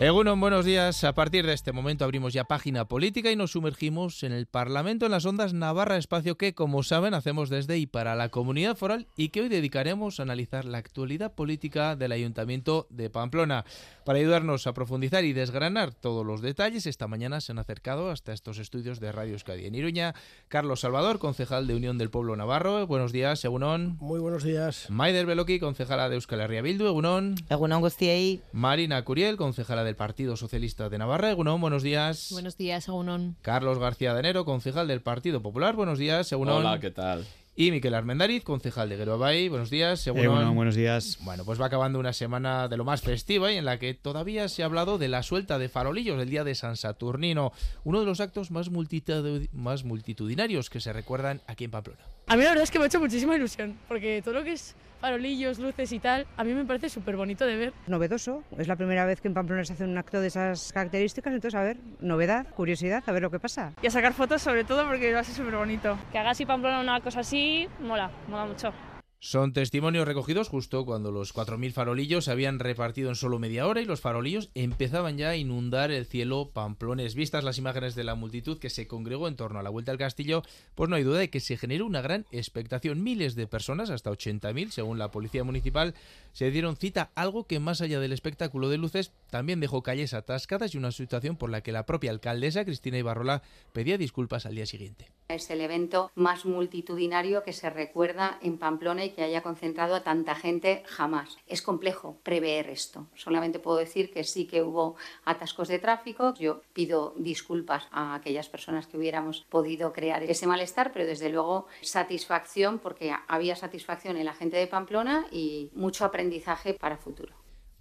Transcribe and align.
Egunon, 0.00 0.38
buenos 0.38 0.64
días. 0.64 1.02
A 1.02 1.12
partir 1.12 1.44
de 1.44 1.54
este 1.54 1.72
momento 1.72 2.04
abrimos 2.04 2.32
ya 2.32 2.44
página 2.44 2.84
política 2.86 3.32
y 3.32 3.36
nos 3.36 3.50
sumergimos 3.50 4.22
en 4.22 4.30
el 4.30 4.46
Parlamento 4.46 5.06
en 5.06 5.10
las 5.10 5.26
Ondas 5.26 5.54
Navarra, 5.54 5.96
espacio 5.96 6.36
que, 6.36 6.54
como 6.54 6.84
saben, 6.84 7.14
hacemos 7.14 7.50
desde 7.50 7.78
y 7.78 7.88
para 7.88 8.14
la 8.14 8.28
comunidad 8.28 8.76
foral 8.76 9.08
y 9.16 9.30
que 9.30 9.40
hoy 9.40 9.48
dedicaremos 9.48 10.20
a 10.20 10.22
analizar 10.22 10.66
la 10.66 10.78
actualidad 10.78 11.34
política 11.34 11.96
del 11.96 12.12
Ayuntamiento 12.12 12.86
de 12.90 13.10
Pamplona. 13.10 13.64
Para 14.04 14.20
ayudarnos 14.20 14.68
a 14.68 14.72
profundizar 14.72 15.24
y 15.24 15.32
desgranar 15.32 15.92
todos 15.92 16.24
los 16.24 16.42
detalles, 16.42 16.86
esta 16.86 17.08
mañana 17.08 17.40
se 17.40 17.50
han 17.50 17.58
acercado 17.58 18.12
hasta 18.12 18.32
estos 18.32 18.58
estudios 18.58 19.00
de 19.00 19.10
Radio 19.10 19.32
Euskadi 19.32 19.66
en 19.66 19.74
Iruña. 19.74 20.14
Carlos 20.46 20.78
Salvador, 20.78 21.18
concejal 21.18 21.66
de 21.66 21.74
Unión 21.74 21.98
del 21.98 22.10
Pueblo 22.10 22.36
Navarro. 22.36 22.86
Buenos 22.86 23.10
días, 23.10 23.44
Egunon. 23.44 23.96
Muy 23.98 24.20
buenos 24.20 24.44
días. 24.44 24.86
Maider 24.90 25.26
Beloki, 25.26 25.58
concejala 25.58 26.08
de 26.08 26.14
Euskal 26.14 26.40
Herria 26.40 26.62
Bildu. 26.62 26.86
Egunon. 26.86 27.34
Egunon 27.50 27.80
Gustiei. 27.80 28.40
Marina 28.52 29.04
Curiel, 29.04 29.36
concejala 29.36 29.87
del 29.88 29.96
Partido 29.96 30.36
Socialista 30.36 30.90
de 30.90 30.98
Navarra. 30.98 31.30
Egunon, 31.30 31.60
buenos 31.60 31.82
días. 31.82 32.28
Buenos 32.30 32.58
días, 32.58 32.86
Egunon. 32.88 33.36
Carlos 33.40 33.78
García 33.78 34.12
Danero, 34.12 34.44
concejal 34.44 34.86
del 34.86 35.00
Partido 35.00 35.40
Popular. 35.40 35.74
Buenos 35.76 35.98
días, 35.98 36.30
Egunon. 36.30 36.58
Hola, 36.58 36.78
¿qué 36.78 36.90
tal? 36.90 37.26
Y 37.56 37.70
Miquel 37.70 37.94
Armendariz, 37.94 38.44
concejal 38.44 38.90
de 38.90 38.98
Gueroabay. 38.98 39.48
Buenos 39.48 39.70
días, 39.70 40.06
Egunon. 40.06 40.24
Egunon, 40.26 40.54
buenos 40.54 40.74
días. 40.74 41.18
Bueno, 41.22 41.46
pues 41.46 41.58
va 41.58 41.66
acabando 41.66 41.98
una 41.98 42.12
semana 42.12 42.68
de 42.68 42.76
lo 42.76 42.84
más 42.84 43.00
festiva 43.00 43.50
y 43.50 43.56
en 43.56 43.64
la 43.64 43.78
que 43.78 43.94
todavía 43.94 44.46
se 44.48 44.62
ha 44.62 44.66
hablado 44.66 44.98
de 44.98 45.08
la 45.08 45.22
suelta 45.22 45.58
de 45.58 45.70
farolillos 45.70 46.18
del 46.18 46.28
día 46.28 46.44
de 46.44 46.54
San 46.54 46.76
Saturnino, 46.76 47.52
uno 47.84 48.00
de 48.00 48.06
los 48.06 48.20
actos 48.20 48.50
más, 48.50 48.68
multitud 48.68 49.46
más 49.52 49.84
multitudinarios 49.84 50.68
que 50.68 50.80
se 50.80 50.92
recuerdan 50.92 51.40
aquí 51.46 51.64
en 51.64 51.70
Pamplona. 51.70 52.02
A 52.26 52.36
mí 52.36 52.42
la 52.42 52.50
verdad 52.50 52.64
es 52.64 52.70
que 52.70 52.78
me 52.78 52.84
ha 52.84 52.88
hecho 52.88 53.00
muchísima 53.00 53.34
ilusión, 53.34 53.78
porque 53.88 54.20
todo 54.22 54.34
lo 54.34 54.44
que 54.44 54.52
es 54.52 54.74
farolillos, 55.00 55.58
luces 55.58 55.92
y 55.92 55.98
tal, 55.98 56.26
a 56.36 56.44
mí 56.44 56.52
me 56.54 56.64
parece 56.64 56.88
súper 56.88 57.16
bonito 57.16 57.46
de 57.46 57.56
ver. 57.56 57.72
Novedoso, 57.86 58.42
es 58.56 58.68
la 58.68 58.76
primera 58.76 59.04
vez 59.04 59.20
que 59.20 59.28
en 59.28 59.34
Pamplona 59.34 59.64
se 59.64 59.72
hace 59.72 59.84
un 59.84 59.96
acto 59.96 60.20
de 60.20 60.28
esas 60.28 60.72
características, 60.72 61.32
entonces 61.32 61.58
a 61.58 61.62
ver, 61.62 61.76
novedad, 62.00 62.46
curiosidad, 62.54 63.02
a 63.06 63.12
ver 63.12 63.22
lo 63.22 63.30
que 63.30 63.38
pasa. 63.38 63.72
Y 63.82 63.86
a 63.86 63.90
sacar 63.90 64.12
fotos 64.12 64.42
sobre 64.42 64.64
todo 64.64 64.86
porque 64.86 65.12
va 65.12 65.20
a 65.20 65.24
ser 65.24 65.34
súper 65.34 65.56
bonito. 65.56 65.98
Que 66.12 66.18
haga 66.18 66.30
así 66.30 66.46
Pamplona 66.46 66.80
una 66.80 67.00
cosa 67.00 67.20
así, 67.20 67.68
mola, 67.80 68.10
mola 68.28 68.46
mucho. 68.46 68.72
Son 69.20 69.52
testimonios 69.52 70.06
recogidos 70.06 70.48
justo 70.48 70.86
cuando 70.86 71.10
los 71.10 71.34
4.000 71.34 71.72
farolillos 71.72 72.26
se 72.26 72.30
habían 72.30 72.60
repartido 72.60 73.08
en 73.08 73.16
solo 73.16 73.40
media 73.40 73.66
hora 73.66 73.80
y 73.80 73.84
los 73.84 74.00
farolillos 74.00 74.48
empezaban 74.54 75.18
ya 75.18 75.30
a 75.30 75.36
inundar 75.36 75.90
el 75.90 76.06
cielo 76.06 76.50
pamplones. 76.54 77.16
Vistas 77.16 77.42
las 77.42 77.58
imágenes 77.58 77.96
de 77.96 78.04
la 78.04 78.14
multitud 78.14 78.60
que 78.60 78.70
se 78.70 78.86
congregó 78.86 79.26
en 79.26 79.34
torno 79.34 79.58
a 79.58 79.64
la 79.64 79.70
vuelta 79.70 79.90
al 79.90 79.98
castillo, 79.98 80.44
pues 80.76 80.88
no 80.88 80.94
hay 80.94 81.02
duda 81.02 81.18
de 81.18 81.30
que 81.30 81.40
se 81.40 81.56
generó 81.56 81.84
una 81.84 82.00
gran 82.00 82.26
expectación. 82.30 83.02
Miles 83.02 83.34
de 83.34 83.48
personas, 83.48 83.90
hasta 83.90 84.12
80.000 84.12 84.70
según 84.70 85.00
la 85.00 85.10
policía 85.10 85.42
municipal, 85.42 85.94
se 86.32 86.52
dieron 86.52 86.76
cita, 86.76 87.10
algo 87.16 87.42
que 87.42 87.58
más 87.58 87.80
allá 87.80 87.98
del 87.98 88.12
espectáculo 88.12 88.68
de 88.68 88.78
luces 88.78 89.10
también 89.30 89.58
dejó 89.58 89.82
calles 89.82 90.14
atascadas 90.14 90.74
y 90.74 90.78
una 90.78 90.92
situación 90.92 91.36
por 91.36 91.50
la 91.50 91.60
que 91.60 91.72
la 91.72 91.86
propia 91.86 92.12
alcaldesa, 92.12 92.64
Cristina 92.64 92.98
Ibarrola, 92.98 93.42
pedía 93.72 93.98
disculpas 93.98 94.46
al 94.46 94.54
día 94.54 94.66
siguiente. 94.66 95.10
Es 95.26 95.50
el 95.50 95.60
evento 95.60 96.12
más 96.14 96.44
multitudinario 96.46 97.42
que 97.42 97.52
se 97.52 97.68
recuerda 97.68 98.38
en 98.42 98.58
Pamplona 98.58 99.07
y 99.08 99.10
que 99.10 99.22
haya 99.22 99.42
concentrado 99.42 99.94
a 99.94 100.02
tanta 100.02 100.34
gente 100.34 100.82
jamás. 100.86 101.36
Es 101.46 101.62
complejo 101.62 102.18
prever 102.22 102.70
esto. 102.70 103.06
Solamente 103.14 103.58
puedo 103.58 103.78
decir 103.78 104.12
que 104.12 104.24
sí 104.24 104.46
que 104.46 104.62
hubo 104.62 104.96
atascos 105.24 105.68
de 105.68 105.78
tráfico. 105.78 106.34
Yo 106.34 106.62
pido 106.72 107.14
disculpas 107.16 107.88
a 107.90 108.14
aquellas 108.14 108.48
personas 108.48 108.86
que 108.86 108.96
hubiéramos 108.96 109.46
podido 109.48 109.92
crear 109.92 110.22
ese 110.22 110.46
malestar, 110.46 110.92
pero 110.92 111.06
desde 111.06 111.28
luego 111.28 111.66
satisfacción 111.82 112.78
porque 112.78 113.12
había 113.26 113.56
satisfacción 113.56 114.16
en 114.16 114.24
la 114.24 114.34
gente 114.34 114.56
de 114.56 114.66
Pamplona 114.66 115.26
y 115.30 115.70
mucho 115.74 116.04
aprendizaje 116.04 116.74
para 116.74 116.96
futuro. 116.96 117.34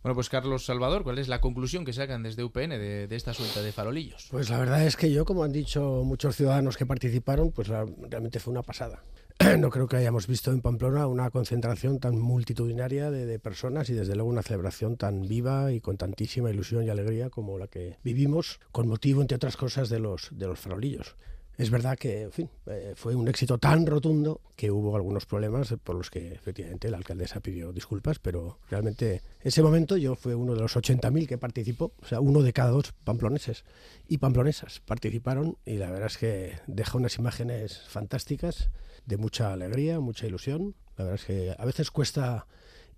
Bueno, 0.04 0.16
pues 0.16 0.30
Carlos 0.30 0.66
Salvador, 0.66 1.04
¿cuál 1.04 1.20
es 1.20 1.28
la 1.28 1.42
conclusión 1.42 1.84
que 1.84 1.92
sacan 1.92 2.24
desde 2.24 2.44
UPN 2.44 2.70
de, 2.70 3.08
de, 3.08 3.16
esta 3.16 3.34
suelta 3.34 3.62
de 3.62 3.72
farolillos? 3.72 4.28
Pues 4.32 4.50
la 4.50 4.58
verdad 4.58 4.86
es 4.86 4.96
que 4.96 5.12
yo, 5.12 5.26
como 5.26 5.44
han 5.44 5.52
dicho 5.52 6.04
muchos 6.06 6.36
ciudadanos 6.36 6.78
que 6.78 6.86
participaron, 6.86 7.52
pues 7.52 7.68
la, 7.68 7.86
realmente 8.10 8.40
fue 8.40 8.52
una 8.52 8.64
pasada. 8.64 9.04
No 9.60 9.70
creo 9.70 9.88
que 9.88 9.98
hayamos 9.98 10.28
visto 10.28 10.52
en 10.52 10.62
Pamplona 10.62 11.08
una 11.08 11.30
concentración 11.30 12.00
tan 12.00 12.18
multitudinaria 12.18 13.12
de, 13.12 13.40
personas 13.40 13.90
y 13.90 13.94
desde 13.94 14.16
luego 14.16 14.30
una 14.30 14.42
celebración 14.42 14.98
tan 14.98 15.28
viva 15.28 15.72
y 15.72 15.80
con 15.80 15.98
tantísima 15.98 16.50
ilusión 16.50 16.84
y 16.84 16.90
alegría 16.90 17.30
como 17.30 17.58
la 17.60 17.68
que 17.68 17.98
vivimos, 18.04 18.60
con 18.72 18.88
motivo, 18.88 19.22
entre 19.22 19.36
otras 19.36 19.58
cosas, 19.58 19.90
de 19.90 20.00
los, 20.00 20.30
de 20.32 20.48
los 20.48 20.60
farolillos. 20.60 21.16
Es 21.58 21.72
verdad 21.72 21.98
que, 21.98 22.22
en 22.22 22.32
fin, 22.32 22.50
eh, 22.68 22.94
fue 22.96 23.16
un 23.16 23.28
éxito 23.28 23.58
tan 23.58 23.88
rotundo 23.88 24.42
que 24.56 24.70
hubo 24.70 24.96
algunos 24.96 25.26
problemas 25.26 25.74
por 25.84 25.96
los 25.96 26.12
que 26.12 26.34
efectivamente 26.34 26.90
la 26.92 26.98
alcaldesa 26.98 27.40
pidió 27.40 27.74
disculpas, 27.74 28.20
pero 28.20 28.60
realmente 28.70 29.24
ese 29.42 29.64
momento 29.64 29.98
yo 29.98 30.16
fui 30.16 30.34
uno 30.34 30.54
de 30.54 30.62
los 30.62 30.76
80.000 30.76 31.28
que 31.28 31.40
participó, 31.40 31.94
o 32.00 32.06
sea, 32.06 32.20
uno 32.20 32.44
de 32.44 32.54
cada 32.54 32.70
dos 32.70 32.94
pamploneses 33.04 33.66
y 34.08 34.20
pamplonesas 34.20 34.82
participaron 34.82 35.58
y 35.66 35.78
la 35.78 35.90
verdad 35.90 36.08
es 36.08 36.18
que 36.18 36.60
deja 36.68 36.98
unas 36.98 37.18
imágenes 37.18 37.82
fantásticas 37.88 38.70
de 39.08 39.18
mucha 39.18 39.54
alegría, 39.54 40.00
mucha 40.00 40.28
ilusión. 40.28 40.76
La 40.98 41.06
verdad 41.06 41.20
es 41.20 41.26
que 41.26 41.56
a 41.58 41.66
veces 41.66 41.90
cuesta 41.90 42.46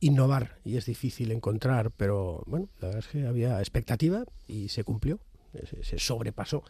innovar 0.02 0.58
y 0.66 0.76
es 0.76 0.86
difícil 0.86 1.32
encontrar, 1.32 1.92
pero 1.92 2.44
bueno, 2.48 2.68
la 2.82 2.88
verdad 2.88 3.06
es 3.06 3.08
que 3.08 3.26
había 3.28 3.60
expectativa 3.60 4.26
y 4.48 4.70
se 4.70 4.84
cumplió, 4.84 5.20
se, 5.54 5.84
se 5.84 6.00
sobrepasó 6.00 6.64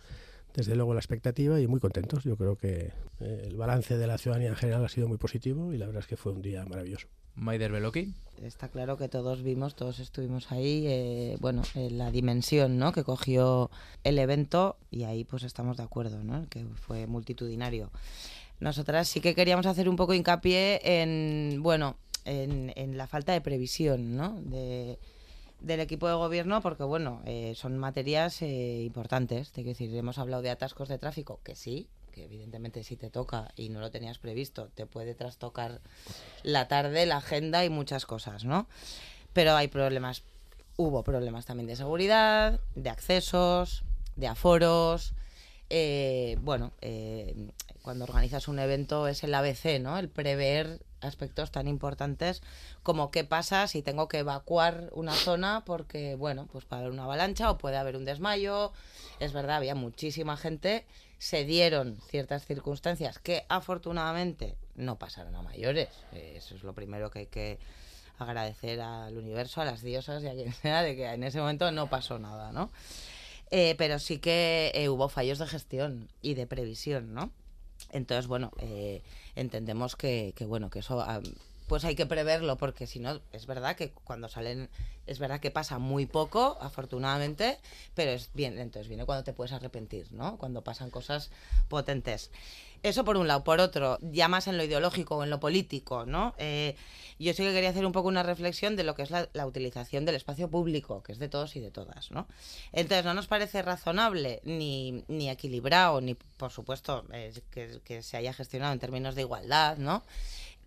desde 0.53 0.75
luego 0.75 0.93
la 0.93 0.99
expectativa 0.99 1.59
y 1.59 1.67
muy 1.67 1.79
contentos. 1.79 2.23
Yo 2.23 2.35
creo 2.35 2.55
que 2.55 2.91
eh, 3.19 3.43
el 3.45 3.55
balance 3.55 3.97
de 3.97 4.07
la 4.07 4.17
ciudadanía 4.17 4.49
en 4.49 4.55
general 4.55 4.83
ha 4.83 4.89
sido 4.89 5.07
muy 5.07 5.17
positivo 5.17 5.73
y 5.73 5.77
la 5.77 5.85
verdad 5.85 6.01
es 6.01 6.07
que 6.07 6.17
fue 6.17 6.31
un 6.31 6.41
día 6.41 6.65
maravilloso. 6.65 7.07
Maider 7.35 7.71
Beloki. 7.71 8.13
Está 8.41 8.69
claro 8.69 8.97
que 8.97 9.07
todos 9.09 9.43
vimos, 9.43 9.75
todos 9.75 9.99
estuvimos 9.99 10.51
ahí, 10.51 10.85
eh, 10.87 11.37
bueno, 11.39 11.61
eh, 11.75 11.89
la 11.89 12.11
dimensión 12.11 12.77
¿no? 12.77 12.91
que 12.91 13.03
cogió 13.03 13.69
el 14.03 14.17
evento 14.17 14.77
y 14.91 15.03
ahí 15.03 15.23
pues 15.23 15.43
estamos 15.43 15.77
de 15.77 15.83
acuerdo, 15.83 16.23
¿no? 16.23 16.47
que 16.49 16.65
fue 16.75 17.05
multitudinario. 17.05 17.91
Nosotras 18.59 19.07
sí 19.07 19.21
que 19.21 19.35
queríamos 19.35 19.65
hacer 19.65 19.87
un 19.87 19.95
poco 19.95 20.13
hincapié 20.13 20.81
en, 20.83 21.61
bueno, 21.61 21.97
en, 22.25 22.73
en 22.75 22.97
la 22.97 23.07
falta 23.07 23.31
de 23.33 23.41
previsión, 23.41 24.17
¿no? 24.17 24.39
De, 24.41 24.99
del 25.61 25.79
equipo 25.81 26.07
de 26.07 26.13
gobierno 26.13 26.61
porque 26.61 26.83
bueno 26.83 27.21
eh, 27.25 27.53
son 27.55 27.77
materias 27.77 28.41
eh, 28.41 28.83
importantes 28.83 29.51
te 29.51 29.63
decir 29.63 29.93
hemos 29.95 30.17
hablado 30.17 30.41
de 30.41 30.49
atascos 30.49 30.87
de 30.87 30.97
tráfico 30.97 31.41
que 31.43 31.55
sí 31.55 31.87
que 32.11 32.25
evidentemente 32.25 32.83
si 32.83 32.95
te 32.95 33.09
toca 33.09 33.51
y 33.55 33.69
no 33.69 33.79
lo 33.79 33.91
tenías 33.91 34.19
previsto 34.19 34.69
te 34.73 34.85
puede 34.85 35.15
trastocar 35.15 35.81
la 36.43 36.67
tarde 36.67 37.05
la 37.05 37.17
agenda 37.17 37.65
y 37.65 37.69
muchas 37.69 38.05
cosas 38.05 38.45
no 38.45 38.67
pero 39.33 39.55
hay 39.55 39.67
problemas 39.67 40.23
hubo 40.77 41.03
problemas 41.03 41.45
también 41.45 41.67
de 41.67 41.75
seguridad 41.75 42.59
de 42.75 42.89
accesos 42.89 43.83
de 44.15 44.27
aforos 44.27 45.13
eh, 45.69 46.37
bueno 46.41 46.71
eh, 46.81 47.35
cuando 47.81 48.05
organizas 48.05 48.47
un 48.47 48.59
evento 48.59 49.07
es 49.07 49.23
el 49.23 49.33
ABC 49.33 49.79
no 49.79 49.97
el 49.97 50.09
prever 50.09 50.81
aspectos 51.01 51.51
tan 51.51 51.67
importantes 51.67 52.41
como 52.83 53.11
qué 53.11 53.23
pasa 53.23 53.67
si 53.67 53.81
tengo 53.81 54.07
que 54.07 54.19
evacuar 54.19 54.89
una 54.93 55.13
zona 55.13 55.63
porque, 55.65 56.15
bueno, 56.15 56.47
pues 56.51 56.65
puede 56.65 56.81
haber 56.81 56.93
una 56.93 57.05
avalancha 57.05 57.51
o 57.51 57.57
puede 57.57 57.77
haber 57.77 57.95
un 57.95 58.05
desmayo. 58.05 58.71
Es 59.19 59.33
verdad, 59.33 59.57
había 59.57 59.75
muchísima 59.75 60.37
gente, 60.37 60.85
se 61.17 61.45
dieron 61.45 61.97
ciertas 62.09 62.45
circunstancias 62.45 63.19
que 63.19 63.45
afortunadamente 63.49 64.55
no 64.75 64.97
pasaron 64.97 65.35
a 65.35 65.41
mayores. 65.41 65.89
Eso 66.13 66.55
es 66.55 66.63
lo 66.63 66.73
primero 66.73 67.11
que 67.11 67.19
hay 67.19 67.27
que 67.27 67.59
agradecer 68.17 68.81
al 68.81 69.17
universo, 69.17 69.61
a 69.61 69.65
las 69.65 69.81
diosas 69.81 70.23
y 70.23 70.27
a 70.27 70.33
quien 70.33 70.53
sea, 70.53 70.81
de 70.81 70.95
que 70.95 71.05
en 71.05 71.23
ese 71.23 71.39
momento 71.39 71.71
no 71.71 71.89
pasó 71.89 72.19
nada, 72.19 72.51
¿no? 72.51 72.69
Eh, 73.51 73.75
pero 73.77 73.97
sí 73.99 74.19
que 74.19 74.71
eh, 74.75 74.89
hubo 74.89 75.09
fallos 75.09 75.39
de 75.39 75.47
gestión 75.47 76.07
y 76.21 76.35
de 76.35 76.45
previsión, 76.45 77.13
¿no? 77.13 77.31
Entonces, 77.91 78.27
bueno, 78.27 78.51
eh, 78.59 79.01
entendemos 79.35 79.95
que, 79.95 80.33
bueno, 80.47 80.69
que 80.69 80.79
eso 80.79 80.97
um, 80.97 81.23
pues 81.67 81.85
hay 81.85 81.95
que 81.95 82.07
preverlo, 82.07 82.57
porque 82.57 82.87
si 82.87 82.99
no, 82.99 83.21
es 83.31 83.45
verdad 83.45 83.75
que 83.75 83.91
cuando 83.91 84.27
salen, 84.27 84.69
es 85.05 85.19
verdad 85.19 85.39
que 85.39 85.51
pasa 85.51 85.77
muy 85.77 86.07
poco, 86.07 86.57
afortunadamente, 86.61 87.59
pero 87.93 88.11
es 88.11 88.31
bien, 88.33 88.57
entonces 88.57 88.87
viene 88.87 89.05
cuando 89.05 89.23
te 89.23 89.33
puedes 89.33 89.53
arrepentir, 89.53 90.11
¿no? 90.11 90.37
Cuando 90.37 90.63
pasan 90.63 90.89
cosas 90.89 91.29
potentes. 91.67 92.31
Eso 92.81 93.03
por 93.03 93.17
un 93.17 93.27
lado. 93.27 93.43
Por 93.43 93.59
otro, 93.59 93.97
ya 94.01 94.27
más 94.27 94.47
en 94.47 94.57
lo 94.57 94.63
ideológico 94.63 95.17
o 95.17 95.23
en 95.23 95.29
lo 95.29 95.39
político, 95.39 96.05
¿no? 96.05 96.33
Eh, 96.37 96.75
yo 97.19 97.33
sí 97.33 97.43
que 97.43 97.51
quería 97.51 97.69
hacer 97.69 97.85
un 97.85 97.91
poco 97.91 98.07
una 98.07 98.23
reflexión 98.23 98.75
de 98.75 98.83
lo 98.83 98.95
que 98.95 99.03
es 99.03 99.11
la, 99.11 99.45
utilización 99.45 100.05
del 100.05 100.15
espacio 100.15 100.49
público, 100.49 101.03
que 101.03 101.11
es 101.11 101.19
de 101.19 101.27
todos 101.27 101.55
y 101.55 101.59
de 101.59 101.71
todas, 101.71 102.11
¿no? 102.11 102.27
Entonces, 102.71 103.05
no 103.05 103.13
nos 103.13 103.27
parece 103.27 103.61
razonable 103.61 104.41
ni, 104.45 105.03
ni 105.07 105.29
equilibrado, 105.29 105.99
ni, 105.99 106.15
por 106.15 106.51
supuesto, 106.51 107.05
eh, 107.11 107.33
que, 107.51 107.81
que 107.83 108.01
se 108.01 108.15
haya 108.15 108.31
gestionado 108.33 108.71
en 108.71 108.79
términos 108.79 109.15
de 109.15 109.21
igualdad, 109.21 109.77
¿no? 109.77 110.03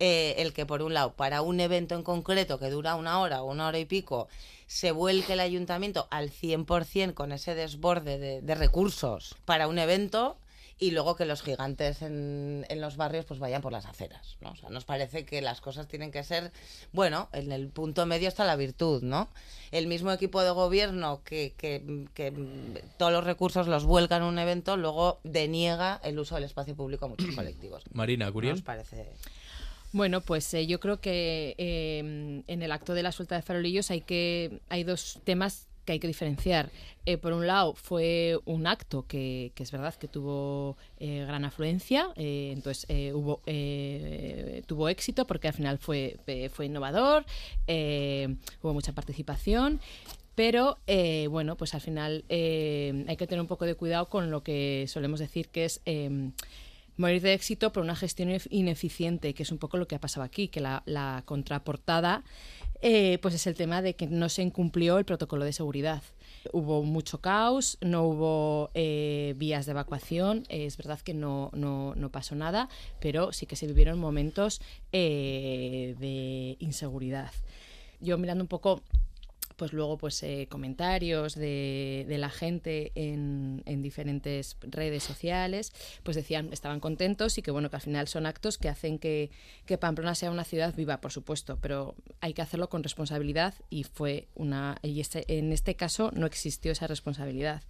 Eh, 0.05 0.35
el 0.39 0.53
que 0.53 0.67
por 0.67 0.83
un 0.83 0.95
lado 0.95 1.13
para 1.13 1.43
un 1.43 1.61
evento 1.61 1.95
en 1.95 2.03
concreto 2.03 2.59
que 2.59 2.71
dura 2.71 2.97
una 2.97 3.21
hora 3.21 3.43
o 3.43 3.51
una 3.51 3.69
hora 3.69 3.79
y 3.79 3.85
pico 3.85 4.27
se 4.67 4.91
vuelque 4.91 5.35
el 5.35 5.41
ayuntamiento 5.41 6.09
al 6.11 6.31
100% 6.31 7.15
con 7.15 7.31
ese 7.31 7.55
desborde 7.55 8.19
de, 8.19 8.43
de 8.43 8.55
recursos 8.57 9.37
para 9.45 9.69
un 9.69 9.79
evento 9.79 10.39
y 10.83 10.91
luego 10.91 11.15
que 11.15 11.25
los 11.27 11.43
gigantes 11.43 12.03
en, 12.03 12.67
en, 12.69 12.81
los 12.81 12.97
barrios 12.97 13.25
pues 13.25 13.39
vayan 13.39 13.63
por 13.63 13.71
las 13.71 13.87
aceras, 13.87 14.37
¿no? 14.41 14.51
O 14.51 14.57
sea, 14.57 14.69
nos 14.69 14.85
parece 14.85 15.25
que 15.25 15.41
las 15.41 15.61
cosas 15.61 15.87
tienen 15.87 16.11
que 16.11 16.25
ser, 16.25 16.51
bueno, 16.93 17.29
en 17.33 17.53
el 17.53 17.69
punto 17.69 18.05
medio 18.05 18.27
está 18.27 18.45
la 18.45 18.57
virtud, 18.57 19.01
¿no? 19.01 19.29
El 19.71 19.87
mismo 19.87 20.11
equipo 20.11 20.43
de 20.43 20.51
gobierno 20.51 21.23
que, 21.25 21.55
que, 21.57 22.09
que 22.15 22.33
todos 22.97 23.13
los 23.13 23.23
recursos 23.23 23.69
los 23.69 23.85
vuelca 23.85 24.17
en 24.17 24.25
un 24.25 24.41
evento, 24.41 24.77
luego 24.77 25.21
deniega 25.23 26.01
el 26.03 26.19
uso 26.19 26.35
del 26.35 26.45
espacio 26.45 26.75
público 26.75 27.05
a 27.05 27.09
muchos 27.09 27.31
colectivos. 27.37 27.85
Marina, 27.93 28.31
Curiel. 28.33 28.55
Nos 28.55 28.63
parece... 28.63 29.07
Bueno, 29.93 30.21
pues 30.23 30.53
eh, 30.55 30.67
yo 30.67 30.81
creo 30.81 31.01
que 31.01 31.55
eh, 31.59 32.43
en 32.47 32.63
el 32.63 32.73
acto 32.73 32.95
de 32.95 33.05
la 33.05 33.13
suelta 33.13 33.37
de 33.37 33.43
farolillos 33.43 33.91
hay 33.91 34.01
que 34.01 34.61
hay 34.71 34.85
dos 34.85 35.21
temas 35.23 35.69
que 35.85 35.93
hay 35.93 35.99
que 35.99 36.07
diferenciar. 36.07 36.71
Eh, 37.05 37.19
por 37.19 37.33
un 37.33 37.47
lado, 37.47 37.75
fue 37.75 38.39
un 38.45 38.67
acto 38.67 39.07
que, 39.07 39.53
que 39.55 39.63
es 39.65 39.73
verdad 39.73 39.95
que 39.97 40.07
tuvo 40.07 40.77
eh, 40.99 41.25
gran 41.27 41.45
afluencia, 41.45 42.11
eh, 42.17 42.53
entonces 42.53 42.87
hubo 43.13 43.41
tuvo 44.67 44.89
éxito 44.89 45.27
porque 45.27 45.49
al 45.49 45.55
final 45.55 45.79
fue, 45.79 46.17
fue 46.53 46.67
innovador, 46.67 47.25
hubo 47.67 48.73
mucha 48.73 48.93
participación. 48.93 49.81
Pero 50.35 50.79
bueno, 51.31 51.57
pues 51.57 51.75
al 51.75 51.83
final 51.83 52.25
hay 52.31 53.17
que 53.19 53.27
tener 53.27 53.41
un 53.41 53.49
poco 53.49 53.67
de 53.67 53.75
cuidado 53.75 54.09
con 54.09 54.31
lo 54.31 54.43
que 54.43 54.87
solemos 54.89 55.21
decir 55.21 55.49
que 55.49 55.67
es 55.67 55.83
morir 56.97 57.21
de 57.21 57.35
éxito 57.35 57.73
por 57.73 57.83
una 57.83 57.97
gestión 57.97 58.31
inef- 58.31 58.49
ineficiente, 58.51 59.35
que 59.35 59.43
es 59.43 59.53
un 59.53 59.59
poco 59.59 59.77
lo 59.77 59.87
que 59.87 59.95
ha 59.95 60.01
pasado 60.01 60.25
aquí, 60.25 60.49
que 60.49 60.61
la 60.61 61.23
contraportada 61.27 62.23
eh, 62.83 63.19
pues 63.23 63.35
es 63.35 63.47
el 63.47 63.55
tema 63.55 63.81
de 63.81 63.95
que 63.95 64.09
no 64.09 64.29
se 64.29 64.43
incumplió 64.43 64.99
el 64.99 65.05
protocolo 65.05 65.45
de 65.45 65.53
seguridad. 65.53 66.03
Hubo 66.53 66.83
mucho 66.83 67.21
caos, 67.21 67.79
no 67.81 68.03
hubo 68.03 68.71
eh, 68.75 69.35
vías 69.37 69.67
de 69.67 69.73
evacuación, 69.73 70.45
es 70.49 70.77
verdad 70.77 71.01
que 71.01 71.15
no, 71.15 71.51
no, 71.55 71.95
no 71.95 72.11
pasó 72.11 72.35
nada, 72.35 72.69
pero 73.01 73.33
sí 73.33 73.47
que 73.47 73.55
se 73.55 73.69
vivieron 73.69 74.01
momentos 74.01 74.61
eh, 74.91 75.95
de 76.01 76.57
inseguridad. 76.59 77.31
Yo 78.01 78.19
mirando 78.19 78.43
un 78.43 78.49
poco 78.49 78.83
pues 79.63 79.73
luego 79.73 79.97
pues 79.97 80.21
eh, 80.25 80.49
comentarios 80.51 81.37
de, 81.37 82.05
la 82.09 82.31
gente 82.31 82.91
en, 82.97 83.63
en, 83.65 83.81
diferentes 83.81 84.57
redes 84.61 85.05
sociales 85.05 85.73
pues 86.03 86.17
decían 86.17 86.49
estaban 86.53 86.81
contentos 86.81 87.39
y 87.39 87.43
que 87.43 87.53
bueno 87.53 87.71
que 87.71 87.77
al 87.77 87.83
final 87.83 88.09
son 88.09 88.27
actos 88.27 88.59
que 88.59 88.69
hacen 88.69 88.99
que, 88.99 89.31
que 89.65 89.79
Pamplona 89.79 90.17
sea 90.17 90.33
una 90.33 90.43
ciudad 90.43 90.75
viva 90.75 91.01
por 91.01 91.13
supuesto 91.13 91.61
pero 91.61 91.95
hay 92.21 92.35
que 92.35 92.43
hacerlo 92.43 92.69
con 92.71 92.83
responsabilidad 92.83 93.55
y 93.71 93.85
fue 93.85 94.27
una 94.35 94.79
y 94.83 94.99
este, 94.99 95.39
en 95.39 95.53
este 95.53 95.77
caso 95.77 96.11
no 96.13 96.27
existió 96.27 96.73
esa 96.73 96.89
responsabilidad. 96.89 97.63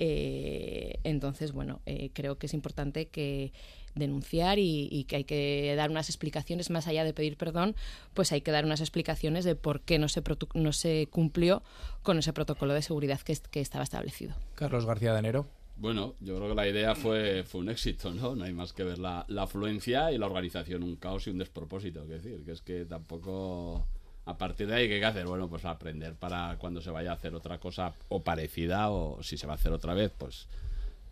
Eh, 0.00 0.98
entonces 1.04 1.52
bueno 1.52 1.80
eh, 1.86 2.10
creo 2.12 2.38
que 2.38 2.46
es 2.46 2.54
importante 2.54 3.06
que 3.06 3.52
denunciar 3.96 4.58
y, 4.58 4.88
y, 4.90 5.04
que 5.04 5.16
hay 5.16 5.24
que 5.24 5.74
dar 5.76 5.90
unas 5.90 6.08
explicaciones 6.08 6.70
más 6.70 6.86
allá 6.86 7.04
de 7.04 7.12
pedir 7.12 7.36
perdón, 7.36 7.74
pues 8.14 8.32
hay 8.32 8.40
que 8.40 8.50
dar 8.50 8.64
unas 8.64 8.80
explicaciones 8.80 9.44
de 9.44 9.56
por 9.56 9.80
qué 9.80 9.98
no 9.98 10.08
se, 10.08 10.22
no 10.54 10.72
se 10.72 11.08
cumplió 11.10 11.62
con 12.02 12.18
ese 12.18 12.32
protocolo 12.32 12.74
de 12.74 12.82
seguridad 12.82 13.20
que, 13.20 13.36
que 13.50 13.60
estaba 13.60 13.84
establecido. 13.84 14.34
Carlos 14.54 14.86
García 14.86 15.12
de 15.12 15.18
Enero. 15.18 15.46
Bueno, 15.78 16.14
yo 16.20 16.36
creo 16.36 16.48
que 16.48 16.54
la 16.54 16.68
idea 16.68 16.94
fue, 16.94 17.44
fue 17.44 17.60
un 17.60 17.68
éxito, 17.68 18.12
¿no? 18.14 18.34
No 18.34 18.44
hay 18.44 18.52
más 18.52 18.72
que 18.72 18.82
ver 18.82 18.98
la, 18.98 19.26
la 19.28 19.42
afluencia 19.42 20.10
y 20.10 20.16
la 20.16 20.26
organización, 20.26 20.82
un 20.82 20.96
caos 20.96 21.26
y 21.26 21.30
un 21.30 21.38
despropósito. 21.38 22.02
Es 22.02 22.08
decir, 22.08 22.44
que 22.44 22.52
es 22.52 22.62
que 22.62 22.84
tampoco... 22.86 23.86
A 24.24 24.36
partir 24.38 24.66
de 24.66 24.74
ahí, 24.74 24.88
¿qué 24.88 24.94
hay 24.94 25.00
que 25.00 25.06
hacer? 25.06 25.26
Bueno, 25.26 25.48
pues 25.48 25.64
aprender 25.64 26.14
para 26.14 26.56
cuando 26.58 26.80
se 26.80 26.90
vaya 26.90 27.12
a 27.12 27.14
hacer 27.14 27.32
otra 27.34 27.58
cosa 27.60 27.94
o 28.08 28.24
parecida 28.24 28.90
o 28.90 29.22
si 29.22 29.36
se 29.36 29.46
va 29.46 29.52
a 29.52 29.56
hacer 29.56 29.70
otra 29.70 29.94
vez, 29.94 30.10
pues 30.18 30.48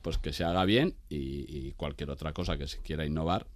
pues 0.04 0.18
que 0.18 0.34
se 0.34 0.44
haga 0.44 0.66
bien 0.66 0.94
y, 1.08 1.72
cualquier 1.72 2.10
otra 2.10 2.34
cosa 2.34 2.58
que 2.58 2.68
se 2.68 2.78
quiera 2.82 3.06
innovar 3.06 3.46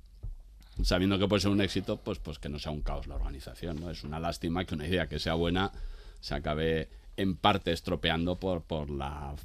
sabiendo 0.82 1.18
que 1.18 1.28
puede 1.28 1.42
ser 1.42 1.50
un 1.50 1.60
éxito 1.60 1.98
pues 1.98 2.18
pues 2.18 2.38
que 2.38 2.48
no 2.48 2.58
sea 2.58 2.72
un 2.72 2.80
caos 2.80 3.06
la 3.06 3.16
organización 3.16 3.78
no 3.78 3.90
es 3.90 4.02
una 4.02 4.18
lástima 4.18 4.64
que 4.64 4.74
una 4.74 4.86
idea 4.86 5.08
que 5.08 5.18
sea 5.18 5.34
buena 5.34 5.72
se 6.20 6.34
acabe 6.34 6.88
en 7.18 7.36
parte 7.36 7.70
estropeando 7.72 8.36
por 8.40 8.62
por 8.62 8.88
la 8.88 9.36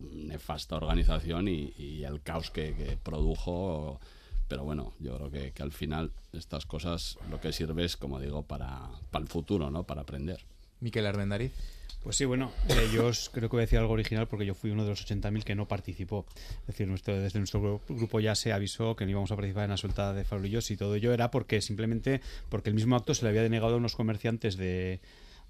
nefasta 0.00 0.76
organización 0.76 1.48
y, 1.48 2.04
el 2.04 2.22
caos 2.22 2.50
que, 2.50 2.74
que, 2.74 2.96
produjo. 2.96 4.00
Pero 4.48 4.64
bueno 4.64 4.94
yo 4.98 5.16
creo 5.16 5.30
que, 5.30 5.52
que, 5.52 5.62
al 5.62 5.72
final 5.72 6.12
estas 6.32 6.66
cosas 6.66 7.18
lo 7.30 7.40
que 7.40 7.52
sirve 7.52 7.84
es 7.84 7.96
como 7.96 8.20
digo 8.20 8.42
para, 8.42 8.88
para 9.10 9.22
el 9.22 9.28
futuro 9.28 9.70
no 9.70 9.84
para 9.84 10.02
aprender. 10.02 10.44
Miquel 10.80 11.06
Armendariz 11.06 11.52
pues 12.08 12.16
sí, 12.16 12.24
bueno, 12.24 12.50
eh, 12.70 12.88
yo 12.94 13.10
creo 13.32 13.50
que 13.50 13.56
voy 13.56 13.60
a 13.60 13.66
decir 13.66 13.78
algo 13.78 13.92
original 13.92 14.26
porque 14.28 14.46
yo 14.46 14.54
fui 14.54 14.70
uno 14.70 14.82
de 14.82 14.88
los 14.88 15.06
80.000 15.06 15.44
que 15.44 15.54
no 15.54 15.68
participó. 15.68 16.24
Es 16.62 16.68
decir, 16.68 16.88
nuestro, 16.88 17.20
desde 17.20 17.38
nuestro 17.38 17.82
grupo 17.86 18.18
ya 18.18 18.34
se 18.34 18.50
avisó 18.54 18.96
que 18.96 19.04
no 19.04 19.10
íbamos 19.10 19.30
a 19.30 19.36
participar 19.36 19.64
en 19.64 19.70
la 19.72 19.76
suelta 19.76 20.14
de 20.14 20.24
farolillos 20.24 20.70
y 20.70 20.78
todo 20.78 20.94
ello 20.94 21.12
era 21.12 21.30
porque 21.30 21.60
simplemente 21.60 22.22
porque 22.48 22.70
el 22.70 22.76
mismo 22.76 22.96
acto 22.96 23.12
se 23.12 23.24
le 23.24 23.28
había 23.28 23.42
denegado 23.42 23.74
a 23.74 23.76
unos 23.76 23.94
comerciantes 23.94 24.56
de, 24.56 25.00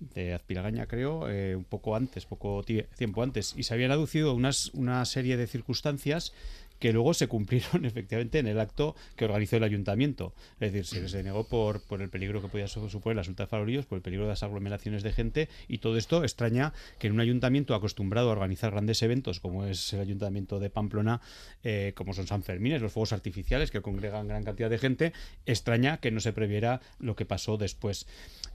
de 0.01 0.35
Azpilagaña, 0.35 0.87
creo, 0.87 1.31
eh, 1.31 1.55
un 1.55 1.63
poco 1.63 1.95
antes, 1.95 2.27
poco 2.27 2.65
tiempo 2.65 3.23
antes, 3.23 3.55
y 3.57 3.63
se 3.63 3.75
habían 3.75 3.93
aducido 3.93 4.35
unas, 4.35 4.75
una 4.75 5.05
serie 5.05 5.37
de 5.37 5.47
circunstancias 5.47 6.33
que 6.79 6.93
luego 6.93 7.15
se 7.15 7.29
cumplieron 7.29 7.85
efectivamente 7.85 8.39
en 8.39 8.47
el 8.47 8.61
acto 8.61 8.95
que 9.17 9.25
organizó 9.25 9.57
el 9.57 9.65
ayuntamiento. 9.65 10.33
Es 10.61 10.73
decir, 10.73 10.87
se 10.87 11.01
les 11.03 11.13
denegó 11.13 11.45
por, 11.45 11.83
por 11.83 12.03
el 12.03 12.09
peligro 12.09 12.41
que 12.43 12.49
podía 12.49 12.69
suponer 12.69 13.17
la 13.17 13.25
suelta 13.25 13.45
de 13.45 13.49
farolillos, 13.49 13.87
por 13.87 13.97
el 13.97 14.03
peligro 14.03 14.25
de 14.25 14.31
las 14.31 14.43
aglomeraciones 14.43 15.03
de 15.03 15.13
gente 15.13 15.49
y 15.67 15.79
todo 15.79 15.97
esto 15.97 16.23
extraña 16.23 16.73
que 16.99 17.09
en 17.09 17.15
un 17.15 17.21
ayuntamiento 17.21 17.75
acostumbrado 17.75 18.29
a 18.29 18.33
organizar 18.33 18.71
grandes 18.71 19.03
eventos 19.03 19.41
como 19.41 19.65
es 19.67 19.93
el 19.93 20.01
ayuntamiento 20.01 20.59
de 20.59 20.71
Pamplona, 20.71 21.21
eh, 21.63 21.93
como 21.95 22.13
son 22.13 22.27
San 22.27 22.43
Fermín, 22.43 22.81
los 22.81 22.93
fuegos 22.93 23.13
artificiales 23.13 23.71
que 23.71 23.81
congregan 23.81 24.29
gran 24.29 24.45
cantidad 24.45 24.71
de 24.71 24.79
gente, 24.79 25.13
extraña 25.47 25.99
que 25.99 26.11
no 26.11 26.21
se 26.21 26.33
previera 26.33 26.81
lo 26.99 27.17
que 27.17 27.25
pasó 27.25 27.57
después. 27.57 28.07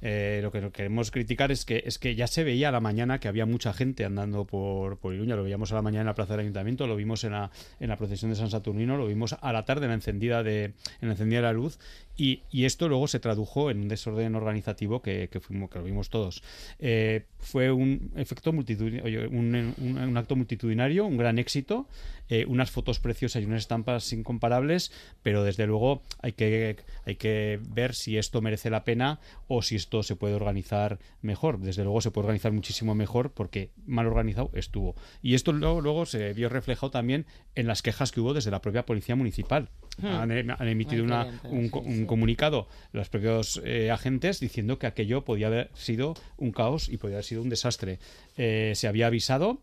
Eh, 0.02 0.40
lo 0.44 0.52
que 0.52 0.70
queremos 0.72 1.12
criticar 1.12 1.52
es 1.52 1.66
que, 1.66 1.84
es 1.86 1.98
que 1.98 2.16
ya 2.16 2.28
se 2.28 2.44
veía 2.44 2.70
a 2.70 2.72
la 2.72 2.81
mañana 2.81 3.20
que 3.20 3.28
había 3.28 3.46
mucha 3.46 3.74
gente 3.74 4.04
andando 4.04 4.46
por, 4.46 4.98
por 4.98 5.14
Iruña, 5.14 5.36
lo 5.36 5.44
veíamos 5.44 5.72
a 5.72 5.75
la 5.75 5.81
mañana 5.81 6.02
en 6.02 6.08
la 6.08 6.16
plaza 6.16 6.34
del 6.34 6.42
ayuntamiento, 6.42 6.88
lo 6.88 6.96
vimos 6.96 7.24
en 7.24 7.31
la, 7.31 7.52
en 7.80 7.90
la 7.90 7.98
procesión 7.98 8.12
de 8.21 8.36
San 8.36 8.50
Saturnino, 8.50 8.98
lo 8.98 9.07
vimos 9.07 9.36
a 9.39 9.54
la 9.54 9.65
tarde 9.65 9.86
en 9.86 9.89
la 9.89 9.95
encendida 9.95 10.44
de, 10.44 10.65
en 10.65 10.74
la 11.07 11.12
encendida 11.12 11.39
de 11.39 11.44
la 11.44 11.54
luz 11.54 11.80
y, 12.15 12.44
esto 12.51 12.88
luego 12.88 13.07
se 13.07 13.19
tradujo 13.19 13.71
en 13.71 13.81
un 13.81 13.88
desorden 13.88 14.36
organizativo 14.36 15.01
que, 15.01 15.30
fuimos, 15.42 15.69
que 15.69 15.80
lo 15.80 15.86
vimos 15.86 16.10
todos. 16.10 16.44
Eh, 16.80 17.25
fue 17.39 17.71
un 17.71 18.12
efecto 18.15 18.54
multitudinario, 18.54 19.30
un, 19.30 20.18
acto 20.18 20.36
multitudinario, 20.36 21.06
un 21.06 21.18
gran 21.18 21.39
éxito, 21.39 21.88
eh, 22.30 22.45
unas 22.48 22.71
fotos 22.71 23.00
preciosas 23.00 23.42
y 23.42 23.45
unas 23.45 23.62
estampas 23.62 24.13
incomparables, 24.13 24.92
pero 25.24 25.44
desde 25.44 25.65
luego 25.65 26.03
hay 26.22 26.34
que, 26.34 26.77
hay 27.05 27.15
que 27.15 27.60
ver 27.70 27.96
si 27.96 28.17
esto 28.17 28.41
merece 28.41 28.70
la 28.70 28.84
pena 28.84 29.20
o 29.48 29.62
si 29.62 29.75
esto 29.75 30.03
se 30.03 30.15
puede 30.15 30.36
organizar 30.36 31.00
mejor. 31.22 31.60
Desde 31.60 31.84
luego 31.84 32.01
se 32.01 32.12
puede 32.12 32.27
organizar 32.27 32.51
muchísimo 32.51 32.93
mejor 32.93 33.32
porque 33.32 33.72
mal 33.86 34.05
organizado 34.05 34.51
estuvo. 34.53 34.96
Y 35.22 35.34
esto 35.34 35.51
luego, 35.51 35.82
luego 35.82 36.05
se 36.05 36.34
vio 36.34 36.50
reflejado 36.50 36.91
también 36.91 37.25
en 37.55 37.67
las 37.67 37.82
quejas 37.82 38.12
que 38.12 38.22
hubo 38.22 38.34
desde 38.34 38.51
la 38.51 38.62
propia 38.62 38.86
policía 38.86 39.15
municipal. 39.15 39.70
Hmm. 40.01 40.05
Han, 40.07 40.51
han, 40.51 40.67
emitido 40.67 41.03
una, 41.03 41.27
un, 41.43 41.69
un, 41.71 42.05
comunicado 42.07 42.67
los 42.93 43.09
propios 43.09 43.62
eh, 43.63 43.91
agentes 43.91 44.39
diciendo 44.39 44.79
que 44.79 44.88
aquello 44.88 45.23
podía 45.23 45.47
haber 45.47 45.69
sido 45.75 46.15
un 46.38 46.51
caos 46.51 46.89
y 46.89 46.97
podía 46.97 47.17
haber 47.17 47.25
sido 47.25 47.43
un 47.43 47.50
desastre. 47.50 48.00
Eh, 48.38 48.73
se 48.75 48.88
había 48.88 49.07
avisado. 49.07 49.59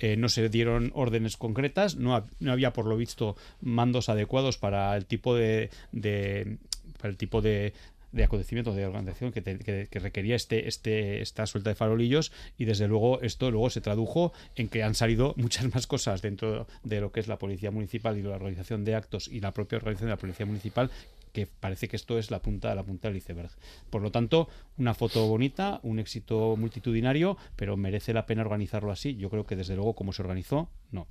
Eh, 0.00 0.16
no 0.16 0.28
se 0.28 0.48
dieron 0.48 0.90
órdenes 0.94 1.36
concretas, 1.36 1.94
no, 1.94 2.16
ha, 2.16 2.26
no, 2.40 2.50
había 2.50 2.72
por 2.72 2.84
lo 2.86 2.96
visto 2.96 3.36
mandos 3.60 4.08
adecuados 4.08 4.58
para 4.58 4.96
el 4.96 5.06
tipo 5.06 5.36
de, 5.36 5.70
de 5.92 6.58
para 6.98 7.10
el 7.10 7.16
tipo 7.16 7.40
de, 7.40 7.72
de 8.14 8.24
acontecimiento, 8.24 8.72
de 8.72 8.86
organización 8.86 9.32
que, 9.32 9.42
te, 9.42 9.58
que, 9.58 9.88
que, 9.90 9.98
requería 9.98 10.36
este, 10.36 10.68
este, 10.68 11.20
esta 11.20 11.46
suelta 11.46 11.70
de 11.70 11.76
farolillos 11.76 12.32
y 12.56 12.64
desde 12.64 12.86
luego 12.86 13.20
esto 13.22 13.50
luego 13.50 13.70
se 13.70 13.80
tradujo 13.80 14.32
en 14.54 14.68
que 14.68 14.84
han 14.84 14.94
salido 14.94 15.34
muchas 15.36 15.72
más 15.74 15.86
cosas 15.86 16.22
dentro 16.22 16.66
de 16.84 17.00
lo 17.00 17.10
que 17.10 17.20
es 17.20 17.28
la 17.28 17.38
policía 17.38 17.70
municipal 17.70 18.16
y 18.16 18.22
la 18.22 18.36
organización 18.36 18.84
de 18.84 18.94
actos 18.94 19.28
y 19.28 19.40
la 19.40 19.52
propia 19.52 19.76
organización 19.76 20.08
de 20.08 20.14
la 20.14 20.20
policía 20.20 20.46
municipal 20.46 20.90
que 21.32 21.48
parece 21.48 21.88
que 21.88 21.96
esto 21.96 22.16
es 22.16 22.30
la 22.30 22.40
punta 22.40 22.72
la 22.76 22.84
punta 22.84 23.08
del 23.08 23.16
iceberg. 23.16 23.50
Por 23.90 24.02
lo 24.02 24.12
tanto, 24.12 24.48
una 24.78 24.94
foto 24.94 25.26
bonita, 25.26 25.80
un 25.82 25.98
éxito 25.98 26.54
multitudinario, 26.56 27.36
pero 27.56 27.76
merece 27.76 28.12
la 28.12 28.24
pena 28.24 28.42
organizarlo 28.42 28.92
así. 28.92 29.16
Yo 29.16 29.30
creo 29.30 29.44
que 29.44 29.56
desde 29.56 29.74
luego 29.74 29.94
como 29.94 30.12
se 30.12 30.22
organizó, 30.22 30.68
no. 30.92 31.08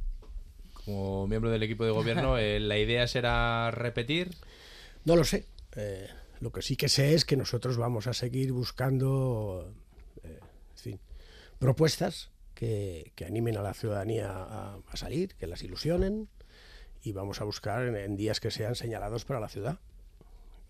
Como 0.86 1.28
miembro 1.28 1.52
del 1.52 1.62
equipo 1.64 1.84
de 1.84 1.92
gobierno, 1.92 2.38
eh, 2.40 2.62
¿la 2.62 2.78
idea 2.78 3.06
será 3.06 3.70
repetir? 3.72 4.30
No 5.04 5.18
lo 5.18 5.26
sé. 5.26 5.46
Eh, 5.76 6.08
lo 6.44 6.52
que 6.52 6.62
sí 6.62 6.76
que 6.76 6.90
sé 6.90 7.14
es 7.14 7.24
que 7.24 7.38
nosotros 7.38 7.78
vamos 7.78 8.06
a 8.08 8.14
seguir 8.14 8.52
buscando 8.52 9.74
eh, 10.24 10.98
propuestas 11.58 12.32
que, 12.54 13.14
que, 13.16 13.24
animen 13.24 13.56
a 13.58 13.62
la 13.62 13.74
ciudadanía 13.74 14.30
a, 14.30 14.82
salir, 14.96 15.36
que 15.36 15.48
las 15.48 15.64
ilusionen 15.64 16.28
y 17.02 17.14
vamos 17.14 17.40
a 17.40 17.46
buscar 17.46 17.88
en, 17.88 17.96
en 17.96 18.18
días 18.18 18.42
que 18.42 18.52
sean 18.52 18.76
señalados 18.76 19.24
para 19.24 19.40
la 19.40 19.48
ciudad. 19.48 19.80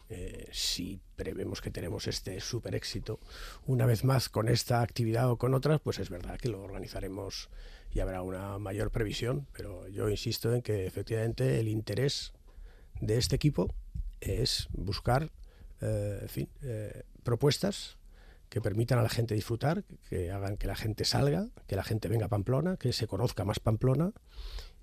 eh, 0.09 0.47
si 0.51 0.99
prevemos 1.15 1.59
que 1.59 1.71
tenemos 1.71 2.07
este 2.07 2.39
super 2.39 2.75
éxito, 2.75 3.19
una 3.65 3.87
vez 3.87 4.03
más 4.03 4.29
con 4.29 4.49
esta 4.49 4.81
actividad 4.81 5.31
o 5.31 5.37
con 5.37 5.55
otras, 5.55 5.81
pues 5.81 5.97
es 5.97 6.11
verdad 6.11 6.37
que 6.37 6.49
lo 6.49 6.61
organizaremos 6.61 7.49
y 7.91 7.99
habrá 7.99 8.21
una 8.21 8.59
mayor 8.59 8.91
previsión, 8.91 9.47
pero 9.53 9.87
yo 9.87 10.07
insisto 10.07 10.53
en 10.53 10.61
que 10.61 10.85
efectivamente 10.85 11.59
el 11.59 11.67
interés 11.67 12.33
de 13.01 13.17
este 13.17 13.35
equipo 13.35 13.73
es 14.21 14.67
buscar 14.71 15.31
eh, 15.83 16.19
en 16.21 16.29
fin, 16.29 16.49
eh, 16.61 17.03
propuestas 17.23 17.97
que 18.49 18.61
permitan 18.61 18.99
a 18.99 19.03
la 19.03 19.09
gente 19.09 19.35
disfrutar, 19.35 19.83
que 20.09 20.31
hagan 20.31 20.57
que 20.57 20.67
la 20.67 20.75
gente 20.75 21.05
salga, 21.05 21.49
que 21.67 21.75
la 21.75 21.83
gente 21.83 22.07
venga 22.07 22.27
a 22.27 22.29
Pamplona, 22.29 22.77
que 22.77 22.93
se 22.93 23.07
conozca 23.07 23.43
más 23.45 23.59
Pamplona. 23.59 24.13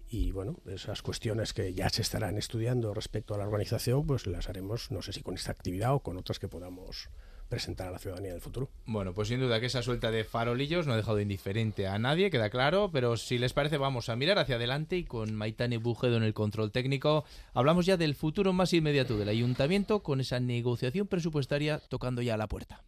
Y 0.09 0.33
bueno, 0.33 0.59
esas 0.67 1.03
cuestiones 1.03 1.53
que 1.53 1.73
ya 1.73 1.89
se 1.89 2.03
estarán 2.03 2.37
estudiando 2.37 2.93
respecto 2.93 3.33
a 3.33 3.39
la 3.39 3.45
organización, 3.45 4.07
pues 4.07 4.27
las 4.27 4.49
haremos, 4.49 4.91
no 4.91 5.03
sé 5.03 5.13
si 5.13 5.23
con 5.23 5.35
esta 5.35 5.53
actividad 5.53 5.95
o 5.95 6.01
con 6.01 6.17
otras 6.17 6.41
que 6.41 6.49
podamos 6.49 7.11
presentar 7.51 7.89
a 7.89 7.91
la 7.91 7.99
ciudadanía 7.99 8.33
del 8.33 8.41
futuro. 8.41 8.71
Bueno, 8.87 9.13
pues 9.13 9.29
sin 9.29 9.41
duda 9.41 9.61
que 9.61 9.67
esa 9.67 9.83
suelta 9.83 10.11
de 10.11 10.25
farolillos 10.25 10.87
no 10.87 10.95
ha 10.95 10.97
dejado 10.97 11.21
indiferente 11.21 11.87
a 11.87 11.99
nadie, 11.99 12.31
queda 12.31 12.49
claro, 12.49 12.91
pero 12.91 13.19
si 13.19 13.37
les 13.37 13.53
parece 13.53 13.77
vamos 13.77 14.09
a 14.09 14.17
mirar 14.17 14.39
hacia 14.39 14.55
adelante 14.55 14.97
y 14.97 15.05
con 15.05 15.35
Maitane 15.35 15.77
Bujedo 15.77 16.17
en 16.17 16.23
el 16.23 16.33
control 16.33 16.73
técnico 16.73 17.25
hablamos 17.53 17.85
ya 17.85 17.99
del 17.99 18.15
futuro 18.15 18.55
más 18.55 18.73
inmediato 18.73 19.19
del 19.19 19.29
ayuntamiento 19.29 20.03
con 20.03 20.21
esa 20.21 20.41
negociación 20.41 21.09
presupuestaria 21.09 21.81
tocando 21.89 22.23
ya 22.23 22.35
a 22.35 22.39
la 22.39 22.47
puerta. 22.47 22.83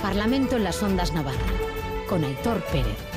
Parlamento 0.00 0.56
en 0.56 0.64
las 0.64 0.82
Ondas 0.82 1.12
Navarra, 1.12 1.38
con 2.08 2.22
Aitor 2.22 2.62
Pérez. 2.70 3.13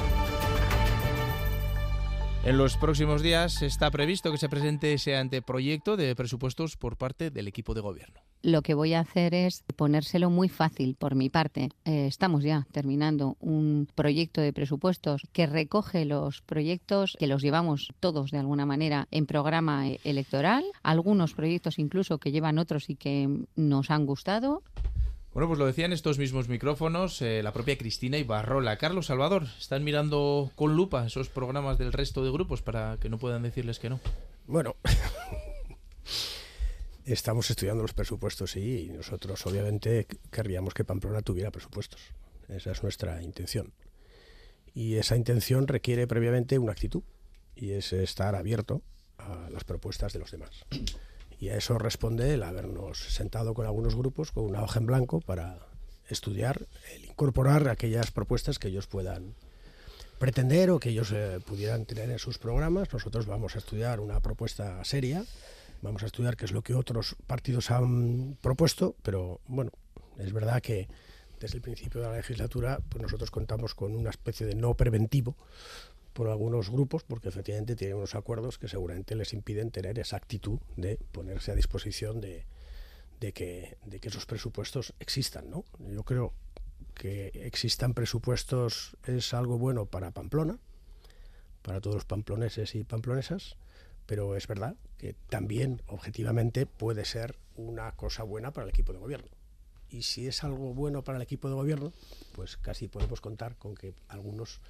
En 2.48 2.58
los 2.58 2.78
próximos 2.78 3.22
días 3.22 3.62
está 3.62 3.92
previsto 3.92 4.32
que 4.32 4.38
se 4.38 4.48
presente 4.48 4.94
ese 4.94 5.18
anteproyecto 5.18 5.98
de 5.98 6.16
presupuestos 6.16 6.78
por 6.78 6.96
parte 6.96 7.30
del 7.30 7.50
equipo 7.50 7.74
de 7.74 7.82
gobierno. 7.82 8.22
Lo 8.42 8.62
que 8.62 8.74
voy 8.74 8.94
a 8.94 9.02
hacer 9.02 9.34
es 9.34 9.66
ponérselo 9.76 10.30
muy 10.30 10.48
fácil 10.48 10.96
por 10.98 11.14
mi 11.14 11.30
parte. 11.30 11.72
Eh, 11.84 12.08
estamos 12.08 12.46
ya 12.46 12.66
terminando 12.72 13.36
un 13.42 13.90
proyecto 13.94 14.40
de 14.40 14.54
presupuestos 14.54 15.24
que 15.34 15.46
recoge 15.46 16.06
los 16.06 16.42
proyectos 16.42 17.18
que 17.20 17.28
los 17.28 17.42
llevamos 17.42 17.92
todos 18.00 18.32
de 18.32 18.38
alguna 18.38 18.66
manera 18.66 19.10
en 19.12 19.26
programa 19.26 19.90
eh, 19.90 20.00
electoral, 20.06 20.64
algunos 20.84 21.34
proyectos 21.34 21.80
incluso 21.80 22.18
que 22.18 22.32
llevan 22.32 22.60
otros 22.60 22.90
y 22.90 22.96
que 22.96 23.28
nos 23.58 23.92
han 23.92 24.06
gustado 24.06 24.64
bueno, 25.38 25.50
pues 25.50 25.60
lo 25.60 25.68
decían 25.68 25.94
estos 25.94 26.18
mismos 26.18 26.50
micrófonos, 26.50 27.22
eh, 27.22 27.44
la 27.44 27.54
propia 27.54 27.78
Cristina 27.78 28.18
Ibarrola. 28.18 28.80
Carlos 28.80 29.06
Salvador, 29.06 29.46
están 29.60 29.84
mirando 29.84 30.52
con 30.56 30.76
lupa 30.76 31.06
esos 31.06 31.30
programas 31.30 31.78
del 31.78 31.94
resto 31.94 32.24
de 32.24 32.32
grupos 32.32 32.64
para 32.64 32.98
que 33.00 33.08
no 33.08 33.20
puedan 33.20 33.44
decirles 33.44 33.78
que 33.78 33.92
no. 33.92 34.00
Bueno, 34.48 34.78
estamos 37.06 37.52
estudiando 37.52 37.84
los 37.84 37.94
presupuestos 37.94 38.56
y 38.56 38.90
nosotros 38.90 39.46
obviamente 39.46 40.08
querríamos 40.32 40.74
que 40.74 40.84
Pamplona 40.84 41.22
tuviera 41.22 41.52
presupuestos. 41.52 42.02
Esa 42.50 42.72
es 42.72 42.82
nuestra 42.82 43.22
intención. 43.22 43.74
Y 44.74 44.96
esa 44.96 45.16
intención 45.16 45.68
requiere 45.68 46.08
previamente 46.08 46.58
una 46.58 46.72
actitud 46.72 47.04
y 47.56 47.74
es 47.74 47.94
estar 47.94 48.34
abierto 48.34 48.82
a 49.20 49.52
las 49.52 49.66
propuestas 49.66 50.14
de 50.14 50.18
los 50.18 50.32
demás. 50.32 50.66
Y 51.40 51.50
a 51.50 51.56
eso 51.56 51.78
responde 51.78 52.34
el 52.34 52.44
habernos 52.44 52.98
sentado 53.14 53.54
con 53.54 53.66
algunos 53.66 53.96
grupos 53.96 54.32
con 54.32 54.46
una 54.46 54.64
hoja 54.64 54.80
en 54.80 54.88
blanco 54.88 55.22
para 55.22 55.60
estudiar, 56.10 56.66
el 56.96 57.06
incorporar 57.06 57.68
aquellas 57.68 58.12
propuestas 58.12 58.60
que 58.60 58.70
ellos 58.70 58.88
puedan 58.88 59.36
pretender 60.20 60.72
o 60.72 60.80
que 60.80 60.90
ellos 60.90 61.12
eh, 61.12 61.40
pudieran 61.46 61.86
tener 61.86 62.10
en 62.10 62.20
sus 62.20 62.38
programas. 62.38 62.92
Nosotros 62.92 63.26
vamos 63.26 63.56
a 63.56 63.60
estudiar 63.60 64.00
una 64.00 64.20
propuesta 64.20 64.84
seria, 64.84 65.24
vamos 65.82 66.04
a 66.04 66.08
estudiar 66.08 66.36
qué 66.36 66.46
es 66.46 66.52
lo 66.52 66.64
que 66.64 66.74
otros 66.74 67.16
partidos 67.28 67.70
han 67.70 68.38
propuesto, 68.42 68.96
pero 69.04 69.42
bueno, 69.48 69.72
es 70.18 70.34
verdad 70.34 70.62
que 70.62 70.88
desde 71.40 71.58
el 71.58 71.62
principio 71.62 72.02
de 72.02 72.08
la 72.08 72.16
legislatura 72.16 72.80
pues 72.90 73.02
nosotros 73.02 73.30
contamos 73.30 73.76
con 73.76 73.96
una 73.96 74.10
especie 74.10 74.48
de 74.48 74.56
no 74.56 74.74
preventivo 74.74 75.36
por 76.18 76.30
algunos 76.30 76.72
grupos, 76.72 77.04
porque 77.04 77.30
efectivamente 77.30 77.76
tienen 77.76 77.96
unos 77.96 78.16
acuerdos 78.16 78.58
que 78.58 78.68
seguramente 78.68 79.16
les 79.16 79.34
impiden 79.34 79.70
tener 79.70 80.00
esa 80.00 80.18
actitud 80.18 80.58
de 80.76 80.98
ponerse 81.12 81.52
a 81.52 81.56
disposición 81.56 82.20
de, 82.20 82.48
que, 83.20 83.78
esos 84.02 84.26
presupuestos 84.26 84.96
existan. 85.00 85.52
¿no? 85.52 85.64
Yo 85.78 86.02
creo 86.02 86.34
que 86.96 87.28
existan 87.36 87.94
presupuestos 87.94 88.98
es 89.06 89.32
algo 89.36 89.60
bueno 89.60 89.86
para 89.86 90.10
Pamplona, 90.10 90.58
para 91.62 91.82
todos 91.82 91.98
los 91.98 92.06
pamploneses 92.06 92.74
y 92.74 92.84
pamplonesas, 92.84 93.56
pero 94.08 94.36
es 94.36 94.48
verdad 94.48 94.76
que 94.98 95.14
también 95.30 95.84
objetivamente 95.86 96.66
puede 96.66 97.06
ser 97.06 97.36
una 97.58 97.92
cosa 97.92 98.24
buena 98.24 98.50
para 98.50 98.64
el 98.64 98.72
equipo 98.72 98.92
de 98.92 98.98
gobierno. 98.98 99.30
Y 99.90 100.02
si 100.02 100.28
es 100.28 100.44
algo 100.44 100.74
bueno 100.74 101.04
para 101.04 101.18
el 101.18 101.22
equipo 101.22 101.48
de 101.48 101.54
gobierno, 101.54 101.94
pues 102.34 102.58
casi 102.58 102.88
podemos 102.88 103.22
contar 103.22 103.56
con 103.56 103.76
que 103.76 103.94
algunos 104.10 104.62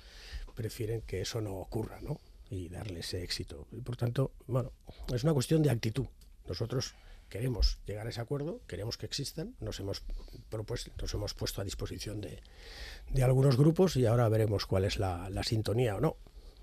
prefieren 0.58 1.02
que 1.02 1.22
eso 1.22 1.40
no 1.40 1.54
ocurra, 1.58 2.02
¿no? 2.02 2.20
Y 2.50 2.68
darle 2.68 3.02
ese 3.02 3.24
éxito. 3.24 3.68
Y 3.72 3.82
por 3.82 3.96
tanto, 3.96 4.32
bueno, 4.48 4.72
es 5.14 5.24
una 5.24 5.34
cuestión 5.34 5.62
de 5.62 5.70
actitud. 5.70 6.08
Nosotros 6.48 6.96
queremos 7.30 7.78
llegar 7.86 8.08
a 8.08 8.10
ese 8.10 8.22
acuerdo, 8.22 8.62
queremos 8.66 8.98
que 8.98 9.06
existan, 9.06 9.56
nos 9.60 9.80
hemos 9.80 10.02
propuesto, 10.50 10.92
nos 11.00 11.14
hemos 11.14 11.36
puesto 11.36 11.62
a 11.62 11.64
disposición 11.64 12.22
de, 12.22 12.42
de 13.12 13.24
algunos 13.24 13.56
grupos 13.56 13.98
y 13.98 14.08
ahora 14.08 14.28
veremos 14.30 14.66
cuál 14.66 14.86
es 14.86 14.98
la, 14.98 15.30
la 15.30 15.44
sintonía 15.44 15.96
o 15.96 16.02
no. 16.02 16.18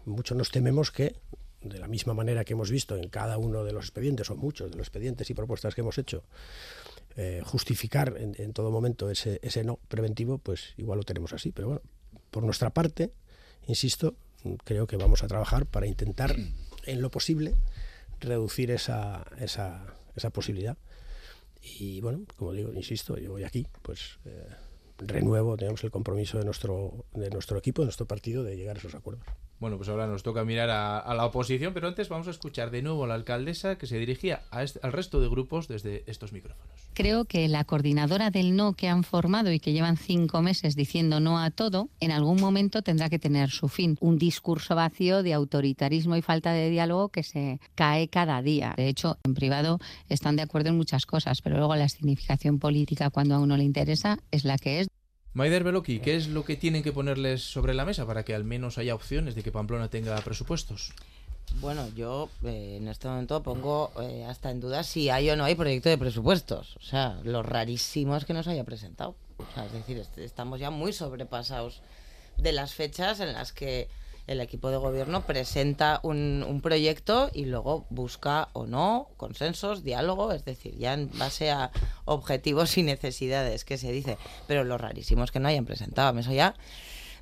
Muchos 0.06 0.36
nos 0.36 0.50
tememos 0.50 0.90
que 0.90 1.14
de 1.62 1.78
la 1.78 1.86
misma 1.86 2.14
manera 2.14 2.44
que 2.44 2.54
hemos 2.54 2.70
visto 2.70 2.96
en 2.96 3.08
cada 3.08 3.38
uno 3.38 3.62
de 3.62 3.72
los 3.72 3.84
expedientes, 3.84 4.28
o 4.28 4.36
muchos 4.36 4.72
de 4.72 4.76
los 4.76 4.88
expedientes 4.88 5.30
y 5.30 5.34
propuestas 5.34 5.74
que 5.74 5.82
hemos 5.82 5.98
hecho, 5.98 6.24
eh, 7.16 7.42
justificar 7.44 8.16
en, 8.18 8.34
en, 8.38 8.52
todo 8.52 8.72
momento 8.72 9.08
ese, 9.08 9.38
ese 9.40 9.62
no 9.62 9.78
preventivo, 9.88 10.38
pues 10.38 10.74
igual 10.78 10.98
lo 10.98 11.04
tenemos 11.04 11.32
así. 11.32 11.52
Pero 11.52 11.68
bueno, 11.68 11.82
por 12.32 12.42
nuestra 12.42 12.70
parte, 12.70 13.12
insisto, 13.66 14.14
creo 14.64 14.87
que 14.87 14.97
vamos 14.97 15.23
a 15.23 15.28
trabajar 15.28 15.66
para 15.66 15.87
intentar, 15.87 16.37
en 16.87 17.02
lo 17.02 17.11
posible, 17.11 17.54
reducir 18.21 18.71
esa, 18.71 19.25
esa, 19.38 19.87
esa 20.16 20.30
posibilidad. 20.30 20.76
Y 21.62 22.00
bueno, 22.00 22.25
como 22.37 22.52
digo, 22.52 22.73
insisto, 22.73 23.16
yo 23.16 23.33
voy 23.33 23.44
aquí, 23.44 23.66
pues 23.83 24.18
eh, 24.26 24.49
renuevo, 24.99 25.56
tenemos 25.56 25.83
el 25.85 25.90
compromiso 25.90 26.38
de 26.38 26.44
nuestro, 26.44 27.06
de 27.14 27.30
nuestro 27.30 27.59
equipo, 27.59 27.83
de 27.83 27.87
nuestro 27.87 28.06
partido, 28.06 28.44
de 28.44 28.56
llegar 28.56 28.76
a 28.76 28.78
esos 28.78 28.94
acuerdos. 28.94 29.26
Bueno, 29.61 29.76
pues 29.76 29.88
ahora 29.88 30.06
nos 30.06 30.23
toca 30.23 30.44
mirar 30.44 30.70
a, 30.70 31.14
la 31.14 31.25
oposición, 31.25 31.73
pero 31.75 31.88
antes 31.88 32.08
vamos 32.08 32.28
a 32.28 32.30
escuchar 32.30 32.70
de 32.70 32.82
nuevo 32.82 33.04
a 33.04 33.06
la 33.06 33.14
alcaldesa 33.14 33.76
que 33.78 33.87
se 33.87 33.99
dirigía 33.99 34.42
al 34.50 34.92
resto 34.92 35.20
de 35.20 35.28
grupos 35.28 35.68
desde 35.68 36.04
estos 36.06 36.32
micrófonos. 36.32 36.75
Creo 36.92 37.25
que 37.25 37.49
la 37.49 37.64
coordinadora 37.64 38.30
del 38.30 38.56
no 38.56 38.75
que 38.75 38.88
han 38.88 39.04
formado 39.04 39.52
y 39.52 39.61
que 39.61 39.73
llevan 39.73 39.96
cinco 39.96 40.42
meses 40.42 40.76
diciendo 40.76 41.20
no 41.20 41.38
a 41.38 41.50
todo, 41.50 41.88
en 42.00 42.12
algún 42.12 42.40
momento 42.40 42.82
tendrá 42.82 43.08
que 43.08 43.18
tener 43.18 43.50
su 43.50 43.68
fin. 43.68 43.96
Un 44.00 44.18
discurso 44.18 44.75
vacío 44.75 45.23
de 45.23 45.34
autoritarismo 45.34 46.16
y 46.16 46.23
falta 46.23 46.52
de 46.52 46.70
diálogo 46.70 47.08
que 47.08 47.23
se 47.23 47.61
cae 47.75 48.08
cada 48.08 48.42
día. 48.42 48.75
De 48.76 48.88
hecho, 48.88 49.18
en 49.25 49.34
privado 49.34 49.78
están 50.08 50.37
de 50.37 50.42
acuerdo 50.42 50.70
en 50.70 50.76
muchas 50.76 51.06
cosas, 51.06 51.42
pero 51.42 51.56
luego 51.56 51.75
la 51.76 51.88
significación 51.88 52.58
política 52.58 53.11
cuando 53.11 53.34
a 53.34 53.40
uno 53.40 53.56
le 53.56 53.64
interesa 53.64 54.18
es 54.30 54.44
la 54.44 54.58
que 54.58 54.80
es. 54.80 54.88
Maider 55.34 55.64
Beloki, 55.64 55.98
¿qué 55.98 56.14
es 56.14 56.28
lo 56.28 56.44
que 56.44 56.56
tienen 56.56 56.84
que 56.84 56.92
ponerles 56.92 57.42
sobre 57.42 57.74
la 57.74 57.84
mesa 57.84 58.06
para 58.06 58.24
que 58.24 58.36
al 58.36 58.44
menos 58.44 58.78
haya 58.78 58.94
opciones 58.94 59.34
de 59.34 59.42
que 59.42 59.50
Pamplona 59.50 59.88
tenga 59.88 60.16
presupuestos? 60.20 60.92
Bueno, 61.60 61.88
yo 61.96 62.30
eh, 62.44 62.78
en 62.80 62.86
este 62.86 63.08
momento 63.08 63.42
pongo 63.42 63.90
eh, 64.00 64.24
hasta 64.24 64.52
en 64.52 64.60
duda 64.60 64.84
si 64.84 65.10
hay 65.10 65.28
o 65.30 65.36
no 65.36 65.42
hay 65.42 65.56
proyecto 65.56 65.88
de 65.88 65.98
presupuestos. 65.98 66.76
O 66.76 66.82
sea, 66.82 67.18
lo 67.24 67.42
rarísimo 67.42 68.16
es 68.16 68.24
que 68.24 68.32
no 68.32 68.44
se 68.44 68.50
haya 68.50 68.62
presentado. 68.62 69.16
Es 69.66 69.72
decir, 69.72 70.00
estamos 70.18 70.60
ya 70.60 70.70
muy 70.70 70.92
sobrepasados 70.92 71.82
de 72.36 72.52
las 72.52 72.72
fechas 72.72 73.18
en 73.18 73.32
las 73.32 73.52
que 73.52 73.88
el 74.26 74.40
equipo 74.40 74.71
de 74.71 74.76
gobierno 74.78 75.23
presenta 75.26 76.00
un, 76.02 76.45
un, 76.49 76.61
proyecto 76.61 77.31
y 77.33 77.45
luego 77.45 77.87
busca 77.90 78.49
o 78.52 78.66
no 78.66 79.11
consensos, 79.16 79.85
diálogo, 79.85 80.33
es 80.33 80.45
decir, 80.45 80.76
ya 80.76 80.95
en 80.95 81.11
base 81.19 81.50
a 81.50 81.71
objetivos 82.04 82.78
y 82.78 82.83
necesidades 82.83 83.64
que 83.64 83.76
se 83.76 83.93
dice. 83.93 84.16
Pero 84.47 84.64
lo 84.64 84.78
rarísimo 84.78 85.25
es 85.25 85.31
que 85.31 85.40
no 85.40 85.49
hayan 85.49 85.66
presentado. 85.66 86.19
Eso 86.19 86.33
ya 86.33 86.54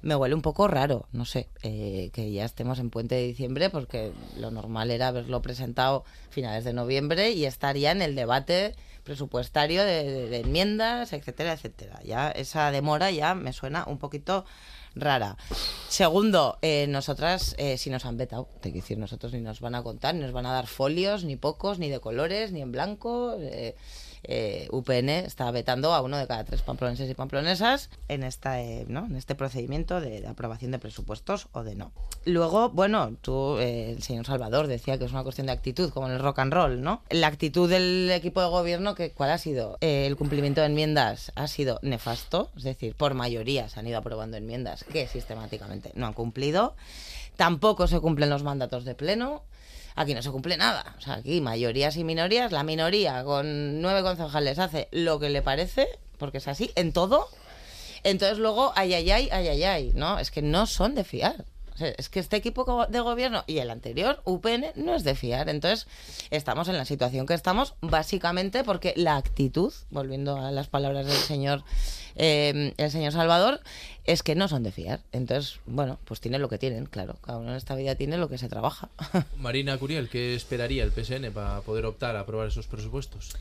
me 0.02 0.16
huele 0.16 0.34
un 0.34 0.42
poco 0.42 0.68
raro, 0.68 1.06
no 1.12 1.24
sé, 1.24 1.48
eh, 1.62 2.10
que 2.12 2.30
ya 2.32 2.44
estemos 2.44 2.78
en 2.80 2.90
puente 2.90 3.14
de 3.14 3.26
diciembre, 3.26 3.70
porque 3.70 4.12
lo 4.36 4.50
normal 4.50 4.90
era 4.90 5.08
haberlo 5.08 5.40
presentado 5.42 6.04
finales 6.30 6.64
de 6.64 6.72
noviembre 6.72 7.30
y 7.30 7.46
estar 7.46 7.76
ya 7.76 7.92
en 7.92 8.02
el 8.02 8.16
debate 8.16 8.74
presupuestario 9.04 9.84
de, 9.84 10.28
de 10.28 10.40
enmiendas, 10.40 11.12
etcétera, 11.12 11.52
etcétera. 11.52 12.00
Ya 12.04 12.30
esa 12.30 12.70
demora 12.72 13.10
ya 13.10 13.34
me 13.34 13.52
suena 13.52 13.84
un 13.86 13.98
poquito 13.98 14.44
rara. 14.94 15.36
Segundo, 15.88 16.58
eh, 16.62 16.86
nosotras, 16.88 17.54
eh, 17.58 17.78
si 17.78 17.90
nos 17.90 18.04
han 18.04 18.16
vetado, 18.16 18.48
te 18.60 18.70
decir, 18.70 18.98
nosotros 18.98 19.32
ni 19.32 19.40
nos 19.40 19.60
van 19.60 19.74
a 19.74 19.82
contar, 19.82 20.14
ni 20.14 20.20
nos 20.20 20.32
van 20.32 20.46
a 20.46 20.52
dar 20.52 20.66
folios, 20.66 21.24
ni 21.24 21.36
pocos, 21.36 21.78
ni 21.78 21.88
de 21.88 22.00
colores, 22.00 22.52
ni 22.52 22.60
en 22.60 22.72
blanco. 22.72 23.36
Eh, 23.40 23.74
eh, 24.24 24.68
UPN 24.70 25.08
está 25.08 25.50
vetando 25.50 25.92
a 25.92 26.00
uno 26.02 26.16
de 26.16 26.26
cada 26.26 26.44
tres 26.44 26.62
pamploneses 26.62 27.10
y 27.10 27.14
pamplonesas 27.14 27.90
en, 28.08 28.22
esta, 28.22 28.60
eh, 28.60 28.84
¿no? 28.88 29.06
en 29.06 29.16
este 29.16 29.34
procedimiento 29.34 30.00
de, 30.00 30.26
aprobación 30.26 30.70
de 30.70 30.78
presupuestos 30.78 31.48
o 31.52 31.64
de 31.64 31.74
no. 31.74 31.92
Luego, 32.24 32.70
bueno, 32.70 33.16
tú, 33.20 33.58
eh, 33.58 33.90
el 33.90 34.02
señor 34.02 34.26
Salvador 34.26 34.68
decía 34.68 34.98
que 34.98 35.04
es 35.04 35.12
una 35.12 35.24
cuestión 35.24 35.46
de 35.46 35.52
actitud, 35.52 35.90
como 35.90 36.06
en 36.06 36.14
el 36.14 36.20
rock 36.20 36.38
and 36.38 36.52
roll, 36.52 36.82
¿no? 36.82 37.02
La 37.10 37.26
actitud 37.26 37.68
del 37.68 38.10
equipo 38.10 38.40
de 38.40 38.48
gobierno, 38.48 38.94
que, 38.94 39.10
¿cuál 39.10 39.30
ha 39.30 39.38
sido? 39.38 39.78
El 39.80 40.16
cumplimiento 40.16 40.60
de 40.60 40.68
enmiendas 40.68 41.32
ha 41.34 41.48
sido 41.48 41.80
nefasto, 41.82 42.50
es 42.56 42.62
decir, 42.62 42.94
por 42.94 43.14
mayoría 43.14 43.68
se 43.68 43.80
han 43.80 43.86
ido 43.86 43.98
aprobando 43.98 44.36
enmiendas 44.36 44.84
que 44.84 45.08
sistemáticamente 45.08 45.90
no 45.94 46.06
han 46.06 46.12
cumplido. 46.12 46.76
Tampoco 47.36 47.86
se 47.86 48.00
cumplen 48.00 48.30
los 48.30 48.42
mandatos 48.42 48.84
de 48.84 48.94
pleno. 48.94 49.42
Aquí 49.94 50.14
no 50.14 50.22
se 50.22 50.30
cumple 50.30 50.56
nada. 50.56 50.94
O 50.98 51.00
sea, 51.00 51.14
aquí 51.14 51.40
mayorías 51.40 51.96
y 51.96 52.04
minorías. 52.04 52.52
La 52.52 52.62
minoría 52.62 53.24
con 53.24 53.80
nueve 53.80 54.02
concejales 54.02 54.58
hace 54.58 54.88
lo 54.90 55.18
que 55.18 55.30
le 55.30 55.42
parece, 55.42 55.88
porque 56.18 56.38
es 56.38 56.48
así, 56.48 56.70
en 56.74 56.92
todo. 56.92 57.28
Entonces 58.04 58.38
luego, 58.38 58.72
ay, 58.74 58.94
ay, 58.94 59.10
ay, 59.10 59.28
ay, 59.30 59.48
ay, 59.48 59.62
ay, 59.64 59.92
¿no? 59.94 60.18
Es 60.18 60.30
que 60.30 60.42
no 60.42 60.66
son 60.66 60.94
de 60.94 61.04
fiar. 61.04 61.44
Es 61.78 62.08
que 62.08 62.20
este 62.20 62.36
equipo 62.36 62.86
de 62.86 63.00
gobierno 63.00 63.44
y 63.46 63.58
el 63.58 63.70
anterior, 63.70 64.20
UPN, 64.24 64.66
no 64.76 64.94
es 64.94 65.04
de 65.04 65.14
fiar. 65.14 65.48
Entonces, 65.48 65.86
estamos 66.30 66.68
en 66.68 66.76
la 66.76 66.84
situación 66.84 67.26
que 67.26 67.34
estamos, 67.34 67.74
básicamente 67.80 68.64
porque 68.64 68.92
la 68.96 69.16
actitud, 69.16 69.72
volviendo 69.90 70.36
a 70.36 70.50
las 70.50 70.68
palabras 70.68 71.06
del 71.06 71.16
señor, 71.16 71.64
eh, 72.16 72.74
el 72.76 72.90
señor 72.90 73.12
Salvador, 73.12 73.60
es 74.04 74.22
que 74.22 74.34
no 74.34 74.48
son 74.48 74.62
de 74.62 74.72
fiar. 74.72 75.00
Entonces, 75.12 75.60
bueno, 75.66 75.98
pues 76.04 76.20
tienen 76.20 76.42
lo 76.42 76.48
que 76.48 76.58
tienen, 76.58 76.86
claro. 76.86 77.16
Cada 77.22 77.38
uno 77.38 77.50
en 77.50 77.56
esta 77.56 77.74
vida 77.74 77.94
tiene 77.94 78.16
lo 78.16 78.28
que 78.28 78.38
se 78.38 78.48
trabaja. 78.48 78.88
Marina 79.38 79.76
Curiel, 79.78 80.08
¿qué 80.08 80.34
esperaría 80.34 80.84
el 80.84 80.92
PSN 80.92 81.32
para 81.32 81.60
poder 81.60 81.86
optar 81.86 82.16
a 82.16 82.20
aprobar 82.20 82.48
esos 82.48 82.66
presupuestos? 82.66 83.36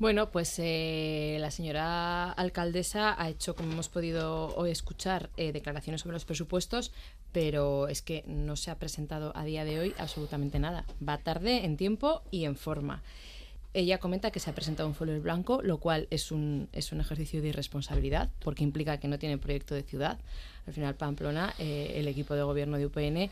Bueno, 0.00 0.30
pues 0.30 0.54
eh, 0.56 1.36
la 1.40 1.50
señora 1.50 2.32
alcaldesa 2.32 3.22
ha 3.22 3.28
hecho, 3.28 3.54
como 3.54 3.72
hemos 3.72 3.90
podido 3.90 4.56
hoy 4.56 4.70
escuchar, 4.70 5.28
eh, 5.36 5.52
declaraciones 5.52 6.00
sobre 6.00 6.14
los 6.14 6.24
presupuestos, 6.24 6.90
pero 7.32 7.86
es 7.86 8.00
que 8.00 8.24
no 8.26 8.56
se 8.56 8.70
ha 8.70 8.78
presentado 8.78 9.30
a 9.36 9.44
día 9.44 9.66
de 9.66 9.78
hoy 9.78 9.94
absolutamente 9.98 10.58
nada. 10.58 10.86
Va 11.06 11.18
tarde 11.18 11.66
en 11.66 11.76
tiempo 11.76 12.22
y 12.30 12.46
en 12.46 12.56
forma. 12.56 13.02
Ella 13.74 13.98
comenta 13.98 14.30
que 14.30 14.40
se 14.40 14.48
ha 14.48 14.54
presentado 14.54 14.88
un 14.88 14.94
folio 14.94 15.20
blanco, 15.20 15.60
lo 15.62 15.76
cual 15.80 16.08
es 16.08 16.32
un, 16.32 16.70
es 16.72 16.92
un 16.92 17.02
ejercicio 17.02 17.42
de 17.42 17.48
irresponsabilidad, 17.48 18.30
porque 18.42 18.64
implica 18.64 18.98
que 19.00 19.06
no 19.06 19.18
tiene 19.18 19.36
proyecto 19.36 19.74
de 19.74 19.82
ciudad. 19.82 20.18
Al 20.66 20.72
final, 20.72 20.94
Pamplona, 20.94 21.52
eh, 21.58 21.92
el 21.96 22.08
equipo 22.08 22.34
de 22.34 22.42
gobierno 22.42 22.78
de 22.78 22.86
UPN, 22.86 23.30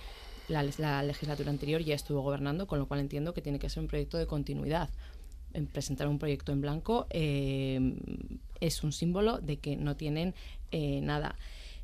la 0.48 1.02
legislatura 1.02 1.48
anterior 1.48 1.80
ya 1.80 1.94
estuvo 1.94 2.20
gobernando, 2.20 2.66
con 2.66 2.78
lo 2.78 2.86
cual 2.86 3.00
entiendo 3.00 3.32
que 3.32 3.40
tiene 3.40 3.58
que 3.58 3.70
ser 3.70 3.82
un 3.82 3.88
proyecto 3.88 4.18
de 4.18 4.26
continuidad 4.26 4.90
en 5.54 5.66
presentar 5.66 6.08
un 6.08 6.18
proyecto 6.18 6.52
en 6.52 6.60
blanco 6.60 7.06
eh, 7.10 7.94
es 8.60 8.82
un 8.82 8.92
símbolo 8.92 9.38
de 9.38 9.58
que 9.58 9.76
no 9.76 9.96
tienen 9.96 10.34
eh, 10.70 11.00
nada. 11.02 11.36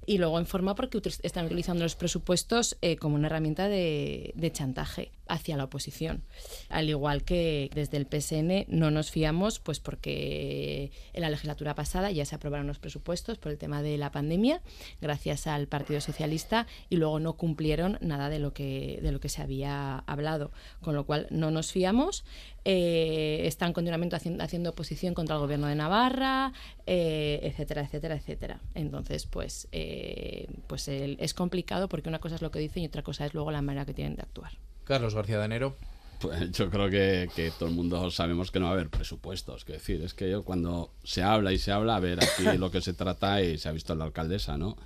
Y 0.07 0.19
luego 0.19 0.39
en 0.39 0.47
forma 0.47 0.75
porque 0.75 1.01
están 1.23 1.47
utilizando 1.47 1.83
los 1.83 1.97
presupuestos 1.97 2.77
eh, 2.83 2.97
como 2.97 3.15
una 3.15 3.29
herramienta 3.29 3.69
de, 3.69 4.33
de 4.35 4.53
chantaje 4.53 5.13
hacia 5.27 5.57
la 5.57 5.65
oposición. 5.65 6.23
Al 6.69 6.89
igual 6.89 7.25
que 7.25 7.71
desde 7.75 7.97
el 7.97 8.07
PSN 8.07 8.67
no 8.69 8.91
nos 8.91 9.11
fiamos, 9.11 9.59
pues 9.59 9.81
porque 9.81 10.91
en 11.13 11.23
la 11.23 11.31
legislatura 11.31 11.75
pasada 11.75 12.11
ya 12.11 12.25
se 12.25 12.35
aprobaron 12.35 12.67
los 12.67 12.79
presupuestos 12.79 13.39
por 13.39 13.53
el 13.53 13.59
tema 13.59 13.83
de 13.83 13.97
la 13.97 14.11
pandemia, 14.11 14.61
gracias 15.01 15.47
al 15.47 15.67
Partido 15.67 16.01
Socialista, 16.01 16.67
y 16.91 16.97
luego 16.97 17.21
no 17.21 17.35
cumplieron 17.35 17.99
nada 18.01 18.29
de 18.29 18.39
lo 18.39 18.53
que, 18.53 18.99
de 19.03 19.13
lo 19.13 19.21
que 19.21 19.29
se 19.29 19.43
había 19.43 19.99
hablado. 20.01 20.53
Con 20.83 20.95
lo 20.95 21.07
cual 21.07 21.27
no 21.31 21.51
nos 21.51 21.73
fiamos. 21.73 22.25
Eh, 22.65 23.43
están 23.45 23.73
continuamente 23.73 24.17
haciendo, 24.17 24.43
haciendo 24.43 24.71
oposición 24.71 25.15
contra 25.15 25.37
el 25.37 25.41
gobierno 25.43 25.67
de 25.67 25.75
Navarra, 25.75 26.53
eh, 26.87 27.41
etcétera, 27.43 27.83
etcétera, 27.83 28.17
etcétera. 28.17 28.61
Entonces, 28.75 29.27
pues, 29.27 29.69
eh, 29.73 30.49
pues 30.67 30.89
el- 30.89 31.17
es 31.21 31.35
complicado 31.35 31.89
porque 31.89 32.09
una 32.09 32.19
cosa 32.21 32.37
es 32.37 32.43
lo 32.43 32.51
que 32.51 32.59
dicen 32.59 32.83
y 32.83 32.87
otra 32.87 33.03
cosa 33.03 33.27
es 33.27 33.35
luego 33.35 33.51
la 33.51 33.63
manera 33.63 33.85
que 33.85 33.95
tienen 33.95 34.17
de 34.17 34.23
actuar. 34.23 34.53
Carlos 34.85 35.15
García 35.15 35.39
Danero. 35.39 35.77
Pues 36.21 36.53
yo 36.53 36.71
creo 36.71 36.89
que, 36.89 37.29
que 37.37 37.51
todo 37.51 37.69
el 37.69 37.75
mundo 37.75 38.11
sabemos 38.11 38.51
que 38.51 38.59
no 38.61 38.67
va 38.67 38.71
a 38.71 38.75
haber 38.75 38.89
presupuestos. 38.89 39.65
Que 39.65 39.75
decir, 39.75 40.01
es 40.03 40.15
que 40.15 40.41
cuando 40.45 40.91
se 41.03 41.23
habla 41.23 41.53
y 41.53 41.59
se 41.59 41.71
habla, 41.73 41.97
a 41.97 42.01
ver, 42.01 42.19
aquí 42.23 42.57
lo 42.57 42.71
que 42.71 42.81
se 42.81 42.95
trata 42.95 43.43
y 43.43 43.59
se 43.59 43.69
ha 43.69 43.73
visto 43.73 43.95
la 43.95 44.05
alcaldesa, 44.05 44.57
¿no? 44.57 44.77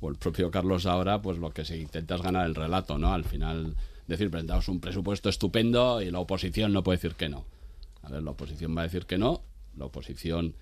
O 0.00 0.08
el 0.08 0.16
propio 0.16 0.50
Carlos 0.50 0.86
ahora, 0.86 1.20
pues 1.22 1.38
lo 1.38 1.50
que 1.50 1.64
se 1.64 1.76
intenta 1.76 2.14
es 2.16 2.22
ganar 2.22 2.46
el 2.46 2.54
relato, 2.54 2.98
¿no? 2.98 3.12
Al 3.12 3.24
final, 3.24 3.76
decir, 4.08 4.30
presentamos 4.30 4.68
un 4.68 4.80
presupuesto 4.80 5.28
estupendo 5.28 6.00
y 6.02 6.10
la 6.10 6.18
oposición 6.20 6.72
no 6.72 6.82
puede 6.82 6.98
decir 6.98 7.14
que 7.14 7.28
no. 7.28 7.44
A 8.02 8.08
ver, 8.10 8.22
la 8.22 8.30
oposición 8.30 8.76
va 8.76 8.80
a 8.82 8.84
decir 8.84 9.06
que 9.06 9.18
no, 9.18 9.42
la 9.76 9.84
oposición, 9.86 10.54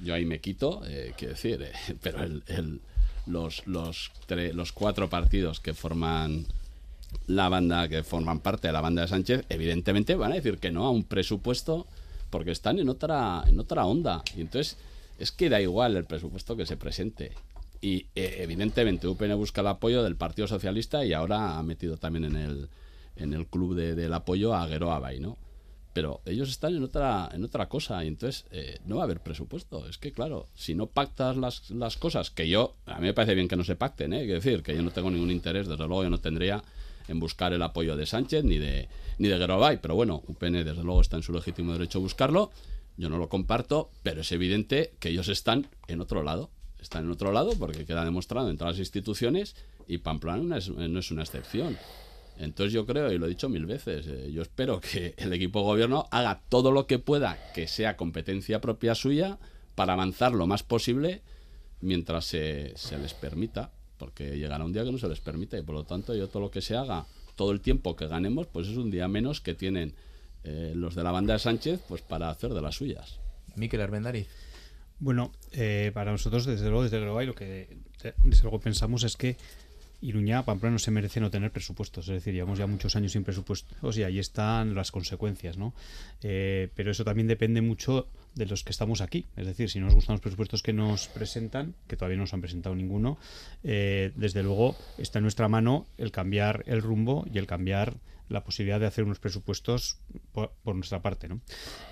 yo 0.00 0.14
ahí 0.14 0.24
me 0.26 0.40
quito, 0.40 0.82
eh, 0.86 1.14
quiero 1.16 1.34
decir, 1.34 1.62
eh, 1.62 1.72
pero 2.02 2.22
el, 2.22 2.42
el- 2.46 2.80
los, 3.26 3.66
los, 3.66 4.10
tre- 4.28 4.52
los 4.52 4.72
cuatro 4.72 5.08
partidos 5.08 5.58
que 5.58 5.72
forman 5.72 6.44
la 7.26 7.48
banda 7.48 7.88
que 7.88 8.02
forman 8.02 8.40
parte 8.40 8.66
de 8.68 8.72
la 8.74 8.82
banda 8.82 9.00
de 9.02 9.08
Sánchez, 9.08 9.46
evidentemente 9.48 10.14
van 10.14 10.32
a 10.32 10.34
decir 10.34 10.58
que 10.58 10.70
no 10.70 10.84
a 10.84 10.90
un 10.90 11.04
presupuesto 11.04 11.86
porque 12.28 12.50
están 12.50 12.78
en 12.80 12.88
otra, 12.90 13.42
en 13.46 13.58
otra 13.60 13.86
onda. 13.86 14.22
Y 14.36 14.42
entonces 14.42 14.76
es 15.18 15.32
que 15.32 15.48
da 15.48 15.58
igual 15.60 15.96
el 15.96 16.04
presupuesto 16.04 16.54
que 16.56 16.66
se 16.66 16.76
presente. 16.76 17.32
Y 17.84 18.06
eh, 18.14 18.36
evidentemente 18.38 19.06
UPN 19.06 19.36
busca 19.36 19.60
el 19.60 19.66
apoyo 19.66 20.02
del 20.02 20.16
Partido 20.16 20.48
Socialista 20.48 21.04
y 21.04 21.12
ahora 21.12 21.58
ha 21.58 21.62
metido 21.62 21.98
también 21.98 22.24
en 22.24 22.36
el, 22.36 22.68
en 23.16 23.34
el 23.34 23.46
club 23.46 23.74
de- 23.74 23.94
del 23.94 24.14
apoyo 24.14 24.54
a 24.54 24.66
Gueroa 24.66 24.98
Bay, 25.00 25.20
¿no? 25.20 25.36
Pero 25.92 26.22
ellos 26.24 26.48
están 26.48 26.74
en 26.74 26.82
otra, 26.82 27.28
en 27.30 27.44
otra 27.44 27.68
cosa 27.68 28.02
y 28.02 28.08
entonces 28.08 28.46
eh, 28.52 28.78
no 28.86 28.96
va 28.96 29.02
a 29.02 29.04
haber 29.04 29.20
presupuesto. 29.20 29.86
Es 29.86 29.98
que, 29.98 30.12
claro, 30.12 30.46
si 30.54 30.74
no 30.74 30.86
pactas 30.86 31.36
las, 31.36 31.68
las 31.70 31.98
cosas, 31.98 32.30
que 32.30 32.48
yo, 32.48 32.74
a 32.86 32.94
mí 33.00 33.02
me 33.08 33.12
parece 33.12 33.34
bien 33.34 33.48
que 33.48 33.56
no 33.56 33.64
se 33.64 33.76
pacten, 33.76 34.14
¿eh? 34.14 34.20
Quiero 34.24 34.40
decir, 34.40 34.62
que 34.62 34.74
yo 34.74 34.82
no 34.82 34.90
tengo 34.90 35.10
ningún 35.10 35.30
interés, 35.30 35.68
desde 35.68 35.86
luego 35.86 36.04
yo 36.04 36.10
no 36.10 36.18
tendría 36.18 36.64
en 37.06 37.20
buscar 37.20 37.52
el 37.52 37.62
apoyo 37.62 37.96
de 37.96 38.06
Sánchez 38.06 38.44
ni 38.44 38.56
de, 38.56 38.88
ni 39.18 39.28
de 39.28 39.78
pero 39.82 39.94
bueno, 39.94 40.22
UPN 40.26 40.64
desde 40.64 40.82
luego 40.82 41.02
está 41.02 41.18
en 41.18 41.22
su 41.22 41.34
legítimo 41.34 41.74
derecho 41.74 41.98
a 41.98 42.00
buscarlo, 42.00 42.50
yo 42.96 43.10
no 43.10 43.18
lo 43.18 43.28
comparto, 43.28 43.90
pero 44.02 44.22
es 44.22 44.32
evidente 44.32 44.94
que 45.00 45.10
ellos 45.10 45.28
están 45.28 45.66
en 45.86 46.00
otro 46.00 46.22
lado, 46.22 46.48
están 46.84 47.04
en 47.04 47.10
otro 47.10 47.32
lado 47.32 47.52
porque 47.58 47.84
queda 47.84 48.04
demostrado 48.04 48.48
en 48.50 48.56
todas 48.56 48.74
las 48.74 48.80
instituciones 48.80 49.56
y 49.88 49.98
Pamplona 49.98 50.42
no 50.42 50.56
es, 50.56 50.68
no 50.68 50.98
es 50.98 51.10
una 51.10 51.22
excepción. 51.22 51.76
Entonces 52.38 52.72
yo 52.72 52.84
creo, 52.84 53.12
y 53.12 53.18
lo 53.18 53.26
he 53.26 53.28
dicho 53.28 53.48
mil 53.48 53.66
veces, 53.66 54.06
eh, 54.08 54.30
yo 54.32 54.42
espero 54.42 54.80
que 54.80 55.14
el 55.18 55.32
equipo 55.32 55.60
de 55.60 55.66
gobierno 55.66 56.08
haga 56.10 56.40
todo 56.48 56.72
lo 56.72 56.86
que 56.86 56.98
pueda 56.98 57.38
que 57.52 57.68
sea 57.68 57.96
competencia 57.96 58.60
propia 58.60 58.94
suya 58.94 59.38
para 59.74 59.92
avanzar 59.92 60.32
lo 60.32 60.46
más 60.46 60.62
posible 60.62 61.22
mientras 61.80 62.24
se, 62.24 62.72
se 62.76 62.98
les 62.98 63.14
permita, 63.14 63.70
porque 63.98 64.36
llegará 64.36 64.64
un 64.64 64.72
día 64.72 64.84
que 64.84 64.92
no 64.92 64.98
se 64.98 65.08
les 65.08 65.20
permita 65.20 65.58
y 65.58 65.62
por 65.62 65.74
lo 65.74 65.84
tanto 65.84 66.14
yo 66.14 66.28
todo 66.28 66.42
lo 66.42 66.50
que 66.50 66.62
se 66.62 66.76
haga, 66.76 67.06
todo 67.36 67.52
el 67.52 67.60
tiempo 67.60 67.94
que 67.94 68.08
ganemos, 68.08 68.46
pues 68.46 68.68
es 68.68 68.76
un 68.76 68.90
día 68.90 69.06
menos 69.06 69.40
que 69.40 69.54
tienen 69.54 69.94
eh, 70.42 70.72
los 70.74 70.94
de 70.94 71.02
la 71.02 71.12
banda 71.12 71.34
de 71.34 71.38
Sánchez 71.38 71.80
pues 71.88 72.02
para 72.02 72.30
hacer 72.30 72.52
de 72.52 72.62
las 72.62 72.76
suyas. 72.76 73.20
Miquel 73.56 73.80
Armendariz. 73.80 74.28
Bueno, 74.98 75.32
eh, 75.52 75.90
para 75.92 76.12
nosotros, 76.12 76.46
desde 76.46 76.66
luego, 76.66 76.84
desde 76.84 77.00
Global, 77.00 77.26
lo 77.26 77.34
que 77.34 77.68
desde 78.22 78.42
luego 78.42 78.60
pensamos 78.60 79.02
es 79.04 79.16
que 79.16 79.36
Iruña, 80.04 80.44
Pamplona 80.44 80.74
no 80.74 80.78
se 80.78 80.90
merece 80.90 81.18
no 81.18 81.30
tener 81.30 81.50
presupuestos. 81.50 82.08
Es 82.08 82.14
decir, 82.14 82.34
llevamos 82.34 82.58
ya 82.58 82.66
muchos 82.66 82.94
años 82.94 83.12
sin 83.12 83.24
presupuestos 83.24 83.96
y 83.96 84.02
ahí 84.02 84.18
están 84.18 84.74
las 84.74 84.90
consecuencias, 84.90 85.56
¿no? 85.56 85.74
Eh, 86.22 86.68
pero 86.74 86.90
eso 86.90 87.04
también 87.04 87.26
depende 87.26 87.62
mucho 87.62 88.06
de 88.34 88.44
los 88.44 88.64
que 88.64 88.72
estamos 88.72 89.00
aquí. 89.00 89.26
Es 89.36 89.46
decir, 89.46 89.70
si 89.70 89.78
no 89.78 89.86
nos 89.86 89.94
gustan 89.94 90.14
los 90.14 90.20
presupuestos 90.20 90.62
que 90.62 90.74
nos 90.74 91.08
presentan, 91.08 91.74
que 91.86 91.96
todavía 91.96 92.18
no 92.18 92.24
nos 92.24 92.34
han 92.34 92.42
presentado 92.42 92.74
ninguno, 92.74 93.16
eh, 93.62 94.12
desde 94.14 94.42
luego 94.42 94.76
está 94.98 95.20
en 95.20 95.22
nuestra 95.22 95.48
mano 95.48 95.86
el 95.96 96.10
cambiar 96.10 96.64
el 96.66 96.82
rumbo 96.82 97.26
y 97.32 97.38
el 97.38 97.46
cambiar 97.46 97.94
la 98.28 98.44
posibilidad 98.44 98.80
de 98.80 98.86
hacer 98.86 99.04
unos 99.04 99.18
presupuestos 99.18 100.00
por, 100.32 100.50
nuestra 100.74 101.02
parte. 101.02 101.28
¿no? 101.28 101.40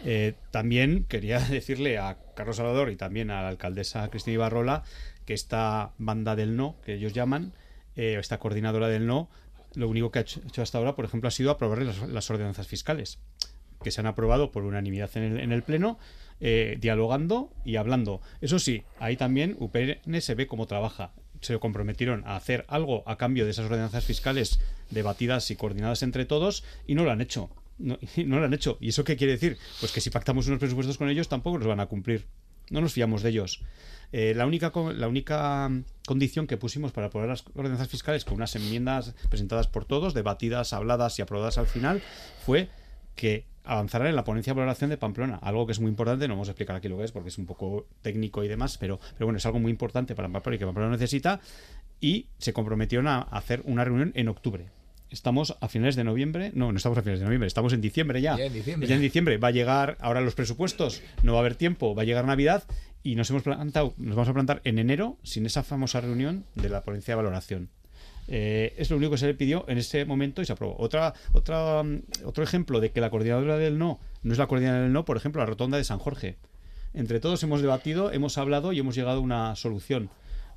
Eh, 0.04 0.34
también 0.50 1.04
quería 1.04 1.38
decirle 1.50 1.98
a 1.98 2.18
Carlos 2.34 2.56
Salvador 2.56 2.90
y 2.90 2.96
también 2.96 3.30
a 3.30 3.42
la 3.42 3.48
alcaldesa 3.48 4.08
Cristina 4.08 4.34
Ibarrola 4.34 4.82
que 5.24 5.34
esta 5.34 5.92
banda 5.98 6.36
del 6.36 6.56
no, 6.56 6.76
que 6.84 6.94
ellos 6.94 7.12
llaman, 7.12 7.52
eh, 7.96 8.16
esta 8.18 8.38
coordinadora 8.38 8.88
del 8.88 9.06
no, 9.06 9.30
lo 9.74 9.88
único 9.88 10.10
que 10.10 10.18
ha 10.18 10.22
hecho, 10.22 10.40
hasta 10.62 10.78
ahora, 10.78 10.94
por 10.96 11.04
ejemplo, 11.04 11.28
ha 11.28 11.30
sido 11.30 11.50
aprobar 11.50 11.82
las, 11.82 12.08
las 12.08 12.30
ordenanzas 12.30 12.66
fiscales, 12.66 13.20
que 13.82 13.90
se 13.90 14.00
han 14.00 14.06
aprobado 14.06 14.52
por 14.52 14.64
unanimidad 14.64 15.10
en 15.16 15.22
el, 15.22 15.40
en 15.40 15.52
el 15.52 15.62
Pleno, 15.62 15.98
eh, 16.44 16.76
dialogando 16.80 17.52
y 17.64 17.76
hablando. 17.76 18.20
Eso 18.40 18.58
sí, 18.58 18.82
ahí 18.98 19.16
también 19.16 19.56
UPN 19.60 20.20
se 20.20 20.34
ve 20.34 20.48
cómo 20.48 20.66
trabaja. 20.66 21.12
Se 21.42 21.58
comprometieron 21.58 22.24
a 22.26 22.36
hacer 22.36 22.64
algo 22.68 23.02
a 23.06 23.16
cambio 23.16 23.44
de 23.44 23.50
esas 23.50 23.66
ordenanzas 23.66 24.04
fiscales 24.04 24.60
debatidas 24.90 25.50
y 25.50 25.56
coordinadas 25.56 26.02
entre 26.02 26.24
todos 26.24 26.64
y 26.86 26.94
no 26.94 27.04
lo 27.04 27.10
han 27.10 27.20
hecho. 27.20 27.50
No, 27.78 27.98
no 28.24 28.38
lo 28.38 28.46
han 28.46 28.54
hecho. 28.54 28.78
¿Y 28.80 28.88
eso 28.88 29.04
qué 29.04 29.16
quiere 29.16 29.34
decir? 29.34 29.58
Pues 29.80 29.92
que 29.92 30.00
si 30.00 30.08
pactamos 30.08 30.46
unos 30.46 30.58
presupuestos 30.58 30.96
con 30.96 31.10
ellos 31.10 31.28
tampoco 31.28 31.58
los 31.58 31.68
van 31.68 31.80
a 31.80 31.86
cumplir. 31.86 32.26
No 32.70 32.80
nos 32.80 32.94
fiamos 32.94 33.22
de 33.22 33.30
ellos. 33.30 33.60
Eh, 34.12 34.34
la, 34.34 34.46
única, 34.46 34.72
la 34.94 35.08
única 35.08 35.68
mm, 35.68 35.84
condición 36.06 36.46
que 36.46 36.56
pusimos 36.56 36.92
para 36.92 37.08
aprobar 37.08 37.28
las 37.28 37.44
ordenanzas 37.54 37.88
fiscales 37.88 38.24
con 38.24 38.34
unas 38.34 38.54
enmiendas 38.56 39.14
presentadas 39.30 39.68
por 39.68 39.86
todos, 39.86 40.14
debatidas, 40.14 40.72
habladas 40.72 41.18
y 41.18 41.22
aprobadas 41.22 41.58
al 41.58 41.66
final, 41.66 42.02
fue 42.44 42.68
que 43.16 43.46
avanzarán 43.64 44.08
en 44.08 44.16
la 44.16 44.24
ponencia 44.24 44.52
de 44.52 44.60
valoración 44.60 44.90
de 44.90 44.96
Pamplona, 44.96 45.36
algo 45.36 45.66
que 45.66 45.72
es 45.72 45.80
muy 45.80 45.88
importante, 45.88 46.28
no 46.28 46.34
vamos 46.34 46.48
a 46.48 46.52
explicar 46.52 46.76
aquí 46.76 46.88
lo 46.88 46.98
que 46.98 47.04
es 47.04 47.12
porque 47.12 47.28
es 47.28 47.38
un 47.38 47.46
poco 47.46 47.86
técnico 48.02 48.42
y 48.44 48.48
demás, 48.48 48.78
pero, 48.78 48.98
pero 49.14 49.26
bueno, 49.26 49.38
es 49.38 49.46
algo 49.46 49.60
muy 49.60 49.70
importante 49.70 50.14
para 50.14 50.28
Pamplona 50.28 50.56
y 50.56 50.58
que 50.58 50.66
Pamplona 50.66 50.90
necesita 50.90 51.40
y 52.00 52.26
se 52.38 52.52
comprometieron 52.52 53.06
a 53.06 53.20
hacer 53.20 53.62
una 53.64 53.84
reunión 53.84 54.12
en 54.14 54.28
octubre. 54.28 54.66
Estamos 55.10 55.56
a 55.60 55.68
finales 55.68 55.94
de 55.94 56.04
noviembre, 56.04 56.52
no, 56.54 56.72
no 56.72 56.76
estamos 56.78 56.96
a 56.96 57.02
finales 57.02 57.20
de 57.20 57.26
noviembre, 57.26 57.46
estamos 57.46 57.72
en 57.74 57.82
diciembre 57.82 58.22
ya. 58.22 58.36
Ya 58.36 58.46
en 58.46 58.52
diciembre. 58.54 58.88
Ya 58.88 58.94
en 58.94 59.02
diciembre 59.02 59.36
va 59.36 59.48
a 59.48 59.52
llegar 59.52 59.98
ahora 60.00 60.22
los 60.22 60.34
presupuestos, 60.34 61.02
no 61.22 61.32
va 61.32 61.38
a 61.38 61.42
haber 61.42 61.54
tiempo, 61.54 61.94
va 61.94 62.02
a 62.02 62.04
llegar 62.06 62.24
Navidad 62.24 62.64
y 63.02 63.14
nos 63.14 63.28
hemos 63.30 63.42
plantado, 63.42 63.94
nos 63.98 64.16
vamos 64.16 64.28
a 64.30 64.32
plantar 64.32 64.62
en 64.64 64.78
enero 64.78 65.18
sin 65.22 65.44
esa 65.44 65.62
famosa 65.62 66.00
reunión 66.00 66.44
de 66.54 66.70
la 66.70 66.82
ponencia 66.82 67.12
de 67.12 67.16
valoración. 67.16 67.68
Eh, 68.28 68.74
es 68.78 68.90
lo 68.90 68.96
único 68.96 69.12
que 69.12 69.18
se 69.18 69.26
le 69.26 69.34
pidió 69.34 69.64
en 69.68 69.78
ese 69.78 70.04
momento 70.04 70.42
y 70.42 70.46
se 70.46 70.52
aprobó. 70.52 70.76
Otra, 70.78 71.14
otra, 71.32 71.82
mm, 71.82 72.02
otro 72.24 72.44
ejemplo 72.44 72.80
de 72.80 72.90
que 72.90 73.00
la 73.00 73.10
coordinadora 73.10 73.56
del 73.58 73.78
no 73.78 73.98
no 74.22 74.32
es 74.32 74.38
la 74.38 74.46
coordinadora 74.46 74.82
del 74.84 74.92
no, 74.92 75.04
por 75.04 75.16
ejemplo, 75.16 75.40
la 75.40 75.46
rotonda 75.46 75.76
de 75.76 75.84
San 75.84 75.98
Jorge. 75.98 76.36
Entre 76.94 77.20
todos 77.20 77.42
hemos 77.42 77.62
debatido, 77.62 78.12
hemos 78.12 78.38
hablado 78.38 78.72
y 78.72 78.78
hemos 78.78 78.94
llegado 78.94 79.18
a 79.18 79.22
una 79.22 79.56
solución. 79.56 80.10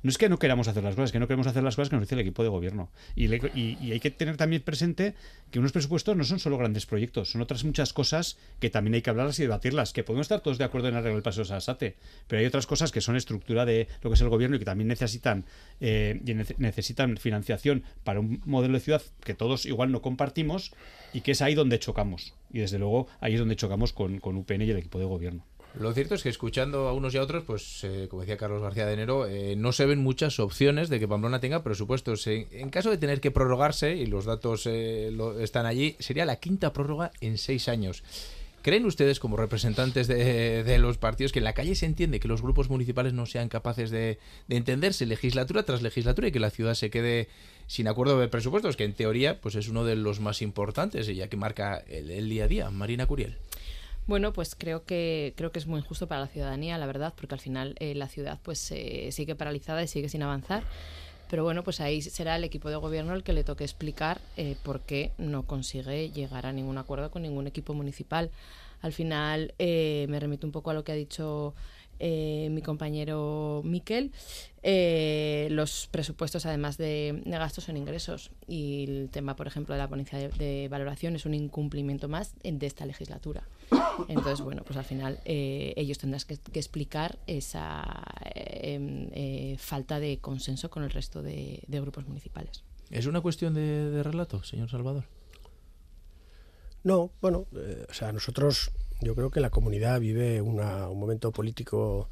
No 0.06 0.10
es 0.10 0.18
que 0.18 0.28
no 0.28 0.38
queramos 0.38 0.68
hacer 0.68 0.84
las 0.84 0.94
cosas, 0.94 1.08
es 1.08 1.12
que 1.12 1.18
no 1.18 1.26
queremos 1.26 1.48
hacer 1.48 1.64
las 1.64 1.74
cosas 1.74 1.90
que 1.90 1.96
nos 1.96 2.04
dice 2.04 2.14
el 2.14 2.20
equipo 2.20 2.44
de 2.44 2.48
gobierno. 2.48 2.92
Y, 3.16 3.26
hay 3.26 3.98
que 3.98 4.12
tener 4.12 4.36
también 4.36 4.62
presente 4.62 5.14
que 5.50 5.58
unos 5.58 5.72
presupuestos 5.72 6.16
no 6.16 6.22
son 6.22 6.38
solo 6.38 6.56
grandes 6.56 6.86
proyectos, 6.86 7.32
son 7.32 7.40
otras 7.40 7.64
muchas 7.64 7.92
cosas 7.92 8.38
que 8.60 8.70
también 8.70 8.94
hay 8.94 9.02
que 9.02 9.10
hablarlas 9.10 9.40
y 9.40 9.42
debatirlas. 9.42 9.92
Que 9.92 10.04
podemos 10.04 10.26
estar 10.26 10.42
todos 10.42 10.58
de 10.58 10.64
acuerdo 10.64 10.86
en 10.86 10.94
arreglar 10.94 11.16
el 11.16 11.24
paso 11.24 11.40
de 11.40 11.46
Sasate, 11.46 11.96
pero 12.28 12.38
hay 12.38 12.46
otras 12.46 12.68
cosas 12.68 12.92
que 12.92 13.00
son 13.00 13.16
estructura 13.16 13.64
de 13.64 13.88
lo 14.00 14.08
que 14.08 14.14
es 14.14 14.20
el 14.20 14.28
gobierno 14.28 14.54
y 14.54 14.58
que 14.60 14.64
también 14.64 14.86
necesitan, 14.86 15.44
eh, 15.80 16.20
necesitan 16.56 17.16
financiación 17.16 17.82
para 18.04 18.20
un 18.20 18.40
modelo 18.44 18.74
de 18.74 18.80
ciudad 18.80 19.02
que 19.24 19.34
todos 19.34 19.66
igual 19.66 19.90
no 19.90 20.02
compartimos 20.02 20.70
y 21.14 21.22
que 21.22 21.32
es 21.32 21.42
ahí 21.42 21.56
donde 21.56 21.80
chocamos. 21.80 22.32
Y 22.52 22.60
desde 22.60 22.78
luego 22.78 23.08
ahí 23.18 23.32
es 23.32 23.40
donde 23.40 23.56
chocamos 23.56 23.92
con, 23.92 24.20
con 24.20 24.36
UPN 24.36 24.62
y 24.62 24.70
el 24.70 24.76
equipo 24.76 25.00
de 25.00 25.06
gobierno. 25.06 25.44
Lo 25.78 25.92
cierto 25.92 26.14
es 26.14 26.22
que 26.22 26.30
escuchando 26.30 26.88
a 26.88 26.94
unos 26.94 27.14
y 27.14 27.18
a 27.18 27.22
otros, 27.22 27.44
pues 27.44 27.84
eh, 27.84 28.06
como 28.08 28.22
decía 28.22 28.38
Carlos 28.38 28.62
García 28.62 28.86
de 28.86 28.94
Enero, 28.94 29.26
eh, 29.26 29.56
no 29.56 29.72
se 29.72 29.84
ven 29.84 29.98
muchas 29.98 30.40
opciones 30.40 30.88
de 30.88 30.98
que 30.98 31.06
Pamplona 31.06 31.38
tenga 31.38 31.62
presupuestos. 31.62 32.26
En, 32.26 32.70
caso 32.70 32.90
de 32.90 32.96
tener 32.96 33.20
que 33.20 33.30
prorrogarse, 33.30 33.94
y 33.94 34.06
los 34.06 34.24
datos 34.24 34.66
eh, 34.66 35.10
lo- 35.12 35.38
están 35.38 35.66
allí, 35.66 35.94
sería 35.98 36.24
la 36.24 36.36
quinta 36.36 36.72
prórroga 36.72 37.10
en 37.20 37.36
seis 37.36 37.68
años. 37.68 38.02
¿Creen 38.62 38.86
ustedes, 38.86 39.20
como 39.20 39.36
representantes 39.36 40.08
de, 40.08 40.78
los 40.80 40.98
partidos, 40.98 41.30
que 41.30 41.38
en 41.38 41.44
la 41.44 41.52
calle 41.52 41.76
se 41.76 41.86
entiende 41.86 42.18
que 42.18 42.26
los 42.26 42.42
grupos 42.42 42.68
municipales 42.68 43.12
no 43.12 43.26
sean 43.26 43.48
capaces 43.48 43.90
de, 43.90 44.18
de 44.48 44.56
entenderse 44.56 45.06
legislatura 45.06 45.62
tras 45.62 45.82
legislatura 45.82 46.26
y 46.28 46.32
que 46.32 46.40
la 46.40 46.50
ciudad 46.50 46.74
se 46.74 46.90
quede 46.90 47.28
sin 47.68 47.86
acuerdo 47.86 48.18
de 48.18 48.26
presupuestos, 48.26 48.76
que 48.76 48.82
en 48.82 48.94
teoría 48.94 49.40
pues 49.40 49.54
es 49.54 49.68
uno 49.68 49.84
de 49.84 49.94
los 49.94 50.18
más 50.18 50.42
importantes, 50.42 51.06
ya 51.06 51.28
que 51.28 51.36
marca 51.36 51.84
el 51.86 52.28
día 52.28 52.44
a 52.44 52.48
día? 52.48 52.70
Marina 52.70 53.06
Curiel. 53.06 53.36
Bueno, 54.06 54.32
pues 54.32 54.54
creo 54.54 54.84
que 54.84 55.34
creo 55.36 55.50
que 55.50 55.58
es 55.58 55.66
muy 55.66 55.80
injusto 55.80 56.06
para 56.06 56.20
la 56.20 56.28
ciudadanía, 56.28 56.78
la 56.78 56.86
verdad, 56.86 57.12
porque 57.16 57.34
al 57.34 57.40
final 57.40 57.74
eh, 57.80 57.94
la 57.94 58.08
ciudad 58.08 58.38
pues 58.42 58.70
eh, 58.70 59.08
sigue 59.10 59.34
paralizada 59.34 59.82
y 59.82 59.88
sigue 59.88 60.08
sin 60.08 60.22
avanzar. 60.22 60.62
Pero 61.28 61.42
bueno, 61.42 61.64
pues 61.64 61.80
ahí 61.80 62.02
será 62.02 62.36
el 62.36 62.44
equipo 62.44 62.70
de 62.70 62.76
gobierno 62.76 63.14
el 63.14 63.24
que 63.24 63.32
le 63.32 63.42
toque 63.42 63.64
explicar 63.64 64.20
eh, 64.36 64.56
por 64.62 64.80
qué 64.80 65.10
no 65.18 65.42
consigue 65.44 66.10
llegar 66.10 66.46
a 66.46 66.52
ningún 66.52 66.78
acuerdo 66.78 67.10
con 67.10 67.22
ningún 67.22 67.46
equipo 67.46 67.74
municipal. 67.74 68.30
Al 68.80 68.92
final 68.92 69.54
eh, 69.58 70.06
me 70.08 70.20
remito 70.20 70.46
un 70.46 70.52
poco 70.52 70.70
a 70.70 70.74
lo 70.74 70.84
que 70.84 70.92
ha 70.92 70.94
dicho 70.94 71.54
eh, 71.98 72.48
mi 72.52 72.62
compañero 72.62 73.62
Miquel. 73.64 74.12
Los 75.50 75.88
presupuestos, 75.90 76.46
además 76.46 76.76
de, 76.76 77.22
gastos, 77.26 77.64
son 77.64 77.76
ingresos. 77.76 78.30
Y 78.46 78.84
el 78.84 79.08
tema, 79.10 79.34
por 79.34 79.48
ejemplo, 79.48 79.74
de 79.74 79.80
la 79.80 79.88
ponencia 79.88 80.18
de, 80.18 80.28
de 80.28 80.68
valoración 80.68 81.16
es 81.16 81.26
un 81.26 81.34
incumplimiento 81.34 82.08
más 82.08 82.34
de 82.44 82.66
esta 82.66 82.86
legislatura. 82.86 83.42
Entonces, 84.08 84.40
bueno, 84.42 84.62
pues 84.64 84.76
al 84.76 84.84
final 84.84 85.20
eh, 85.24 85.72
ellos 85.76 85.98
tendrán 85.98 86.20
que, 86.26 86.36
que 86.38 86.58
explicar 86.58 87.18
esa 87.26 87.82
eh, 88.34 88.74
em, 88.74 89.08
eh, 89.12 89.56
falta 89.58 89.98
de 89.98 90.18
consenso 90.18 90.70
con 90.70 90.82
el 90.84 90.90
resto 90.90 91.22
de, 91.22 91.62
de 91.66 91.80
grupos 91.80 92.06
municipales. 92.06 92.62
¿Es 92.90 93.06
una 93.06 93.20
cuestión 93.20 93.54
de, 93.54 93.90
de 93.90 94.02
relato, 94.02 94.42
señor 94.44 94.70
Salvador? 94.70 95.04
No, 96.84 97.10
bueno, 97.20 97.46
eh, 97.56 97.84
o 97.88 97.92
sea, 97.94 98.12
nosotros, 98.12 98.70
yo 99.00 99.14
creo 99.16 99.30
que 99.30 99.40
la 99.40 99.50
comunidad 99.50 99.98
vive 100.00 100.40
una- 100.40 100.88
un 100.88 100.98
momento 101.00 101.32
político 101.32 102.08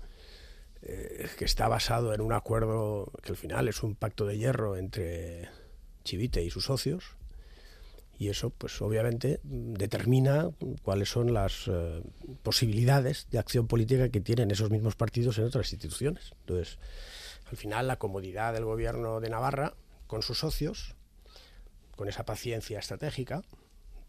eh, 0.83 1.29
que 1.39 1.45
está 1.45 1.69
basado 1.69 2.13
en 2.13 2.21
un 2.21 2.33
acuerdo 2.33 3.13
que 3.23 3.31
al 3.31 3.37
final 3.37 3.69
es 3.69 3.83
un 3.83 3.95
pacto 3.95 4.27
de 4.27 4.37
hierro 4.37 4.77
entre 4.77 5.49
Chivite 6.03 6.43
y 6.43 6.51
sus 6.51 6.65
socios. 6.65 7.05
Y 8.19 8.29
eso, 8.29 8.51
pues 8.51 8.81
obviamente, 8.81 9.41
determina 9.43 10.51
cuáles 10.83 11.09
son 11.09 11.35
las 11.35 11.69
eh, 11.69 12.03
posibilidades 12.43 13.27
de 13.31 13.39
acción 13.39 13.67
política 13.67 14.09
que 14.09 14.21
tienen 14.21 14.51
esos 14.51 14.71
mismos 14.71 14.95
partidos 14.95 15.39
en 15.39 15.45
otras 15.45 15.73
instituciones. 15.73 16.33
Entonces, 16.41 16.79
al 17.51 17.57
final, 17.57 17.89
la 17.89 17.99
comodidad 17.99 18.53
del 18.53 18.65
gobierno 18.65 19.21
de 19.21 19.31
Navarra 19.31 19.75
con 20.07 20.23
sus 20.23 20.39
socios, 20.39 20.95
con 21.97 22.09
esa 22.09 22.25
paciencia 22.25 22.79
estratégica, 22.79 23.43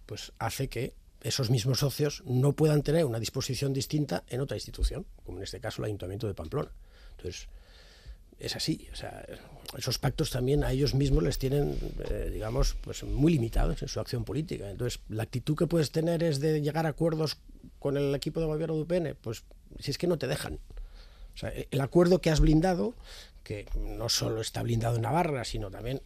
pues 0.05 0.33
hace 0.37 0.67
que 0.67 0.93
esos 1.21 1.49
mismos 1.49 1.79
socios 1.79 2.21
no 2.25 2.53
puedan 2.53 2.83
tener 2.83 3.05
una 3.05 3.19
disposición 3.19 3.73
distinta 3.73 4.23
en 4.27 4.41
otra 4.41 4.57
institución, 4.57 5.07
como 5.23 5.39
en 5.39 5.43
este 5.43 5.59
caso 5.59 5.81
el 5.81 5.87
Ayuntamiento 5.87 6.27
de 6.27 6.35
Pamplona. 6.35 6.71
Entonces, 7.17 7.47
es 8.39 8.55
así. 8.55 8.87
O 8.91 8.95
sea, 8.95 9.25
esos 9.77 9.97
pactos 9.97 10.29
también 10.29 10.63
a 10.63 10.71
ellos 10.71 10.93
mismos 10.93 11.23
les 11.23 11.37
tienen, 11.37 11.77
eh, 12.09 12.29
digamos, 12.33 12.75
pues 12.81 13.03
muy 13.03 13.33
limitados 13.33 13.81
en 13.81 13.87
su 13.87 13.99
acción 13.99 14.23
política. 14.23 14.69
Entonces, 14.69 14.99
la 15.09 15.23
actitud 15.23 15.55
que 15.55 15.67
puedes 15.67 15.91
tener 15.91 16.23
es 16.23 16.39
de 16.39 16.61
llegar 16.61 16.85
a 16.85 16.89
acuerdos 16.89 17.37
con 17.79 17.97
el 17.97 18.13
equipo 18.15 18.39
de 18.39 18.45
gobierno 18.45 18.75
de 18.75 18.81
UPN, 18.81 19.17
pues 19.21 19.43
si 19.79 19.91
es 19.91 19.97
que 19.97 20.07
no 20.07 20.17
te 20.17 20.27
dejan. 20.27 20.59
O 21.33 21.37
sea, 21.37 21.51
el 21.69 21.81
acuerdo 21.81 22.21
que 22.21 22.29
has 22.29 22.39
blindado, 22.39 22.95
que 23.43 23.67
no 23.75 24.09
solo 24.09 24.41
está 24.41 24.63
blindado 24.63 24.95
en 24.95 25.03
Navarra, 25.03 25.43
sino 25.43 25.69
también, 25.69 26.01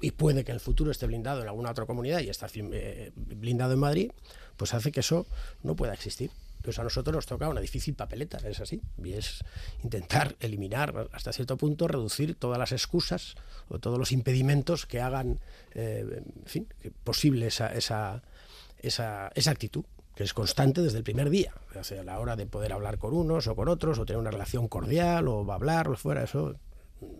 y 0.00 0.10
puede 0.10 0.44
que 0.44 0.52
en 0.52 0.56
el 0.56 0.60
futuro 0.60 0.90
esté 0.90 1.06
blindado 1.06 1.42
en 1.42 1.48
alguna 1.48 1.70
otra 1.70 1.86
comunidad 1.86 2.20
y 2.20 2.28
está 2.28 2.46
eh, 2.54 3.12
blindado 3.14 3.72
en 3.72 3.78
Madrid, 3.78 4.10
pues 4.56 4.74
hace 4.74 4.92
que 4.92 5.00
eso 5.00 5.26
no 5.62 5.74
pueda 5.76 5.94
existir. 5.94 6.30
Entonces 6.64 6.78
a 6.78 6.84
nosotros 6.84 7.14
nos 7.14 7.26
toca 7.26 7.46
una 7.46 7.60
difícil 7.60 7.94
papeleta, 7.94 8.38
es 8.38 8.58
así, 8.58 8.80
y 8.96 9.12
es 9.12 9.44
intentar 9.82 10.34
eliminar 10.40 11.10
hasta 11.12 11.30
cierto 11.30 11.58
punto, 11.58 11.88
reducir 11.88 12.36
todas 12.36 12.58
las 12.58 12.72
excusas 12.72 13.34
o 13.68 13.78
todos 13.80 13.98
los 13.98 14.12
impedimentos 14.12 14.86
que 14.86 15.02
hagan, 15.02 15.40
eh, 15.74 16.22
posible 17.04 17.48
esa, 17.48 18.22
actitud 19.46 19.84
que 20.16 20.24
es 20.24 20.32
constante 20.32 20.80
desde 20.80 20.96
el 20.96 21.04
primer 21.04 21.28
día, 21.28 21.52
o 21.74 21.78
a 21.78 22.02
la 22.02 22.18
hora 22.18 22.34
de 22.34 22.46
poder 22.46 22.72
hablar 22.72 22.96
con 22.96 23.12
unos 23.12 23.46
o 23.46 23.54
con 23.54 23.68
otros, 23.68 23.98
o 23.98 24.06
tener 24.06 24.18
una 24.18 24.30
relación 24.30 24.66
cordial, 24.66 25.28
o 25.28 25.52
hablar, 25.52 25.90
o 25.90 25.96
fuera, 25.96 26.24
eso, 26.24 26.54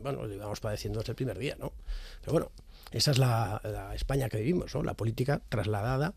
bueno, 0.02 0.22
lo 0.22 0.28
llevamos 0.28 0.60
padeciendo 0.60 1.00
desde 1.00 1.12
el 1.12 1.16
primer 1.16 1.38
día, 1.38 1.54
¿no? 1.58 1.74
Pero 2.22 2.32
bueno, 2.32 2.50
esa 2.92 3.10
es 3.10 3.18
la, 3.18 3.60
España 3.94 4.30
que 4.30 4.38
vivimos, 4.38 4.74
¿no? 4.74 4.82
La 4.82 4.94
política 4.94 5.42
trasladada 5.50 6.14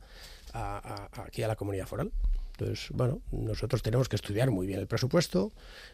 aquí 0.54 1.44
a 1.44 1.50
la 1.50 1.58
comunidad 1.58 1.88
foral. 1.88 2.14
Entonces, 2.60 2.90
bueno, 2.92 3.22
nosotros 3.32 3.84
tenemos 3.84 4.10
que 4.10 4.16
estudiar 4.16 4.50
muy 4.50 4.66
bien 4.66 4.80
el 4.80 4.88
presupuesto, 4.88 5.52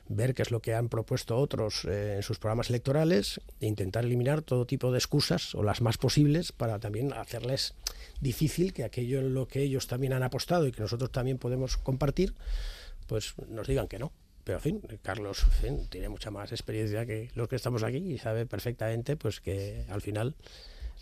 ver 0.08 0.34
qué 0.34 0.44
es 0.44 0.52
lo 0.52 0.62
que 0.62 0.74
han 0.74 0.88
propuesto 0.88 1.38
otros 1.38 1.84
eh, 1.84 2.16
en 2.16 2.24
sus 2.24 2.40
programas 2.40 2.70
electorales 2.70 3.42
e 3.60 3.68
intentar 3.68 4.06
eliminar 4.06 4.44
todo 4.44 4.66
tipo 4.66 4.90
de 4.94 4.98
excusas 4.98 5.56
o 5.56 5.64
las 5.64 5.82
más 5.82 5.98
posibles 5.98 6.54
para 6.54 6.80
también 6.80 7.12
hacerles 7.12 7.76
difícil 8.22 8.72
que 8.72 8.86
aquello 8.86 9.20
en 9.20 9.34
lo 9.34 9.50
que 9.50 9.62
ellos 9.62 9.88
también 9.88 10.14
han 10.14 10.24
apostado 10.24 10.66
y 10.66 10.72
que 10.72 10.82
nosotros 10.82 11.12
también 11.12 11.38
podemos 11.38 11.76
compartir, 11.76 12.34
pues 13.08 13.34
nos 13.50 13.68
digan 13.68 13.90
que 13.90 14.00
no. 14.00 14.14
Pero, 14.46 14.58
en 14.60 14.62
fin, 14.62 14.82
Carlos 15.02 15.46
tiene 15.90 16.08
mucha 16.08 16.32
más 16.32 16.54
experiencia 16.54 17.06
que 17.06 17.30
los 17.36 17.50
que 17.50 17.58
estamos 17.58 17.84
aquí 17.84 17.98
y 17.98 18.18
sabe 18.20 18.46
perfectamente 18.46 19.18
pues 19.18 19.42
que 19.42 19.86
al 19.90 20.02
final 20.02 20.36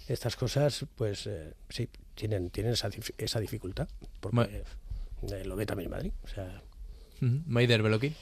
estas 0.08 0.36
cosas, 0.36 0.86
pues 0.95 1.28
eh, 1.28 1.54
sí, 1.69 1.88
tienen, 2.15 2.50
tienen 2.50 2.74
esa, 2.74 2.89
esa 3.17 3.39
dificultad. 3.39 3.88
Eh, 5.29 5.43
lo 5.45 5.55
ve 5.55 5.65
también 5.65 5.88
en 5.88 5.91
Madrid. 5.91 6.12
O 6.23 6.27
sea. 6.27 6.62
Maider 7.19 7.81
Beloki. 7.84 8.15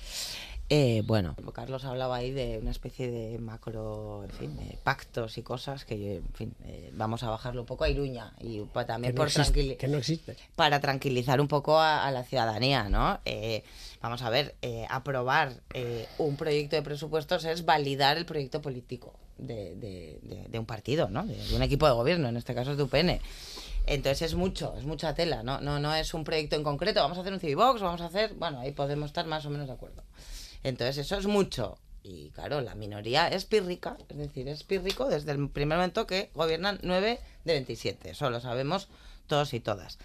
Eh, 0.71 1.01
bueno, 1.07 1.35
Carlos 1.51 1.83
hablaba 1.83 2.17
ahí 2.17 2.29
de 2.29 2.59
una 2.62 2.69
especie 2.69 3.09
de 3.09 3.39
macro, 3.39 4.23
en 4.25 4.29
fin, 4.29 4.55
de 4.55 4.77
pactos 4.83 5.39
y 5.39 5.41
cosas 5.41 5.83
que, 5.83 6.17
en 6.17 6.33
fin, 6.35 6.53
eh, 6.65 6.91
vamos 6.93 7.23
a 7.23 7.29
bajarlo 7.31 7.62
un 7.62 7.65
poco 7.65 7.85
a 7.85 7.89
Iruña 7.89 8.33
y 8.39 8.59
pa- 8.65 8.85
también 8.85 9.13
que, 9.13 9.15
no 9.15 9.21
por 9.21 9.27
existe, 9.29 9.51
tranquili- 9.63 9.77
que 9.77 9.88
no 9.88 9.97
existe. 9.97 10.35
para 10.55 10.79
tranquilizar 10.79 11.41
un 11.41 11.47
poco 11.47 11.79
a, 11.79 12.05
a 12.05 12.12
la 12.12 12.23
ciudadanía, 12.23 12.88
¿no? 12.88 13.19
Eh, 13.25 13.63
vamos 13.99 14.21
a 14.21 14.29
ver, 14.29 14.53
eh, 14.62 14.85
aprobar 14.91 15.53
eh, 15.73 16.05
un 16.19 16.35
proyecto 16.38 16.75
de 16.75 16.83
presupuestos 16.83 17.45
es 17.45 17.65
validar 17.65 18.17
el 18.17 18.25
proyecto 18.27 18.62
político 18.62 19.15
de, 19.39 19.73
de- 19.75 20.19
de- 20.21 20.45
de 20.49 20.59
un 20.59 20.67
partido, 20.67 21.09
¿no? 21.09 21.25
De, 21.25 21.35
de 21.35 21.55
un 21.55 21.63
equipo 21.63 21.88
de 21.88 21.93
gobierno, 21.93 22.27
en 22.29 22.38
este 22.38 22.53
caso 22.53 22.73
es 22.73 22.77
de 22.77 22.83
UPN. 22.83 23.19
Entonces 23.86 24.22
es 24.22 24.36
mucho, 24.36 24.76
es 24.78 24.86
mucha 24.86 25.13
tela, 25.15 25.44
¿no? 25.44 25.60
No, 25.62 25.80
no 25.80 25.94
es 25.96 26.13
un 26.13 26.24
proyecto 26.24 26.56
en 26.56 26.63
concreto, 26.63 27.02
vamos 27.02 27.18
a 27.18 27.22
hacer 27.22 27.34
un 27.34 27.39
Civibox, 27.39 27.82
vamos 27.82 28.02
a 28.02 28.06
hacer, 28.06 28.34
bueno, 28.36 28.60
ahí 28.60 28.72
podemos 28.72 29.08
estar 29.08 29.26
más 29.26 29.46
o 29.46 29.50
menos 29.50 29.68
de 29.68 29.74
acuerdo. 29.74 30.04
Entonces 30.63 30.98
eso 30.98 31.18
es 31.18 31.26
mucho. 31.26 31.78
Y 32.04 32.30
claro, 32.30 32.62
la 32.62 32.76
minoría 32.76 33.28
es 33.28 33.46
pírrica, 33.46 33.98
es 34.08 34.18
decir, 34.18 34.48
es 34.48 34.63
pírrico 34.63 35.10
desde 35.10 35.32
el 35.32 35.50
primer 35.50 35.78
momento 35.78 36.08
que 36.08 36.32
gobiernan 36.34 36.80
9 36.82 37.20
de 37.44 37.54
27. 37.54 38.12
Eso 38.12 38.30
lo 38.30 38.39
sabemos 38.39 38.88
todos 39.28 39.54
y 39.54 39.60
todas. 39.60 39.98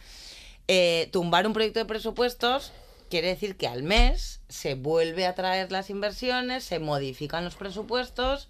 Eh, 0.67 1.09
tumbar 1.13 1.47
un 1.47 1.53
proyecto 1.53 1.79
de 1.79 1.85
presupuestos 1.85 2.73
quiere 3.11 3.29
decir 3.29 3.57
que 3.57 3.69
al 3.69 3.83
mes 3.83 4.41
se 4.49 4.75
vuelve 4.75 5.27
a 5.27 5.35
traer 5.35 5.71
las 5.71 5.91
inversiones, 5.91 6.65
se 6.65 6.79
modifican 6.79 7.45
los 7.45 7.55
presupuestos 7.55 8.49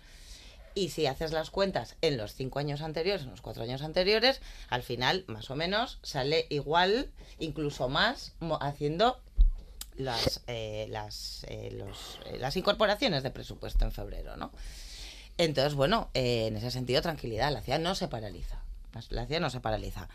y 0.74 0.88
si 0.90 1.06
haces 1.06 1.32
las 1.32 1.50
cuentas 1.50 1.96
en 2.02 2.16
los 2.16 2.34
cinco 2.34 2.58
años 2.58 2.80
anteriores, 2.82 3.22
en 3.24 3.30
los 3.30 3.40
cuatro 3.40 3.62
años 3.62 3.82
anteriores, 3.82 4.40
al 4.68 4.82
final, 4.82 5.24
más 5.28 5.50
o 5.50 5.56
menos, 5.56 5.98
sale 6.02 6.46
igual, 6.50 7.10
incluso 7.38 7.88
más, 7.88 8.32
haciendo 8.60 9.20
las, 9.96 10.42
eh, 10.48 10.86
las, 10.90 11.44
eh, 11.48 11.70
los- 11.72 12.18
eh, 12.26 12.38
las 12.38 12.56
incorporaciones 12.56 13.22
de 13.22 13.30
presupuesto 13.30 13.84
en 13.84 13.92
febrero, 13.92 14.36
¿no? 14.36 14.50
Entonces, 15.38 15.74
bueno, 15.74 16.10
eh, 16.14 16.46
en 16.48 16.56
ese 16.56 16.70
sentido, 16.70 17.02
tranquilidad, 17.02 17.52
la 17.52 17.60
ciudad 17.60 17.78
no 17.80 17.94
se 17.94 18.08
paraliza. 18.08 18.60
La- 18.92 19.02
La 19.10 19.26
ciudad 19.26 19.40
no 19.40 19.50
se 19.50 19.60
paraliza. 19.60 20.08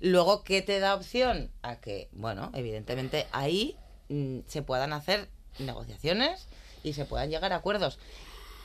Luego, 0.00 0.42
¿qué 0.42 0.62
te 0.62 0.80
da 0.80 0.94
opción? 0.94 1.50
A 1.62 1.76
que, 1.76 2.08
bueno, 2.12 2.50
evidentemente 2.54 3.26
ahí 3.32 3.76
mm, 4.08 4.40
se 4.48 4.62
puedan 4.62 4.92
hacer 4.92 5.28
negociaciones 5.60 6.46
y 6.82 6.92
se 6.92 7.04
puedan 7.04 7.30
llegar 7.30 7.52
a 7.52 7.56
acuerdos. 7.56 7.98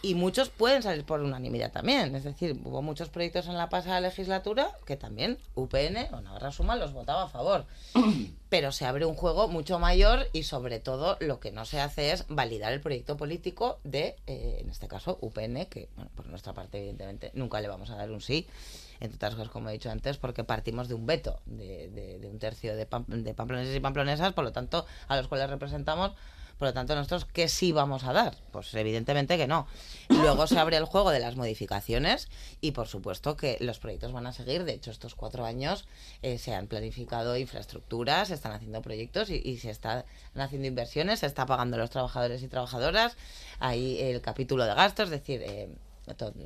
Y 0.02 0.16
muchos 0.16 0.50
pueden 0.50 0.82
salir 0.82 1.04
por 1.04 1.20
unanimidad 1.20 1.74
también. 1.74 2.16
Es 2.16 2.24
decir, 2.24 2.58
hubo 2.64 2.82
muchos 2.82 3.10
proyectos 3.10 3.48
en 3.48 3.58
la 3.58 3.68
pasada 3.70 4.00
legislatura 4.00 4.72
que 4.86 4.96
también 4.96 5.38
UPN 5.56 6.08
o 6.14 6.22
Navarra 6.22 6.52
Suma 6.52 6.78
los 6.78 6.94
votaba 6.94 7.24
a 7.24 7.28
favor. 7.28 7.66
Pero 8.50 8.72
se 8.72 8.86
abre 8.86 9.06
un 9.06 9.14
juego 9.16 9.48
mucho 9.50 9.78
mayor 9.78 10.28
y 10.32 10.44
sobre 10.44 10.80
todo 10.80 11.18
lo 11.20 11.40
que 11.42 11.52
no 11.52 11.66
se 11.66 11.82
hace 11.82 12.12
es 12.14 12.26
validar 12.30 12.72
el 12.72 12.80
proyecto 12.82 13.18
político 13.18 13.80
de, 13.84 14.16
eh, 14.26 14.60
en 14.62 14.70
este 14.70 14.88
caso, 14.88 15.18
UPN, 15.22 15.66
que 15.66 15.90
bueno, 15.96 16.10
por 16.16 16.26
nuestra 16.28 16.54
parte 16.54 16.78
evidentemente 16.80 17.32
nunca 17.34 17.60
le 17.60 17.68
vamos 17.68 17.90
a 17.90 17.96
dar 17.98 18.10
un 18.10 18.22
sí. 18.22 18.48
Entre 19.02 19.18
otras 19.18 19.36
cosas, 19.36 19.50
como 19.52 19.70
he 19.70 19.74
dicho 19.74 19.92
antes, 19.92 20.18
porque 20.18 20.44
partimos 20.46 20.88
de 20.88 20.94
un 20.96 21.06
veto 21.06 21.40
de, 21.46 21.90
de- 21.90 22.20
de 22.20 22.28
un 22.30 22.40
tercio 22.40 22.76
de, 22.76 22.90
pam- 22.90 23.06
de 23.06 23.34
pamploneses 23.34 23.76
y 23.76 23.80
pamplonesas, 23.82 24.34
por 24.34 24.44
lo 24.46 24.52
tanto, 24.54 24.86
a 25.10 25.16
los 25.18 25.28
cuales 25.28 25.50
representamos, 25.50 26.14
por 26.60 26.68
lo 26.68 26.74
tanto, 26.74 26.94
nosotros, 26.94 27.24
¿qué 27.24 27.48
sí 27.48 27.72
vamos 27.72 28.04
a 28.04 28.12
dar? 28.12 28.36
Pues 28.52 28.74
evidentemente 28.74 29.38
que 29.38 29.48
no. 29.48 29.66
Luego 30.10 30.46
se 30.46 30.60
abre 30.60 30.76
el 30.76 30.84
juego 30.84 31.10
de 31.10 31.22
las 31.22 31.38
modificaciones 31.38 32.28
y, 32.60 32.72
por 32.72 32.90
supuesto, 32.90 33.38
que 33.38 33.56
los 33.62 33.80
proyectos 33.80 34.12
van 34.12 34.28
a 34.28 34.34
seguir. 34.34 34.66
De 34.66 34.74
hecho, 34.74 34.92
estos 34.92 35.16
cuatro 35.16 35.46
años 35.46 35.88
eh, 36.22 36.38
se 36.38 36.54
han 36.54 36.68
planificado 36.68 37.38
infraestructuras, 37.38 38.28
se 38.28 38.34
están 38.34 38.52
haciendo 38.52 38.82
proyectos 38.82 39.30
y, 39.30 39.58
se 39.58 39.70
están 39.70 40.04
haciendo 40.36 40.68
inversiones, 40.68 41.22
se 41.22 41.28
está 41.28 41.46
pagando 41.46 41.78
a 41.78 41.80
los 41.80 41.92
trabajadores 41.92 42.44
y 42.44 42.50
trabajadoras. 42.50 43.16
Hay 43.60 44.02
el 44.02 44.20
capítulo 44.20 44.66
de 44.66 44.76
gastos, 44.76 45.06
es 45.06 45.12
decir... 45.12 45.42
eh, 45.42 45.70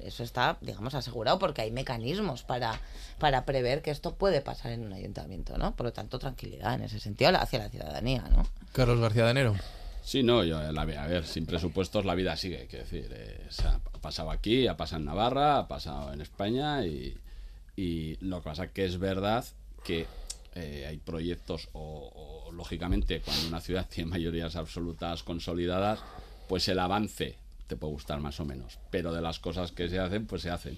eso 0.04 0.24
está, 0.24 0.58
digamos, 0.60 0.94
asegurado 0.94 1.40
porque 1.40 1.62
hay 1.62 1.72
mecanismos 1.72 2.44
para, 2.44 2.82
para 3.18 3.46
prever 3.46 3.82
que 3.82 3.92
esto 3.92 4.16
puede 4.16 4.42
pasar 4.42 4.74
en 4.74 4.86
un 4.86 4.92
ayuntamiento, 4.92 5.58
¿no? 5.58 5.74
Por 5.74 5.86
lo 5.86 5.94
tanto, 5.94 6.20
tranquilidad 6.20 6.74
en 6.74 6.82
ese 6.82 7.00
sentido 7.00 7.32
hacia 7.38 7.60
la 7.60 7.70
ciudadanía, 7.70 8.26
¿no? 8.30 8.46
Carlos 8.74 9.00
García 9.00 9.24
de 9.24 9.32
Enero. 9.32 9.56
Sí, 10.04 10.22
no, 10.22 10.44
yo, 10.44 10.60
la, 10.72 10.82
a 10.82 11.08
ver, 11.08 11.26
sin 11.26 11.46
presupuestos 11.46 12.04
la 12.04 12.14
vida 12.14 12.36
sigue, 12.36 12.68
quiero 12.68 12.84
decir, 12.84 13.10
eh, 13.14 13.48
ha 13.66 14.00
pasado 14.00 14.32
aquí, 14.32 14.68
ha 14.68 14.76
pasado 14.76 15.00
en 15.00 15.06
Navarra, 15.06 15.60
ha 15.60 15.68
pasado 15.68 16.12
en 16.12 16.20
España 16.20 16.86
y, 16.86 17.18
lo 18.20 18.40
que 18.40 18.44
pasa 18.44 18.68
que 18.68 18.86
es 18.86 19.00
verdad 19.00 19.46
que 19.84 20.06
eh, 20.56 20.86
hay 20.88 20.98
proyectos 20.98 21.70
o, 21.74 22.46
o, 22.48 22.52
lógicamente 22.52 23.22
cuando 23.22 23.48
una 23.48 23.62
ciudad 23.62 23.88
tiene 23.94 24.12
mayorías 24.12 24.58
absolutas 24.58 25.24
consolidadas, 25.24 26.02
pues 26.50 26.68
el 26.68 26.80
avance 26.80 27.38
te 27.68 27.78
puede 27.78 27.94
gustar 27.94 28.20
más 28.20 28.40
o 28.42 28.46
menos, 28.46 28.80
pero 28.92 29.14
de 29.14 29.22
las 29.22 29.40
cosas 29.40 29.72
que 29.72 29.88
se 29.88 30.00
hacen, 30.00 30.28
pues 30.28 30.42
se 30.42 30.50
hacen. 30.50 30.78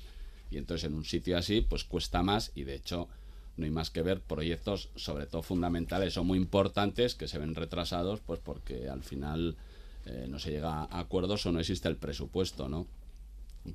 Y 0.51 0.57
entonces 0.57 0.85
en 0.85 0.93
un 0.93 1.03
sitio 1.03 1.35
así, 1.37 1.61
pues 1.61 1.83
cuesta 1.83 2.21
más 2.21 2.51
y 2.53 2.63
de 2.63 2.75
hecho 2.75 3.09
no 3.57 3.65
hay 3.65 3.71
más 3.71 3.89
que 3.89 4.01
ver 4.01 4.21
proyectos, 4.21 4.89
sobre 4.95 5.25
todo 5.25 5.41
fundamentales 5.41 6.17
o 6.17 6.23
muy 6.23 6.37
importantes, 6.37 7.15
que 7.15 7.27
se 7.27 7.39
ven 7.39 7.55
retrasados, 7.55 8.19
pues 8.19 8.39
porque 8.39 8.89
al 8.89 9.03
final 9.03 9.55
eh, 10.05 10.27
no 10.29 10.39
se 10.39 10.51
llega 10.51 10.83
a 10.83 10.99
acuerdos 10.99 11.45
o 11.45 11.51
no 11.51 11.59
existe 11.59 11.87
el 11.87 11.95
presupuesto, 11.95 12.67
¿no? 12.67 12.87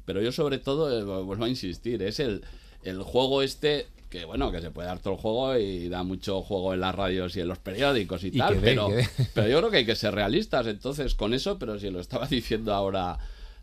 Pero 0.04 0.22
yo 0.22 0.32
sobre 0.32 0.58
todo, 0.58 0.96
eh, 0.96 1.24
vuelvo 1.24 1.44
a 1.44 1.48
insistir, 1.48 2.02
es 2.02 2.20
el, 2.20 2.44
el 2.84 3.02
juego 3.02 3.42
este, 3.42 3.86
que 4.10 4.24
bueno, 4.24 4.52
que 4.52 4.60
se 4.60 4.70
puede 4.70 4.88
dar 4.88 4.98
todo 4.98 5.14
el 5.14 5.20
juego 5.20 5.56
y 5.56 5.88
da 5.88 6.02
mucho 6.02 6.42
juego 6.42 6.74
en 6.74 6.80
las 6.80 6.94
radios 6.94 7.36
y 7.36 7.40
en 7.40 7.48
los 7.48 7.58
periódicos 7.58 8.24
y, 8.24 8.28
Y 8.28 8.32
tal, 8.32 8.58
pero, 8.60 8.88
pero 9.34 9.48
yo 9.48 9.58
creo 9.58 9.70
que 9.70 9.76
hay 9.78 9.86
que 9.86 9.96
ser 9.96 10.14
realistas 10.14 10.66
entonces 10.66 11.14
con 11.14 11.32
eso, 11.32 11.58
pero 11.58 11.78
si 11.78 11.90
lo 11.90 12.00
estaba 12.00 12.26
diciendo 12.28 12.74
ahora 12.74 13.18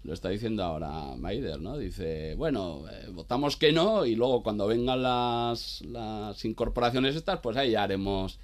lo 0.07 0.13
está 0.13 0.29
diciendo 0.29 0.63
ahora 0.63 1.15
Maider, 1.17 1.59
¿no? 1.59 1.77
Dice, 1.77 2.33
bueno, 2.35 2.85
eh, 2.89 3.07
votamos 3.11 3.57
que 3.57 3.73
no 3.73 4.05
y 4.05 4.15
luego 4.15 4.41
cuando 4.41 4.65
vengan 4.65 5.03
las, 5.03 5.81
las 5.81 6.43
incorporaciones 6.45 7.15
estas, 7.15 7.39
pues 7.41 7.57
ahí 7.57 7.71
ya 7.71 7.83
haremos... 7.83 8.39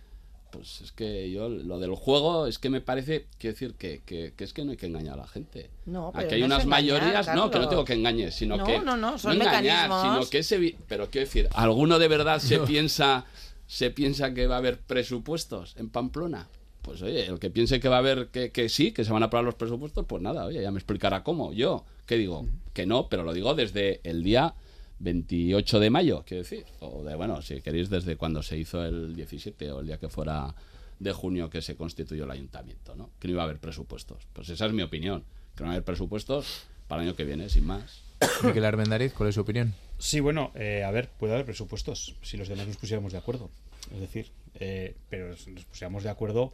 Pues 0.52 0.82
es 0.82 0.91
que 0.91 1.32
yo 1.32 1.49
lo 1.49 1.80
del 1.80 1.95
juego 1.95 2.45
es 2.45 2.60
que 2.60 2.69
me 2.69 2.80
parece, 2.80 3.26
quiero 3.39 3.54
decir, 3.56 3.73
que, 3.73 4.04
que, 4.06 4.34
que 4.38 4.43
es 4.43 4.54
que 4.54 4.63
no 4.63 4.69
hay 4.69 4.78
que 4.78 4.86
engañar 4.86 5.15
a 5.15 5.23
la 5.23 5.28
gente. 5.28 5.71
No, 5.88 6.12
pero 6.13 6.26
Aquí 6.28 6.36
hay 6.36 6.41
no 6.41 6.45
unas 6.45 6.65
engañar, 6.65 6.99
mayorías, 7.02 7.28
no, 7.28 7.34
que 7.34 7.38
no 7.39 7.49
Carlos. 7.52 7.69
tengo 7.69 7.86
que 7.86 7.93
engañar, 7.93 8.32
sino 8.32 8.58
No, 8.58 8.63
que... 8.65 8.80
no, 8.82 8.95
no, 8.95 9.17
son 9.17 9.34
engañar, 9.34 9.89
mecanismos. 9.89 10.02
sino 10.04 10.30
que 10.30 10.38
ese... 10.39 10.76
Pero 10.88 11.10
quiero 11.10 11.26
decir, 11.26 11.49
¿alguno 11.56 11.97
de 11.97 12.08
verdad 12.08 12.38
se 12.39 12.60
piensa 12.67 13.26
se 13.65 13.89
piensa 13.89 14.34
que 14.36 14.45
va 14.45 14.56
a 14.56 14.58
haber 14.60 14.78
presupuestos 14.80 15.73
en 15.78 15.89
Pamplona? 15.89 16.47
Pues 16.84 17.02
oye, 17.02 17.26
el 17.26 17.39
que 17.39 17.50
piense 17.50 17.80
que 17.80 17.89
va 17.89 17.96
a 17.96 18.00
haber, 18.00 18.28
que, 18.28 18.52
que 18.52 18.69
sí, 18.69 18.91
que 18.91 19.04
se 19.04 19.12
van 19.12 19.24
a 19.24 19.28
aprobar 19.28 19.46
los 19.46 19.56
presupuestos, 19.56 20.06
pues 20.06 20.22
nada, 20.22 20.46
oye, 20.46 20.62
ya 20.62 20.69
me 20.69 20.78
explicará 20.78 21.24
cómo. 21.24 21.54
Yo, 21.54 21.86
¿qué 22.06 22.17
digo? 22.17 22.46
Que 22.74 22.86
no, 22.86 23.10
pero 23.10 23.24
lo 23.24 23.34
digo 23.34 23.56
desde 23.56 24.02
el 24.04 24.22
día 24.22 24.54
28 25.00 25.80
de 25.80 25.89
mayo, 25.89 26.24
quiero 26.26 26.43
decir. 26.43 26.65
O 26.82 27.04
de, 27.04 27.15
bueno, 27.15 27.41
si 27.41 27.62
queréis, 27.62 27.89
desde 27.89 28.17
cuando 28.17 28.43
se 28.43 28.58
hizo 28.58 28.84
el 28.84 29.15
17 29.15 29.72
o 29.72 29.80
el 29.80 29.88
día 29.88 29.98
que 29.98 30.10
fuera 30.10 30.54
de 31.00 31.12
junio 31.12 31.50
que 31.50 31.62
se 31.62 31.76
constituyó 31.76 32.26
el 32.26 32.32
ayuntamiento, 32.32 32.96
¿no? 32.96 33.12
Que 33.19 33.28
no 33.28 33.34
iba 33.34 33.43
a 33.43 33.46
haber 33.46 33.60
presupuestos. 33.60 34.28
Pues 34.34 34.50
esa 34.50 34.65
es 34.65 34.74
mi 34.74 34.82
opinión. 34.82 35.24
Que 35.56 35.63
no 35.63 35.67
va 35.67 35.72
a 35.72 35.76
haber 35.76 35.86
presupuestos 35.86 36.63
para 36.88 37.02
el 37.02 37.10
año 37.10 37.15
que 37.15 37.26
viene, 37.26 37.50
sin 37.50 37.65
más. 37.65 38.02
Miquel 38.43 38.65
Armendariz, 38.65 39.13
¿cuál 39.13 39.30
es 39.30 39.36
su 39.36 39.41
opinión? 39.41 39.74
Sí, 40.00 40.19
bueno, 40.19 40.52
eh, 40.56 40.84
a 40.84 40.91
ver, 40.91 41.10
puede 41.19 41.34
haber 41.34 41.46
presupuestos 41.46 42.15
si 42.22 42.38
los 42.38 42.48
demás 42.48 42.67
nos 42.67 42.78
pusiéramos 42.78 43.12
de 43.12 43.17
acuerdo. 43.17 43.50
Es 43.93 44.00
decir, 44.00 44.32
eh, 44.56 44.96
pero 45.10 45.30
nos 45.30 45.65
pusiéramos 45.65 46.04
de 46.04 46.10
acuerdo 46.10 46.54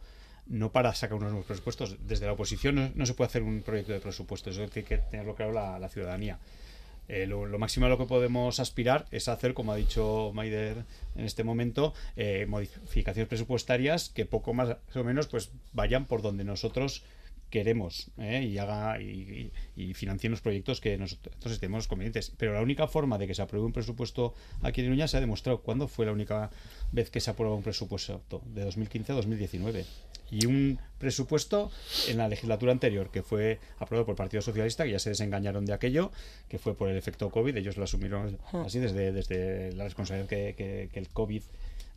no 0.50 0.72
para 0.72 0.94
sacar 0.94 1.16
unos 1.16 1.30
nuevos 1.30 1.46
presupuestos. 1.46 1.96
Desde 2.06 2.26
la 2.26 2.32
oposición 2.32 2.92
no, 2.94 3.06
se 3.06 3.14
puede 3.14 3.28
hacer 3.28 3.42
un 3.42 3.62
proyecto 3.62 3.92
de 3.92 4.00
presupuestos, 4.00 4.56
eso 4.56 4.68
tiene 4.68 4.86
que 4.86 4.98
tenerlo 4.98 5.34
claro 5.34 5.52
la, 5.52 5.78
la 5.78 5.88
ciudadanía. 5.88 6.38
Eh, 7.08 7.26
lo, 7.26 7.44
lo 7.46 7.58
máximo 7.58 7.86
a 7.86 7.88
lo 7.88 7.98
que 7.98 8.04
podemos 8.04 8.60
aspirar 8.60 9.06
es 9.10 9.26
hacer, 9.26 9.52
como 9.52 9.72
ha 9.72 9.76
dicho 9.76 10.30
Maider 10.32 10.84
en 11.16 11.24
este 11.24 11.42
momento, 11.42 11.92
eh, 12.14 12.46
modificaciones 12.48 13.28
presupuestarias 13.28 14.10
que 14.10 14.26
poco 14.26 14.54
más 14.54 14.76
o 14.94 15.02
menos 15.02 15.26
pues 15.26 15.50
vayan 15.72 16.04
por 16.04 16.22
donde 16.22 16.44
nosotros 16.44 17.02
queremos 17.50 18.10
¿eh? 18.16 18.42
y 18.44 18.58
haga 18.58 19.00
y, 19.00 19.52
y, 19.76 19.94
financien 19.94 20.30
los 20.30 20.40
proyectos 20.40 20.80
que 20.80 20.96
nosotros 20.96 21.52
estemos 21.52 21.88
convenientes. 21.88 22.32
Pero 22.38 22.54
la 22.54 22.62
única 22.62 22.86
forma 22.86 23.18
de 23.18 23.26
que 23.26 23.34
se 23.34 23.42
apruebe 23.42 23.66
un 23.66 23.72
presupuesto 23.72 24.34
aquí 24.62 24.80
en 24.80 24.86
Iruña 24.86 25.08
se 25.08 25.16
ha 25.16 25.20
demostrado. 25.20 25.60
¿Cuándo 25.60 25.88
fue 25.88 26.06
la 26.06 26.12
única 26.12 26.50
vez 26.92 27.10
que 27.10 27.20
se 27.20 27.30
aprobó 27.30 27.54
un 27.56 27.62
presupuesto? 27.62 28.22
De 28.46 28.64
2015 28.64 29.12
a 29.12 29.14
2019. 29.16 29.84
Y 30.30 30.46
un 30.46 30.78
presupuesto 30.98 31.72
en 32.08 32.16
la 32.16 32.28
legislatura 32.28 32.70
anterior, 32.70 33.10
que 33.10 33.22
fue 33.22 33.58
aprobado 33.78 34.06
por 34.06 34.12
el 34.12 34.16
Partido 34.16 34.42
Socialista, 34.42 34.84
que 34.84 34.92
ya 34.92 35.00
se 35.00 35.10
desengañaron 35.10 35.66
de 35.66 35.72
aquello, 35.72 36.12
que 36.48 36.58
fue 36.58 36.76
por 36.76 36.88
el 36.88 36.96
efecto 36.96 37.30
COVID. 37.30 37.56
Ellos 37.56 37.76
lo 37.76 37.84
asumieron 37.84 38.38
así 38.64 38.78
desde, 38.78 39.10
desde 39.10 39.72
la 39.72 39.84
responsabilidad 39.84 40.28
que, 40.28 40.54
que, 40.56 40.88
que 40.92 40.98
el 41.00 41.08
COVID 41.08 41.42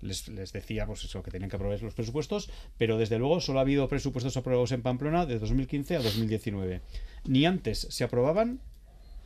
les, 0.04 0.28
les, 0.28 0.54
decía 0.54 0.86
pues 0.86 1.04
eso, 1.04 1.24
que 1.24 1.32
tenían 1.32 1.50
que 1.50 1.56
aprobar 1.56 1.82
los 1.82 1.94
presupuestos, 1.94 2.50
pero 2.78 2.98
desde 2.98 3.20
luego 3.20 3.42
solo 3.42 3.60
ha 3.60 3.64
habido 3.64 3.88
presupuestos 3.88 4.38
aprobados 4.38 4.72
en 4.72 4.82
Pamplona 4.82 5.26
de 5.26 5.40
2015 5.40 5.98
a 5.98 6.02
2019. 6.02 6.82
Ni 7.26 7.46
antes 7.46 7.88
se 7.90 8.04
aprobaban, 8.04 8.60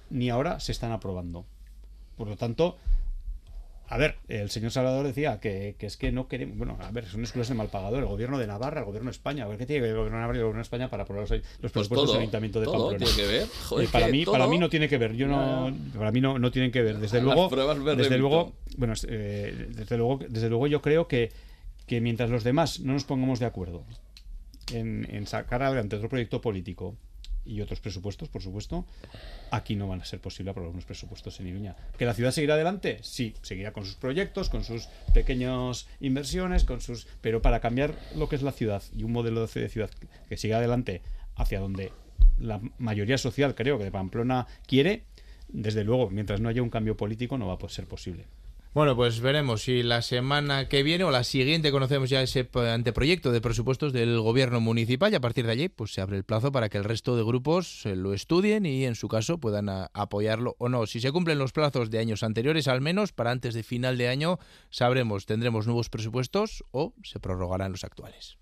ni 0.10 0.30
ahora 0.30 0.60
se 0.60 0.72
están 0.72 0.92
aprobando. 0.92 1.46
Por 2.16 2.28
lo 2.28 2.38
tanto, 2.38 2.78
a 3.90 3.98
ver, 3.98 4.18
el 4.28 4.50
señor 4.50 4.72
Salvador 4.72 5.08
decía 5.08 5.40
que, 5.40 5.76
que, 5.80 5.86
es 5.86 5.96
que 5.96 6.12
no 6.12 6.28
queremos. 6.28 6.58
Bueno, 6.58 6.78
a 6.82 6.92
ver, 6.92 7.06
son 7.06 7.22
excusas 7.22 7.48
de 7.48 7.56
mal 7.56 7.70
pagador. 7.70 8.00
El 8.00 8.06
gobierno 8.06 8.38
de 8.38 8.46
Navarra, 8.46 8.82
el 8.82 8.86
gobierno 8.86 9.10
de 9.10 9.16
España. 9.16 9.46
A 9.46 9.48
ver, 9.48 9.58
¿qué 9.58 9.66
tiene 9.66 9.80
que 9.80 9.82
ver 9.84 9.92
el 9.92 9.98
gobierno 9.98 10.18
de 10.18 10.22
Navarra 10.22 10.38
y 10.38 10.40
el 10.40 10.44
gobierno 10.44 10.60
de 10.60 10.64
España 10.64 10.90
para 10.90 11.04
aprobar 11.04 11.22
los, 11.22 11.32
los 11.32 11.42
pues 11.42 11.72
presupuestos 11.72 12.06
todo, 12.06 12.14
del 12.14 12.22
Ayuntamiento 12.22 12.60
de 12.60 12.66
todo 12.66 12.90
Pamplona? 12.90 12.98
tiene 12.98 13.16
que 13.16 13.38
ver. 13.38 13.48
Joder, 13.48 13.86
eh, 13.86 13.90
para, 13.92 14.06
que 14.08 14.12
mí, 14.12 14.26
todo... 14.26 14.32
para 14.34 14.48
mí 14.48 14.58
no 14.60 14.70
tiene 14.70 14.90
que 14.90 14.98
ver. 14.98 15.16
Yo 15.16 15.28
no. 15.28 15.74
Para 15.98 16.12
mí 16.12 16.20
no, 16.20 16.38
no 16.38 16.52
tienen 16.52 16.72
que 16.72 16.82
ver. 16.82 16.98
Desde 16.98 17.22
luego. 17.22 17.50
desde 17.96 18.18
luego. 18.18 18.54
Bueno, 18.76 18.94
eh, 19.08 19.68
desde 19.70 19.98
luego, 19.98 20.20
desde 20.28 20.50
luego 20.50 20.68
yo 20.68 20.82
creo 20.82 21.08
que, 21.08 21.32
que 21.86 22.02
mientras 22.02 22.30
los 22.30 22.44
demás 22.44 22.82
no 22.82 22.92
nos 22.94 23.06
pongamos 23.06 23.40
de 23.40 23.46
acuerdo 23.46 23.86
en, 24.74 25.08
en 25.10 25.28
sacar 25.28 25.64
adelante 25.64 25.96
otro 25.96 26.10
proyecto 26.10 26.42
político 26.42 26.96
y 27.48 27.62
otros 27.62 27.80
presupuestos, 27.80 28.30
por 28.30 28.42
supuesto, 28.42 28.86
aquí 29.52 29.76
no 29.76 29.88
van 29.88 30.02
a 30.02 30.06
ser 30.06 30.20
posible 30.20 30.52
aprobar 30.52 30.72
unos 30.72 30.86
presupuestos 30.86 31.40
en 31.40 31.48
Iruña. 31.48 31.76
¿Que 31.98 32.06
la 32.06 32.14
ciudad 32.14 32.32
seguirá 32.32 32.56
adelante? 32.56 33.00
Sí, 33.02 33.34
seguirá 33.42 33.74
con 33.74 33.86
sus 33.86 33.96
proyectos, 33.96 34.50
con 34.50 34.64
sus 34.64 34.88
pequeñas 35.14 35.88
inversiones, 36.00 36.64
con 36.64 36.82
sus 36.82 37.08
pero 37.22 37.42
para 37.42 37.60
cambiar 37.60 37.96
lo 38.16 38.30
que 38.30 38.36
es 38.36 38.42
la 38.42 38.52
ciudad 38.52 38.84
y 38.96 39.04
un 39.04 39.12
modelo 39.12 39.46
de 39.46 39.70
ciudad 39.70 39.90
que 40.30 40.38
siga 40.38 40.58
adelante 40.58 41.02
hacia 41.36 41.60
donde 41.60 41.92
la 42.40 42.62
mayoría 42.78 43.18
social, 43.18 43.56
creo 43.56 43.78
que 43.78 43.86
de 43.86 43.92
Pamplona 43.92 44.48
quiere, 44.68 45.04
desde 45.48 45.84
luego, 45.84 46.10
mientras 46.10 46.42
no 46.42 46.50
haya 46.50 46.62
un 46.62 46.70
cambio 46.70 46.98
político 46.98 47.38
no 47.38 47.48
va 47.48 47.58
a 47.62 47.70
ser 47.70 47.88
posible. 47.88 48.26
Bueno, 48.74 48.96
pues 48.96 49.22
veremos 49.22 49.64
si 49.64 49.82
la 49.82 50.02
semana 50.04 50.70
que 50.70 50.84
viene 50.84 51.04
o 51.04 51.10
la 51.10 51.24
siguiente 51.24 51.72
conocemos 51.72 52.10
ya 52.10 52.22
ese 52.22 52.48
anteproyecto 52.54 53.32
de 53.32 53.42
presupuestos 53.42 53.92
del 53.92 54.20
gobierno 54.20 54.60
municipal 54.62 55.12
y 55.12 55.16
a 55.16 55.20
partir 55.20 55.48
de 55.48 55.54
allí 55.54 55.70
pues 55.70 55.94
se 55.94 56.02
abre 56.02 56.18
el 56.18 56.24
plazo 56.24 56.52
para 56.52 56.70
que 56.70 56.78
el 56.78 56.84
resto 56.84 57.16
de 57.16 57.24
grupos 57.24 57.86
lo 57.86 58.14
estudien 58.14 58.66
y 58.68 58.86
en 58.86 58.96
su 58.96 59.08
caso 59.08 59.40
puedan 59.40 59.70
apoyarlo 59.70 60.56
o 60.60 60.70
no. 60.70 60.86
Si 60.86 61.00
se 61.00 61.12
cumplen 61.12 61.40
los 61.40 61.54
plazos 61.54 61.90
de 61.90 62.00
años 62.00 62.22
anteriores, 62.22 62.68
al 62.68 62.82
menos 62.82 63.14
para 63.14 63.32
antes 63.32 63.56
de 63.56 63.64
final 63.64 63.98
de 63.98 64.10
año 64.10 64.38
sabremos 64.70 65.26
tendremos 65.26 65.66
nuevos 65.66 65.90
presupuestos 65.90 66.64
o 66.72 66.94
se 67.04 67.20
prorrogarán 67.20 67.72
los 67.72 67.84
actuales. 67.84 68.38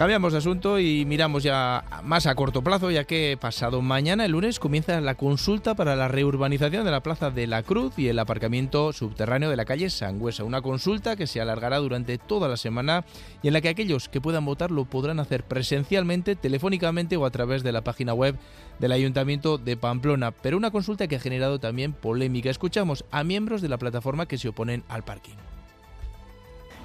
Cambiamos 0.00 0.32
de 0.32 0.38
asunto 0.38 0.78
y 0.78 1.04
miramos 1.04 1.42
ya 1.42 1.84
más 2.04 2.24
a 2.24 2.34
corto 2.34 2.62
plazo, 2.62 2.90
ya 2.90 3.04
que 3.04 3.36
pasado 3.38 3.82
mañana, 3.82 4.24
el 4.24 4.32
lunes, 4.32 4.58
comienza 4.58 4.98
la 5.02 5.14
consulta 5.14 5.74
para 5.74 5.94
la 5.94 6.08
reurbanización 6.08 6.86
de 6.86 6.90
la 6.90 7.02
Plaza 7.02 7.30
de 7.30 7.46
la 7.46 7.62
Cruz 7.62 7.98
y 7.98 8.08
el 8.08 8.18
aparcamiento 8.18 8.94
subterráneo 8.94 9.50
de 9.50 9.56
la 9.56 9.66
calle 9.66 9.90
Sangüesa. 9.90 10.44
Una 10.44 10.62
consulta 10.62 11.16
que 11.16 11.26
se 11.26 11.42
alargará 11.42 11.76
durante 11.76 12.16
toda 12.16 12.48
la 12.48 12.56
semana 12.56 13.04
y 13.42 13.48
en 13.48 13.52
la 13.52 13.60
que 13.60 13.68
aquellos 13.68 14.08
que 14.08 14.22
puedan 14.22 14.46
votar 14.46 14.70
lo 14.70 14.86
podrán 14.86 15.20
hacer 15.20 15.44
presencialmente, 15.44 16.34
telefónicamente 16.34 17.18
o 17.18 17.26
a 17.26 17.30
través 17.30 17.62
de 17.62 17.72
la 17.72 17.84
página 17.84 18.14
web 18.14 18.38
del 18.78 18.92
Ayuntamiento 18.92 19.58
de 19.58 19.76
Pamplona. 19.76 20.30
Pero 20.30 20.56
una 20.56 20.70
consulta 20.70 21.08
que 21.08 21.16
ha 21.16 21.20
generado 21.20 21.58
también 21.58 21.92
polémica. 21.92 22.48
Escuchamos 22.48 23.04
a 23.10 23.22
miembros 23.22 23.60
de 23.60 23.68
la 23.68 23.76
plataforma 23.76 24.24
que 24.24 24.38
se 24.38 24.48
oponen 24.48 24.82
al 24.88 25.04
parking. 25.04 25.36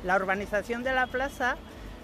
La 0.03 0.17
urbanización 0.17 0.83
de 0.83 0.91
la 0.91 1.07
plaza 1.07 1.55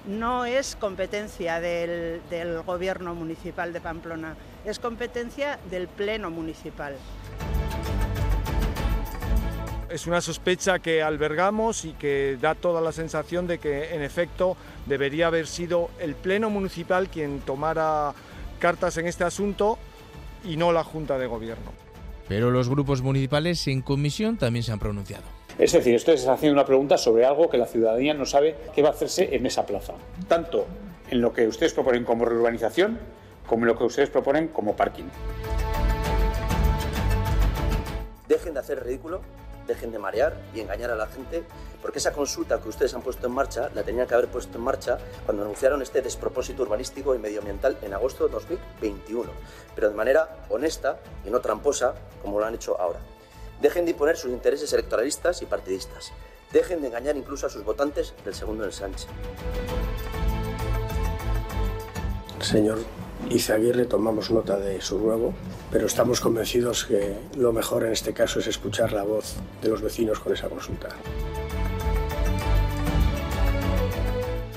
no 0.05 0.45
es 0.45 0.75
competencia 0.75 1.59
del, 1.59 2.21
gobierno 2.65 3.15
municipal 3.15 3.73
de 3.73 3.81
Pamplona, 3.81 4.35
es 4.65 4.79
competencia 4.79 5.59
del 5.69 5.87
pleno 5.87 6.29
municipal. 6.29 6.95
Es 9.89 10.07
una 10.07 10.21
sospecha 10.21 10.79
que 10.79 11.03
albergamos 11.03 11.83
y 11.83 11.91
que 11.93 12.37
da 12.39 12.55
toda 12.55 12.79
la 12.79 12.93
sensación 12.93 13.45
de 13.45 13.59
que 13.59 13.93
en 13.93 14.01
efecto 14.01 14.55
debería 14.85 15.27
haber 15.27 15.47
sido 15.47 15.89
el 15.99 16.15
pleno 16.15 16.49
municipal 16.49 17.09
quien 17.09 17.41
tomara 17.41 18.13
cartas 18.59 18.95
en 18.97 19.07
este 19.07 19.25
asunto 19.25 19.77
y 20.45 20.55
no 20.55 20.71
la 20.71 20.85
Junta 20.85 21.17
de 21.17 21.27
Gobierno. 21.27 21.73
Pero 22.29 22.51
los 22.51 22.69
grupos 22.69 23.01
municipales 23.01 23.67
en 23.67 23.81
comisión 23.81 24.37
también 24.37 24.63
se 24.63 24.71
han 24.71 24.79
pronunciado. 24.79 25.40
Es 25.61 25.73
decir, 25.73 25.93
esto 25.93 26.11
es 26.11 26.27
haciendo 26.27 26.59
una 26.59 26.65
pregunta 26.65 26.97
sobre 26.97 27.23
algo 27.23 27.47
que 27.47 27.59
la 27.59 27.67
ciudadanía 27.67 28.15
no 28.15 28.25
sabe 28.25 28.55
qué 28.73 28.81
va 28.81 28.89
a 28.89 28.93
hacerse 28.93 29.35
en 29.35 29.45
esa 29.45 29.63
plaza. 29.63 29.93
Tanto 30.27 30.65
en 31.11 31.21
lo 31.21 31.33
que 31.33 31.47
ustedes 31.47 31.71
proponen 31.71 32.03
como 32.03 32.25
reurbanización 32.25 32.97
como 33.45 33.65
en 33.65 33.67
lo 33.67 33.77
que 33.77 33.83
ustedes 33.83 34.09
proponen 34.09 34.47
como 34.47 34.75
parking. 34.75 35.03
Dejen 38.27 38.55
de 38.55 38.59
hacer 38.59 38.83
ridículo, 38.83 39.21
dejen 39.67 39.91
de 39.91 39.99
marear 39.99 40.35
y 40.55 40.61
engañar 40.61 40.89
a 40.89 40.95
la 40.95 41.05
gente, 41.05 41.43
porque 41.79 41.99
esa 41.99 42.11
consulta 42.11 42.59
que 42.59 42.67
ustedes 42.67 42.95
han 42.95 43.03
puesto 43.03 43.27
en 43.27 43.33
marcha 43.33 43.69
la 43.75 43.83
tenían 43.83 44.07
que 44.07 44.15
haber 44.15 44.29
puesto 44.29 44.57
en 44.57 44.63
marcha 44.63 44.97
cuando 45.25 45.43
anunciaron 45.43 45.83
este 45.83 46.01
despropósito 46.01 46.63
urbanístico 46.63 47.13
y 47.13 47.19
medioambiental 47.19 47.77
en 47.83 47.93
agosto 47.93 48.25
de 48.25 48.33
2021, 48.33 49.29
pero 49.75 49.89
de 49.89 49.95
manera 49.95 50.37
honesta 50.49 50.97
y 51.23 51.29
no 51.29 51.39
tramposa 51.39 51.93
como 52.23 52.39
lo 52.39 52.47
han 52.47 52.55
hecho 52.55 52.81
ahora. 52.81 52.99
Dejen 53.61 53.85
de 53.85 53.91
imponer 53.91 54.17
sus 54.17 54.31
intereses 54.31 54.73
electoralistas 54.73 55.43
y 55.43 55.45
partidistas. 55.45 56.11
Dejen 56.51 56.81
de 56.81 56.87
engañar 56.87 57.15
incluso 57.15 57.45
a 57.45 57.49
sus 57.49 57.63
votantes 57.63 58.13
del 58.25 58.33
segundo 58.33 58.63
del 58.63 58.73
Sánchez. 58.73 59.07
Señor 62.41 62.79
Izaguirre, 63.29 63.85
tomamos 63.85 64.31
nota 64.31 64.57
de 64.57 64.81
su 64.81 64.97
ruego, 64.97 65.33
pero 65.71 65.85
estamos 65.85 66.19
convencidos 66.19 66.85
que 66.85 67.15
lo 67.37 67.53
mejor 67.53 67.83
en 67.85 67.91
este 67.91 68.13
caso 68.13 68.39
es 68.39 68.47
escuchar 68.47 68.93
la 68.93 69.03
voz 69.03 69.35
de 69.61 69.69
los 69.69 69.81
vecinos 69.81 70.19
con 70.19 70.33
esa 70.33 70.49
consulta. 70.49 70.89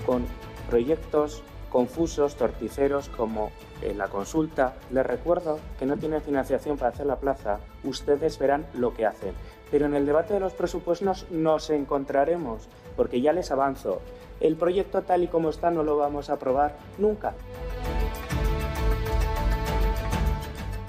Con 0.06 0.24
proyectos 0.70 1.42
confusos, 1.74 2.36
torticeros 2.36 3.08
como 3.08 3.50
en 3.82 3.98
la 3.98 4.06
consulta. 4.06 4.74
Les 4.92 5.04
recuerdo 5.04 5.58
que 5.76 5.86
no 5.86 5.96
tienen 5.96 6.22
financiación 6.22 6.78
para 6.78 6.92
hacer 6.92 7.04
la 7.04 7.18
plaza. 7.18 7.58
Ustedes 7.82 8.38
verán 8.38 8.64
lo 8.74 8.94
que 8.94 9.04
hacen. 9.04 9.34
Pero 9.72 9.86
en 9.86 9.94
el 9.94 10.06
debate 10.06 10.34
de 10.34 10.38
los 10.38 10.52
presupuestos 10.52 11.26
nos 11.32 11.70
encontraremos, 11.70 12.68
porque 12.96 13.20
ya 13.20 13.32
les 13.32 13.50
avanzo. 13.50 14.00
El 14.40 14.54
proyecto 14.54 15.02
tal 15.02 15.24
y 15.24 15.26
como 15.26 15.50
está 15.50 15.72
no 15.72 15.82
lo 15.82 15.96
vamos 15.96 16.30
a 16.30 16.34
aprobar 16.34 16.78
nunca. 16.96 17.34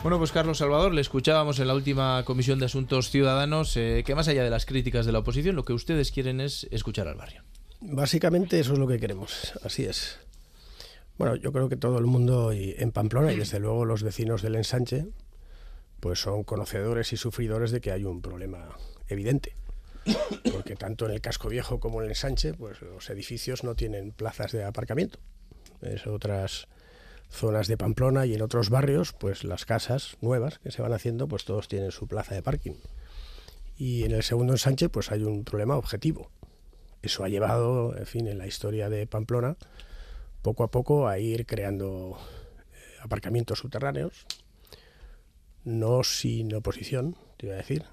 Bueno, 0.04 0.20
pues 0.20 0.32
Carlos 0.32 0.60
Salvador, 0.60 0.94
le 0.94 1.02
escuchábamos 1.02 1.58
en 1.58 1.68
la 1.68 1.74
última 1.74 2.22
Comisión 2.26 2.60
de 2.60 2.66
Asuntos 2.66 3.10
Ciudadanos 3.10 3.76
eh, 3.76 4.04
que 4.06 4.14
más 4.14 4.28
allá 4.28 4.44
de 4.44 4.52
las 4.52 4.68
críticas 4.68 5.08
de 5.08 5.14
la 5.14 5.18
oposición, 5.18 5.56
lo 5.56 5.66
que 5.66 5.74
ustedes 5.74 6.12
quieren 6.12 6.42
es 6.42 6.68
escuchar 6.70 7.08
al 7.08 7.16
barrio. 7.16 7.42
Básicamente 7.82 8.60
eso 8.60 8.74
es 8.74 8.80
lo 8.80 8.88
que 8.88 9.00
queremos, 9.00 9.54
así 9.64 9.84
es. 9.86 10.20
Bueno, 11.18 11.36
yo 11.36 11.52
creo 11.52 11.70
que 11.70 11.78
todo 11.78 11.98
el 11.98 12.06
mundo 12.06 12.52
en 12.52 12.92
Pamplona 12.92 13.32
y 13.32 13.38
desde 13.38 13.60
luego 13.60 13.86
los 13.86 14.04
vecinos 14.04 14.42
del 14.42 14.56
ensanche 14.56 15.08
pues 16.00 16.20
son 16.20 16.44
conocedores 16.44 17.14
y 17.14 17.18
sufridores 17.18 17.72
de 17.72 17.82
que 17.82 17.92
hay 17.92 18.04
un 18.04 18.22
problema 18.22 18.78
evidente. 19.08 19.56
Porque 20.52 20.76
tanto 20.76 21.06
en 21.06 21.12
el 21.14 21.22
casco 21.22 21.50
viejo 21.50 21.80
como 21.80 22.00
en 22.00 22.06
el 22.06 22.12
ensanche, 22.12 22.54
pues 22.54 22.82
los 22.82 23.10
edificios 23.10 23.64
no 23.64 23.76
tienen 23.76 24.12
plazas 24.12 24.52
de 24.52 24.64
aparcamiento. 24.64 25.18
En 25.82 25.98
otras 26.12 26.68
zonas 27.30 27.68
de 27.68 27.78
Pamplona 27.78 28.26
y 28.26 28.36
en 28.36 28.42
otros 28.42 28.70
barrios, 28.70 29.14
pues 29.14 29.44
las 29.44 29.66
casas 29.66 30.18
nuevas 30.22 30.60
que 30.60 30.72
se 30.72 30.82
van 30.82 30.94
haciendo, 30.94 31.28
pues 31.28 31.44
todos 31.44 31.68
tienen 31.68 31.92
su 31.92 32.08
plaza 32.08 32.36
de 32.36 32.44
parking. 32.44 32.76
Y 33.78 34.04
en 34.04 34.12
el 34.12 34.24
segundo 34.24 34.54
ensanche, 34.54 34.90
pues 34.90 35.12
hay 35.12 35.24
un 35.24 35.44
problema 35.44 35.76
objetivo. 35.76 36.30
Eso 37.02 37.24
ha 37.24 37.30
llevado, 37.30 37.98
en 37.98 38.06
fin, 38.06 38.28
en 38.28 38.38
la 38.38 38.48
historia 38.48 38.90
de 38.90 39.08
Pamplona, 39.08 39.58
poco 40.46 40.64
a 40.64 40.70
poco 40.70 41.08
a 41.08 41.18
ir 41.18 41.48
creando 41.48 42.20
eh, 42.20 42.78
aparcamientos 43.02 43.58
subterráneos, 43.58 44.28
no 45.64 46.04
sin 46.04 46.54
oposición, 46.54 47.18
te 47.38 47.48
iba 47.48 47.56
a 47.56 47.58
decir. 47.58 47.84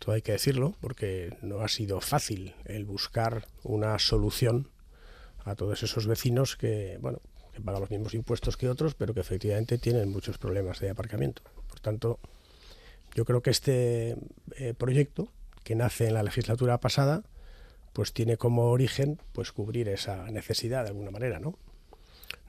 Todo 0.00 0.16
hay 0.16 0.22
que 0.22 0.32
decirlo, 0.32 0.74
porque 0.80 1.38
no 1.40 1.60
ha 1.60 1.68
sido 1.68 2.00
fácil 2.00 2.56
el 2.64 2.84
buscar 2.84 3.46
una 3.62 3.96
solución 4.00 4.68
a 5.44 5.54
todos 5.54 5.84
esos 5.84 6.08
vecinos 6.08 6.56
que, 6.56 6.98
bueno, 7.00 7.20
que 7.52 7.60
pagan 7.60 7.82
los 7.82 7.90
mismos 7.90 8.14
impuestos 8.14 8.56
que 8.56 8.68
otros, 8.68 8.96
pero 8.96 9.14
que 9.14 9.20
efectivamente 9.20 9.78
tienen 9.78 10.10
muchos 10.10 10.36
problemas 10.36 10.80
de 10.80 10.90
aparcamiento. 10.90 11.42
Por 11.68 11.78
tanto, 11.78 12.18
yo 13.14 13.24
creo 13.24 13.40
que 13.40 13.50
este 13.50 14.16
eh, 14.56 14.74
proyecto, 14.76 15.28
que 15.62 15.76
nace 15.76 16.08
en 16.08 16.14
la 16.14 16.24
legislatura 16.24 16.80
pasada, 16.80 17.22
pues 17.92 18.12
tiene 18.12 18.36
como 18.36 18.70
origen 18.72 19.20
pues 19.32 19.52
cubrir 19.52 19.88
esa 19.88 20.28
necesidad 20.32 20.82
de 20.82 20.88
alguna 20.88 21.12
manera, 21.12 21.38
¿no? 21.38 21.56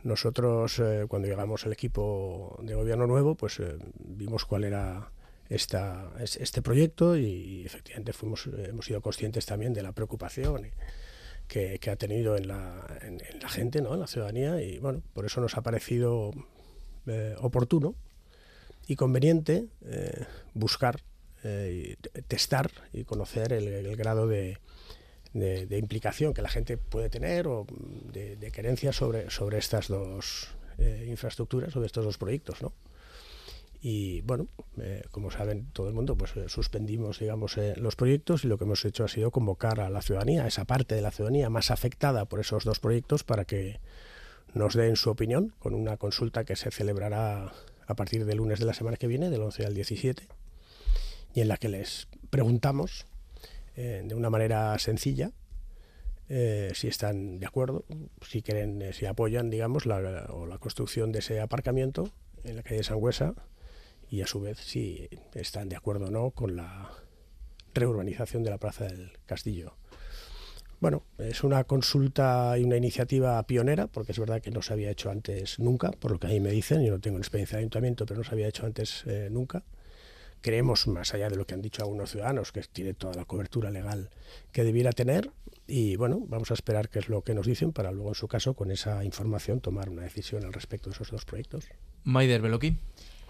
Nosotros, 0.03 0.79
eh, 0.79 1.05
cuando 1.07 1.27
llegamos 1.27 1.65
al 1.65 1.73
equipo 1.73 2.57
de 2.62 2.73
gobierno 2.73 3.05
nuevo, 3.05 3.35
pues 3.35 3.59
eh, 3.59 3.77
vimos 3.99 4.45
cuál 4.45 4.63
era 4.63 5.12
esta, 5.49 6.12
este 6.19 6.62
proyecto 6.62 7.17
y, 7.17 7.63
efectivamente 7.65 8.13
fuimos, 8.13 8.47
hemos 8.47 8.85
sido 8.85 9.01
conscientes 9.01 9.45
también 9.45 9.73
de 9.73 9.83
la 9.83 9.91
preocupación 9.91 10.71
que, 11.47 11.79
ha 11.91 11.95
tenido 11.95 12.38
en 12.38 12.47
la, 12.47 12.85
en, 13.01 13.19
la 13.41 13.49
gente, 13.49 13.81
¿no? 13.81 13.95
en 13.95 13.99
la 13.99 14.07
ciudadanía, 14.07 14.62
y 14.62 14.77
bueno, 14.77 15.01
por 15.13 15.25
eso 15.25 15.41
nos 15.41 15.57
ha 15.57 15.62
parecido 15.62 16.31
eh, 17.07 17.35
oportuno 17.39 17.95
y 18.88 18.95
conveniente 18.95 19.67
buscar, 20.53 21.01
testar 22.27 22.69
y 22.93 23.03
conocer 23.03 23.53
el 23.53 23.95
grado 23.95 24.27
de, 24.27 24.57
de, 25.33 25.77
implicación 25.77 26.33
que 26.33 26.41
la 26.41 26.49
gente 26.49 26.77
puede 26.77 27.09
tener 27.09 27.47
o 27.47 27.65
de, 28.11 28.35
de 28.35 28.51
querencia 28.51 28.91
sobre, 28.93 29.29
sobre 29.29 29.57
estas 29.57 29.87
dos 29.87 30.49
eh, 30.79 31.05
infraestructuras, 31.09 31.73
sobre 31.73 31.87
estos 31.87 32.05
dos 32.05 32.17
proyectos, 32.17 32.61
¿no? 32.61 32.71
Y 33.81 34.21
bueno, 34.21 34.47
eh, 34.77 35.03
como 35.11 35.31
saben 35.31 35.67
todo 35.71 35.87
el 35.87 35.93
mundo, 35.93 36.17
pues 36.17 36.35
eh, 36.37 36.47
suspendimos, 36.47 37.19
digamos, 37.19 37.57
los 37.77 37.95
proyectos 37.95 38.43
y 38.43 38.47
lo 38.47 38.57
que 38.57 38.63
hemos 38.63 38.83
hecho 38.85 39.03
ha 39.03 39.07
sido 39.07 39.31
convocar 39.31 39.79
a 39.81 39.89
la 39.89 40.01
ciudadanía, 40.01 40.43
a 40.43 40.47
esa 40.47 40.65
parte 40.65 40.95
de 40.95 41.01
la 41.01 41.11
ciudadanía 41.11 41.49
más 41.49 41.71
afectada 41.71 42.25
por 42.25 42.39
esos 42.39 42.63
dos 42.63 42.79
proyectos, 42.79 43.23
para 43.23 43.45
que 43.45 43.79
nos 44.53 44.73
den 44.73 44.95
su 44.95 45.09
opinión 45.09 45.53
con 45.59 45.73
una 45.73 45.97
consulta 45.97 46.45
que 46.45 46.55
se 46.55 46.71
celebrará 46.71 47.53
a 47.87 47.95
partir 47.95 48.25
del 48.25 48.37
lunes 48.37 48.59
de 48.59 48.65
la 48.65 48.73
semana 48.73 48.97
que 48.97 49.07
viene, 49.07 49.29
del 49.29 49.41
11 49.41 49.65
al 49.65 49.73
17, 49.73 50.27
y 51.33 51.41
en 51.41 51.47
la 51.47 51.57
que 51.57 51.69
les 51.69 52.07
preguntamos 52.29 53.05
eh, 53.75 54.01
de 54.05 54.15
una 54.15 54.29
manera 54.29 54.77
sencilla, 54.79 55.32
eh, 56.28 56.72
si 56.76 56.88
están 56.88 57.39
de 57.39 57.47
acuerdo, 57.47 57.86
si 58.22 58.41
quieren, 58.41 58.82
eh, 58.82 58.93
si 58.93 59.05
apoyan, 59.05 59.49
digamos, 59.49 59.86
la, 59.86 60.28
o 60.30 60.45
la 60.45 60.59
construcción 60.59 61.11
de 61.11 61.20
ese 61.20 61.39
aparcamiento 61.39 62.11
en 62.43 62.55
la 62.55 62.63
calle 62.63 62.84
Sangüesa 62.84 63.34
y 64.09 64.22
a 64.22 64.28
su 64.28 64.39
vez 64.39 64.59
si 64.59 65.09
están 65.34 65.70
de 65.70 65.76
acuerdo 65.76 66.05
o 66.05 66.11
no 66.11 66.32
con 66.32 66.55
la 66.55 66.91
reurbanización 67.74 68.43
de 68.43 68.51
la 68.51 68.57
Plaza 68.57 68.86
del 68.86 69.11
Castillo. 69.26 69.76
Bueno, 70.80 71.03
es 71.17 71.43
una 71.43 71.63
consulta 71.65 72.57
y 72.57 72.63
una 72.63 72.78
iniciativa 72.78 73.41
pionera, 73.43 73.88
porque 73.88 74.13
es 74.13 74.20
verdad 74.20 74.41
que 74.41 74.51
no 74.51 74.61
se 74.61 74.74
había 74.74 74.91
hecho 74.91 75.09
antes 75.09 75.59
nunca, 75.59 75.91
por 75.91 76.11
lo 76.11 76.20
que 76.20 76.28
a 76.28 76.30
mí 76.30 76.39
me 76.39 76.51
dicen, 76.51 76.86
yo 76.86 76.91
no 76.91 77.01
tengo 77.01 77.17
experiencia 77.17 77.57
de 77.57 77.61
ayuntamiento, 77.61 78.05
pero 78.05 78.20
no 78.20 78.24
se 78.24 78.32
había 78.32 78.47
hecho 78.47 78.65
antes 78.65 79.03
nunca. 79.30 79.65
Creemos, 80.41 80.87
más 80.87 81.13
allá 81.13 81.29
de 81.29 81.35
lo 81.35 81.45
que 81.45 81.53
han 81.53 81.61
dicho 81.61 81.83
algunos 81.83 82.11
ciudadanos, 82.11 82.51
que 82.51 82.61
tiene 82.61 82.93
toda 82.93 83.13
la 83.13 83.25
cobertura 83.25 83.71
legal 83.71 84.09
que 84.51 84.63
debiera 84.63 84.91
tener. 84.91 85.31
Y 85.67 85.97
bueno, 85.97 86.23
vamos 86.27 86.51
a 86.51 86.53
esperar 86.53 86.89
qué 86.89 86.99
es 86.99 87.09
lo 87.09 87.21
que 87.21 87.33
nos 87.33 87.45
dicen 87.45 87.73
para 87.73 87.91
luego, 87.91 88.09
en 88.09 88.15
su 88.15 88.27
caso, 88.27 88.53
con 88.53 88.71
esa 88.71 89.03
información, 89.03 89.59
tomar 89.59 89.89
una 89.89 90.03
decisión 90.03 90.45
al 90.45 90.53
respecto 90.53 90.89
de 90.89 90.95
esos 90.95 91.11
dos 91.11 91.25
proyectos. 91.25 91.65
Maider 92.03 92.41
Beloki. 92.41 92.77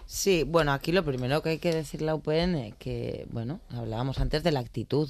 Sí, 0.06 0.42
bueno, 0.44 0.72
aquí 0.72 0.90
lo 0.90 1.04
primero 1.04 1.42
que 1.42 1.50
hay 1.50 1.58
que 1.58 1.72
decir 1.72 2.02
la 2.02 2.14
UPN, 2.14 2.74
que, 2.78 3.26
bueno, 3.30 3.60
hablábamos 3.68 4.18
antes 4.18 4.42
de 4.42 4.50
la 4.50 4.60
actitud. 4.60 5.08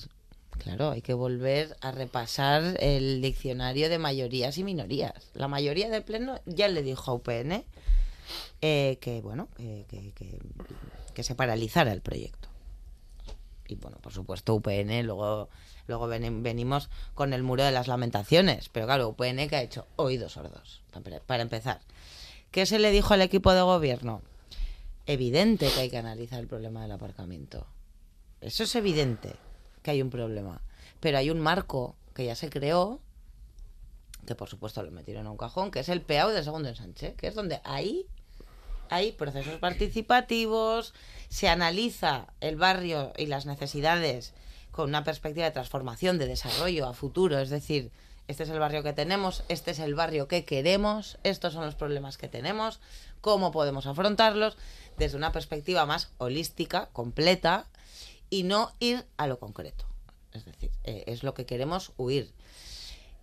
Claro, 0.59 0.91
hay 0.91 1.01
que 1.01 1.15
volver 1.15 1.77
a 1.81 1.91
repasar 1.91 2.77
el 2.81 3.23
diccionario 3.23 3.89
de 3.89 3.99
mayorías 3.99 4.59
y 4.59 4.65
minorías. 4.65 5.31
La 5.33 5.49
mayoría 5.49 5.89
del 5.89 6.03
pleno 6.03 6.39
ya 6.45 6.69
le 6.69 6.83
dijo 6.83 7.11
a 7.11 7.15
UPN 7.15 7.65
eh, 8.61 8.99
que, 9.01 9.23
bueno, 9.23 9.49
que, 9.57 9.87
que, 9.89 10.39
que, 11.21 11.25
se 11.25 11.35
paralizara 11.35 11.93
el 11.93 12.01
proyecto. 12.01 12.49
Y 13.69 13.77
bueno, 13.77 13.99
por 13.99 14.13
supuesto, 14.13 14.55
UPN, 14.55 15.05
luego, 15.05 15.49
luego 15.87 16.09
venimos 16.09 16.89
con 17.15 17.33
el 17.33 17.43
muro 17.43 17.63
de 17.63 17.71
las 17.71 17.89
lamentaciones. 17.89 18.69
Pero 18.69 18.87
claro, 18.87 19.09
UPN 19.09 19.49
que 19.49 19.57
ha 19.57 19.63
hecho 19.63 19.87
oídos 19.97 20.33
sordos, 20.33 20.83
para 21.27 21.43
empezar. 21.43 21.81
¿Qué 22.51 22.67
se 22.67 22.79
le 22.79 22.91
dijo 22.91 23.15
al 23.15 23.23
equipo 23.23 23.53
de 23.53 23.63
gobierno? 23.63 24.23
Evidente 25.07 25.71
que 25.71 25.81
hay 25.81 25.91
que 25.91 25.99
analizar 25.99 26.41
el 26.41 26.49
problema 26.49 26.83
del 26.83 26.93
aparcamiento. 26.93 27.67
Eso 28.41 28.65
es 28.65 28.75
evidente 28.75 29.35
que 29.83 29.93
hay 29.93 30.03
un 30.03 30.11
problema. 30.11 30.63
Pero 30.99 31.19
hay 31.19 31.31
un 31.31 31.41
marco 31.41 31.97
que 32.15 32.25
ya 32.25 32.35
se 32.35 32.51
creó, 32.51 33.01
que 34.27 34.35
por 34.35 34.49
supuesto 34.49 34.83
lo 34.83 34.91
metieron 34.91 35.27
en 35.27 35.33
un 35.33 35.37
cajón, 35.37 35.71
que 35.71 35.81
es 35.81 35.89
el 35.89 36.03
PEAU 36.03 36.31
del 36.31 36.45
segundo 36.45 36.69
ensanche, 36.69 37.15
que 37.15 37.29
es 37.29 37.35
donde 37.35 37.61
ahí 37.65 38.07
hay 38.91 39.13
procesos 39.13 39.59
participativos, 39.59 40.93
se 41.29 41.49
analiza 41.49 42.27
el 42.41 42.57
barrio 42.57 43.13
y 43.17 43.27
las 43.27 43.47
necesidades 43.47 44.35
con 44.71 44.89
una 44.89 45.05
perspectiva 45.05 45.47
de 45.47 45.53
transformación, 45.53 46.19
de 46.19 46.27
desarrollo 46.27 46.87
a 46.87 46.95
futuro, 46.95 47.39
es 47.39 47.51
decir, 47.51 47.91
este 48.29 48.45
es 48.45 48.51
el 48.51 48.61
barrio 48.61 48.83
que 48.83 48.93
tenemos, 48.93 49.43
este 49.49 49.73
es 49.73 49.79
el 49.81 49.95
barrio 49.95 50.29
que 50.29 50.45
queremos, 50.45 51.19
estos 51.25 51.53
son 51.53 51.65
los 51.65 51.75
problemas 51.75 52.19
que 52.19 52.29
tenemos, 52.29 52.81
cómo 53.21 53.51
podemos 53.51 53.87
afrontarlos 53.87 54.57
desde 54.99 55.17
una 55.17 55.33
perspectiva 55.33 55.87
más 55.87 56.13
holística, 56.19 56.91
completa, 56.93 57.67
y 58.31 58.45
no 58.45 58.73
ir 58.79 59.05
a 59.17 59.27
lo 59.27 59.39
concreto. 59.39 59.85
Es 60.33 60.45
decir, 60.45 60.71
eh, 60.85 61.05
es 61.09 61.25
lo 61.25 61.35
que 61.35 61.45
queremos 61.45 61.93
huir. 61.97 62.33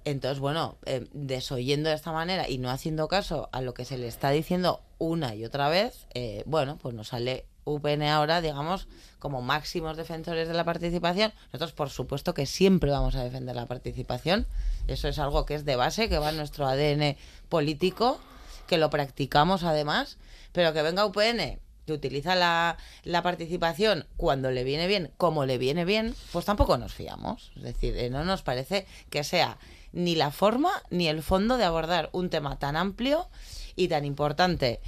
Entonces, 0.07 0.39
bueno, 0.39 0.77
eh, 0.85 1.05
desoyendo 1.11 1.89
de 1.89 1.95
esta 1.95 2.13
manera 2.13 2.47
y 2.47 2.59
no 2.59 2.69
haciendo 2.69 3.09
caso 3.09 3.49
a 3.51 3.59
lo 3.59 3.73
que 3.73 3.83
se 3.83 3.97
le 3.97 4.07
está 4.07 4.29
diciendo 4.29 4.81
una 4.99 5.35
y 5.35 5.43
otra 5.43 5.67
vez, 5.67 6.07
eh, 6.13 6.43
bueno, 6.45 6.77
pues 6.81 6.95
nos 6.95 7.09
sale 7.09 7.45
UPN 7.65 8.03
ahora, 8.03 8.39
digamos, 8.39 8.87
como 9.19 9.41
máximos 9.41 9.97
defensores 9.97 10.47
de 10.47 10.53
la 10.53 10.63
participación. 10.63 11.33
Nosotros, 11.47 11.73
por 11.73 11.89
supuesto, 11.89 12.33
que 12.33 12.45
siempre 12.45 12.89
vamos 12.89 13.15
a 13.15 13.23
defender 13.25 13.53
la 13.57 13.65
participación. 13.65 14.47
Eso 14.87 15.09
es 15.09 15.19
algo 15.19 15.45
que 15.45 15.55
es 15.55 15.65
de 15.65 15.75
base, 15.75 16.07
que 16.07 16.19
va 16.19 16.29
en 16.29 16.37
nuestro 16.37 16.67
ADN 16.67 17.17
político, 17.49 18.17
que 18.65 18.77
lo 18.77 18.89
practicamos 18.89 19.63
además, 19.63 20.17
pero 20.53 20.71
que 20.71 20.83
venga 20.83 21.05
UPN 21.05 21.59
que 21.85 21.93
utiliza 21.93 22.35
la, 22.35 22.77
la, 23.03 23.23
participación 23.23 24.05
cuando 24.17 24.51
le 24.51 24.65
viene 24.65 24.87
bien, 24.87 25.09
como 25.15 25.45
le 25.45 25.57
viene 25.57 25.85
bien, 25.85 26.13
pues 26.33 26.43
tampoco 26.43 26.77
nos 26.77 26.93
fiamos. 26.93 27.53
Es 27.55 27.63
decir, 27.63 27.97
eh, 27.97 28.09
no 28.09 28.25
nos 28.25 28.41
parece 28.41 28.85
que 29.09 29.23
sea 29.23 29.57
ni 29.93 30.15
la 30.15 30.31
forma 30.31 30.71
ni 30.89 31.07
el 31.07 31.23
fondo 31.23 31.57
de 31.57 31.63
abordar 31.63 32.09
un 32.11 32.29
tema 32.29 32.59
tan 32.59 32.75
amplio 32.75 33.27
y 33.75 33.87
tan 33.87 34.05
importante. 34.05 34.79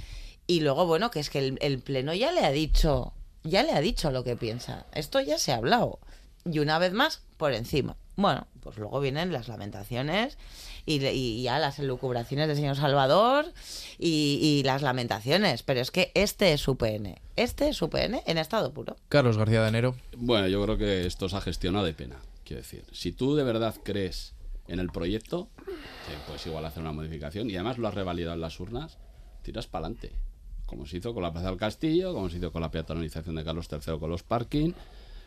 Y 0.46 0.60
luego, 0.60 0.86
bueno, 0.86 1.10
que 1.10 1.20
es 1.20 1.30
que 1.30 1.38
el, 1.38 1.58
el 1.60 1.80
Pleno 1.80 2.12
ya 2.14 2.32
le 2.32 2.44
ha 2.44 2.50
dicho, 2.50 3.12
ya 3.44 3.62
le 3.62 3.72
ha 3.72 3.80
dicho 3.80 4.10
lo 4.10 4.24
que 4.24 4.36
piensa. 4.36 4.86
Esto 4.92 5.20
ya 5.20 5.38
se 5.38 5.52
ha 5.52 5.56
hablado. 5.56 6.00
Y 6.44 6.58
una 6.58 6.78
vez 6.78 6.92
más, 6.92 7.22
por 7.36 7.52
encima. 7.52 7.96
Bueno, 8.16 8.46
pues 8.60 8.76
luego 8.76 9.00
vienen 9.00 9.32
las 9.32 9.48
lamentaciones 9.48 10.36
y, 10.84 11.42
ya 11.42 11.58
las 11.58 11.78
elucubraciones 11.78 12.48
del 12.48 12.56
señor 12.56 12.76
Salvador 12.76 13.46
y, 13.98 14.62
las 14.64 14.82
lamentaciones. 14.82 15.62
Pero 15.62 15.80
es 15.80 15.90
que 15.90 16.10
este 16.14 16.52
es 16.52 16.60
su 16.60 16.76
PN. 16.76 17.18
Este 17.36 17.68
es 17.68 17.76
su 17.76 17.88
PN 17.88 18.22
en 18.26 18.38
estado 18.38 18.72
puro. 18.72 18.96
Carlos 19.08 19.38
García 19.38 19.62
de 19.62 19.68
Enero. 19.68 19.96
Bueno, 20.16 20.48
yo 20.48 20.62
creo 20.62 20.76
que 20.76 21.06
esto 21.06 21.28
se 21.28 21.36
ha 21.36 21.40
gestionado 21.40 21.84
de 21.84 21.94
pena. 21.94 22.16
Quiero 22.44 22.62
decir, 22.62 22.84
si 22.92 23.12
tú 23.12 23.36
de 23.36 23.44
verdad 23.44 23.74
crees 23.82 24.34
en 24.70 24.78
el 24.78 24.88
proyecto, 24.88 25.48
pues 26.26 26.46
igual 26.46 26.64
hacer 26.64 26.82
una 26.82 26.92
modificación 26.92 27.50
y 27.50 27.54
además 27.54 27.78
lo 27.78 27.88
has 27.88 27.94
revalidado 27.94 28.34
en 28.34 28.40
las 28.40 28.58
urnas, 28.60 28.98
tiras 29.42 29.66
para 29.66 29.86
adelante. 29.86 30.12
Como 30.66 30.86
se 30.86 30.98
hizo 30.98 31.12
con 31.12 31.22
la 31.22 31.32
Plaza 31.32 31.48
del 31.48 31.58
Castillo, 31.58 32.14
como 32.14 32.30
se 32.30 32.38
hizo 32.38 32.52
con 32.52 32.62
la 32.62 32.70
peatonalización 32.70 33.34
de 33.34 33.44
Carlos 33.44 33.68
III 33.70 33.98
con 33.98 34.10
los 34.10 34.22
parking, 34.22 34.72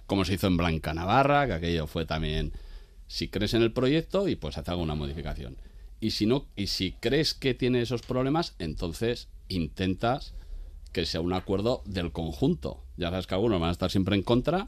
como 0.08 0.26
se 0.26 0.36
hizo 0.36 0.48
en 0.48 0.58
Blanca 0.58 0.94
Navarra, 0.94 1.46
que 1.48 1.54
aquello 1.54 1.88
fue 1.88 2.06
también 2.06 2.54
si 3.08 3.28
crees 3.28 3.54
en 3.54 3.62
el 3.62 3.74
proyecto 3.74 4.28
y 4.28 4.36
pues 4.36 4.58
hace 4.58 4.72
alguna 4.72 4.96
modificación. 4.96 5.58
Y 6.00 6.12
si 6.12 6.26
no, 6.26 6.48
y 6.56 6.68
si 6.68 6.94
crees 6.94 7.34
que 7.34 7.54
tiene 7.54 7.82
esos 7.82 8.02
problemas, 8.02 8.56
entonces 8.60 9.30
intentas 9.50 10.34
que 10.92 11.06
sea 11.06 11.22
un 11.22 11.34
acuerdo 11.34 11.82
del 11.86 12.12
conjunto. 12.12 12.84
Ya 12.98 13.10
sabes 13.10 13.28
que 13.28 13.36
algunos 13.36 13.60
van 13.60 13.70
a 13.70 13.74
estar 13.74 13.92
siempre 13.92 14.16
en 14.16 14.24
contra, 14.24 14.68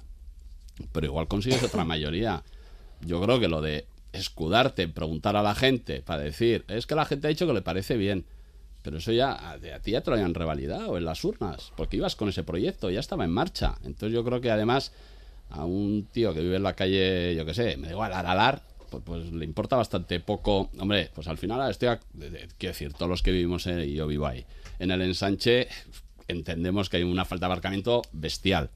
pero 0.91 1.07
igual 1.07 1.28
consigues 1.28 1.63
otra 1.63 1.86
mayoría. 1.86 2.43
Yo 3.01 3.21
creo 3.21 3.39
que 3.39 3.47
lo 3.47 3.61
de 3.61 3.88
escudarte, 4.18 4.88
preguntar 4.88 5.36
a 5.36 5.43
la 5.43 5.55
gente 5.55 6.01
para 6.01 6.22
decir, 6.22 6.66
es 6.68 6.86
que 6.86 6.95
la 6.95 7.05
gente 7.05 7.28
ha 7.28 7.30
dicho 7.30 7.47
que 7.47 7.53
le 7.53 7.61
parece 7.61 7.97
bien, 7.97 8.26
pero 8.82 8.97
eso 8.97 9.11
ya 9.11 9.32
a, 9.32 9.53
a 9.53 9.80
ti 9.80 9.91
ya 9.91 10.01
te 10.01 10.09
lo 10.09 10.16
habían 10.16 10.34
revalidado 10.34 10.97
en 10.97 11.05
las 11.05 11.24
urnas, 11.24 11.72
porque 11.76 11.97
ibas 11.97 12.16
con 12.16 12.30
ese 12.30 12.43
proyecto, 12.43 12.89
ya 12.89 12.99
estaba 12.99 13.26
en 13.26 13.32
marcha. 13.32 13.76
Entonces 13.84 14.13
yo 14.13 14.24
creo 14.24 14.41
que 14.41 14.51
además 14.51 14.91
a 15.49 15.66
un 15.66 16.07
tío 16.11 16.34
que 16.34 16.41
vive 16.41 16.55
en 16.55 16.63
la 16.63 16.76
calle, 16.76 17.36
yo 17.36 17.45
qué 17.45 17.53
sé, 17.53 17.78
me 17.78 17.88
da 17.88 17.93
igual, 17.93 18.13
Aralar, 18.13 18.61
pues, 18.89 19.03
pues, 19.03 19.32
le 19.32 19.45
importa 19.45 19.76
bastante 19.76 20.20
poco. 20.20 20.70
Hombre, 20.80 21.09
pues 21.13 21.28
al 21.28 21.38
final 21.38 21.70
estoy, 21.70 21.97
quiero 22.57 22.74
decir, 22.74 22.93
todos 22.93 23.09
los 23.09 23.22
que 23.22 23.32
vivimos, 23.32 23.66
y 23.68 23.93
yo 23.93 24.07
vivo 24.07 24.28
ahí, 24.28 24.45
en 24.80 24.91
el 24.91 25.01
ensanche 25.01 25.68
entendemos 26.28 26.89
que 26.89 26.97
hay 26.97 27.03
una 27.03 27.26
falta 27.26 27.47
de 27.47 27.53
aparcamiento 27.53 28.01
bestial, 28.11 28.70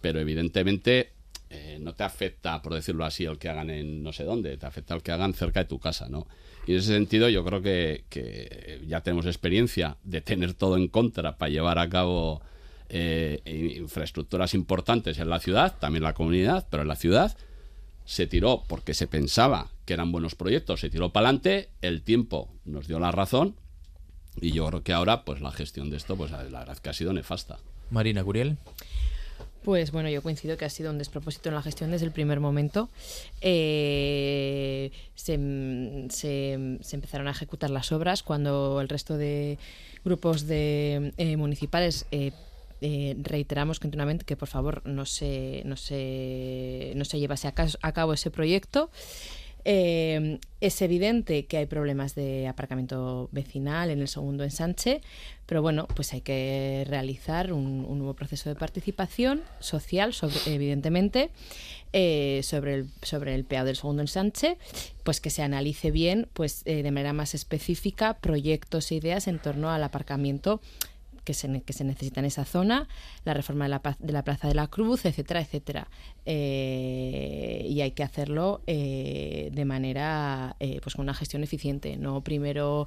pero 0.00 0.20
evidentemente 0.20 1.13
eh, 1.56 1.78
no 1.80 1.94
te 1.94 2.02
afecta, 2.02 2.60
por 2.60 2.74
decirlo 2.74 3.04
así, 3.04 3.24
el 3.24 3.38
que 3.38 3.48
hagan 3.48 3.70
en 3.70 4.02
no 4.02 4.12
sé 4.12 4.24
dónde, 4.24 4.56
te 4.56 4.66
afecta 4.66 4.94
el 4.94 5.02
que 5.02 5.12
hagan 5.12 5.34
cerca 5.34 5.60
de 5.60 5.66
tu 5.66 5.78
casa, 5.78 6.08
¿no? 6.08 6.26
Y 6.66 6.72
en 6.72 6.78
ese 6.78 6.92
sentido 6.92 7.28
yo 7.28 7.44
creo 7.44 7.62
que, 7.62 8.04
que 8.08 8.82
ya 8.88 9.02
tenemos 9.02 9.26
experiencia 9.26 9.96
de 10.02 10.20
tener 10.20 10.54
todo 10.54 10.76
en 10.76 10.88
contra 10.88 11.38
para 11.38 11.50
llevar 11.50 11.78
a 11.78 11.88
cabo 11.88 12.42
eh, 12.88 13.40
infraestructuras 13.76 14.52
importantes 14.54 15.18
en 15.18 15.30
la 15.30 15.38
ciudad, 15.38 15.76
también 15.78 16.02
la 16.02 16.14
comunidad, 16.14 16.66
pero 16.70 16.82
en 16.82 16.88
la 16.88 16.96
ciudad 16.96 17.36
se 18.04 18.26
tiró 18.26 18.64
porque 18.68 18.92
se 18.94 19.06
pensaba 19.06 19.70
que 19.84 19.94
eran 19.94 20.10
buenos 20.10 20.34
proyectos, 20.34 20.80
se 20.80 20.90
tiró 20.90 21.10
para 21.10 21.28
adelante, 21.28 21.68
el 21.82 22.02
tiempo 22.02 22.50
nos 22.64 22.88
dio 22.88 22.98
la 22.98 23.12
razón 23.12 23.54
y 24.40 24.50
yo 24.50 24.66
creo 24.66 24.82
que 24.82 24.92
ahora 24.92 25.24
pues 25.24 25.40
la 25.40 25.52
gestión 25.52 25.90
de 25.90 25.98
esto 25.98 26.16
pues 26.16 26.30
la 26.30 26.42
verdad 26.42 26.78
que 26.78 26.90
ha 26.90 26.92
sido 26.92 27.12
nefasta. 27.12 27.58
Marina 27.90 28.24
Curiel. 28.24 28.58
Pues 29.64 29.92
bueno, 29.92 30.10
yo 30.10 30.20
coincido 30.20 30.58
que 30.58 30.66
ha 30.66 30.70
sido 30.70 30.90
un 30.90 30.98
despropósito 30.98 31.48
en 31.48 31.54
la 31.54 31.62
gestión 31.62 31.90
desde 31.90 32.04
el 32.04 32.12
primer 32.12 32.38
momento. 32.38 32.90
Eh, 33.40 34.92
se, 35.14 35.32
empezaron 35.32 37.28
a 37.28 37.30
ejecutar 37.30 37.70
las 37.70 37.90
obras 37.90 38.22
cuando 38.22 38.82
el 38.82 38.90
resto 38.90 39.16
de 39.16 39.58
grupos 40.04 40.46
de 40.46 41.14
eh, 41.16 41.38
municipales 41.38 42.04
eh, 42.10 42.32
reiteramos 43.22 43.80
continuamente 43.80 44.26
que 44.26 44.36
por 44.36 44.48
favor 44.48 44.82
no 44.84 45.06
se, 45.06 45.62
no 45.64 45.78
se, 45.78 46.92
no 46.94 47.06
se 47.06 47.18
llevase 47.18 47.48
a, 47.48 47.92
cabo 47.92 48.12
ese 48.12 48.30
proyecto. 48.30 48.90
Eh, 49.64 50.38
es 50.60 50.82
evidente 50.82 51.46
que 51.46 51.56
hay 51.56 51.66
problemas 51.66 52.14
de 52.14 52.48
aparcamiento 52.48 53.28
vecinal 53.32 53.90
en 53.90 54.00
el 54.00 54.08
segundo 54.08 54.44
ensanche, 54.44 55.00
pero 55.46 55.62
bueno, 55.62 55.86
pues 55.94 56.12
hay 56.12 56.20
que 56.20 56.84
realizar 56.88 57.52
un, 57.52 57.82
nuevo 57.82 58.14
proceso 58.14 58.48
de 58.48 58.56
participación 58.56 59.42
social, 59.60 60.14
evidentemente, 60.46 61.30
eh, 61.92 62.40
sobre, 62.42 62.74
el, 62.74 62.90
sobre 63.02 63.34
el 63.34 63.46
del 63.46 63.76
segundo 63.76 64.02
ensanche, 64.02 64.58
pues 65.02 65.20
que 65.20 65.30
se 65.30 65.42
analice 65.42 65.90
bien, 65.90 66.28
pues 66.32 66.64
de 66.64 66.82
manera 66.90 67.12
más 67.12 67.34
específica, 67.34 68.14
proyectos 68.14 68.90
e 68.90 68.96
ideas 68.96 69.28
en 69.28 69.38
torno 69.38 69.70
al 69.70 69.84
aparcamiento 69.84 70.60
que 71.24 71.34
se, 71.34 71.62
que 71.62 71.72
se 71.72 71.84
necesita 71.84 72.20
en 72.20 72.26
esa 72.26 72.44
zona, 72.44 72.88
la 73.24 73.34
reforma 73.34 73.64
de 73.64 73.70
la, 73.70 73.96
de 73.98 74.12
la 74.12 74.22
Plaza 74.22 74.48
de 74.48 74.54
la 74.54 74.68
Cruz, 74.68 75.04
etcétera, 75.04 75.40
etcétera. 75.40 75.88
Eh, 76.26 77.66
y 77.68 77.80
hay 77.80 77.92
que 77.92 78.02
hacerlo 78.02 78.62
eh, 78.66 79.50
de 79.52 79.64
manera, 79.64 80.56
eh, 80.60 80.80
pues 80.82 80.94
con 80.94 81.02
una 81.02 81.14
gestión 81.14 81.42
eficiente, 81.42 81.96
no 81.96 82.22
primero 82.22 82.86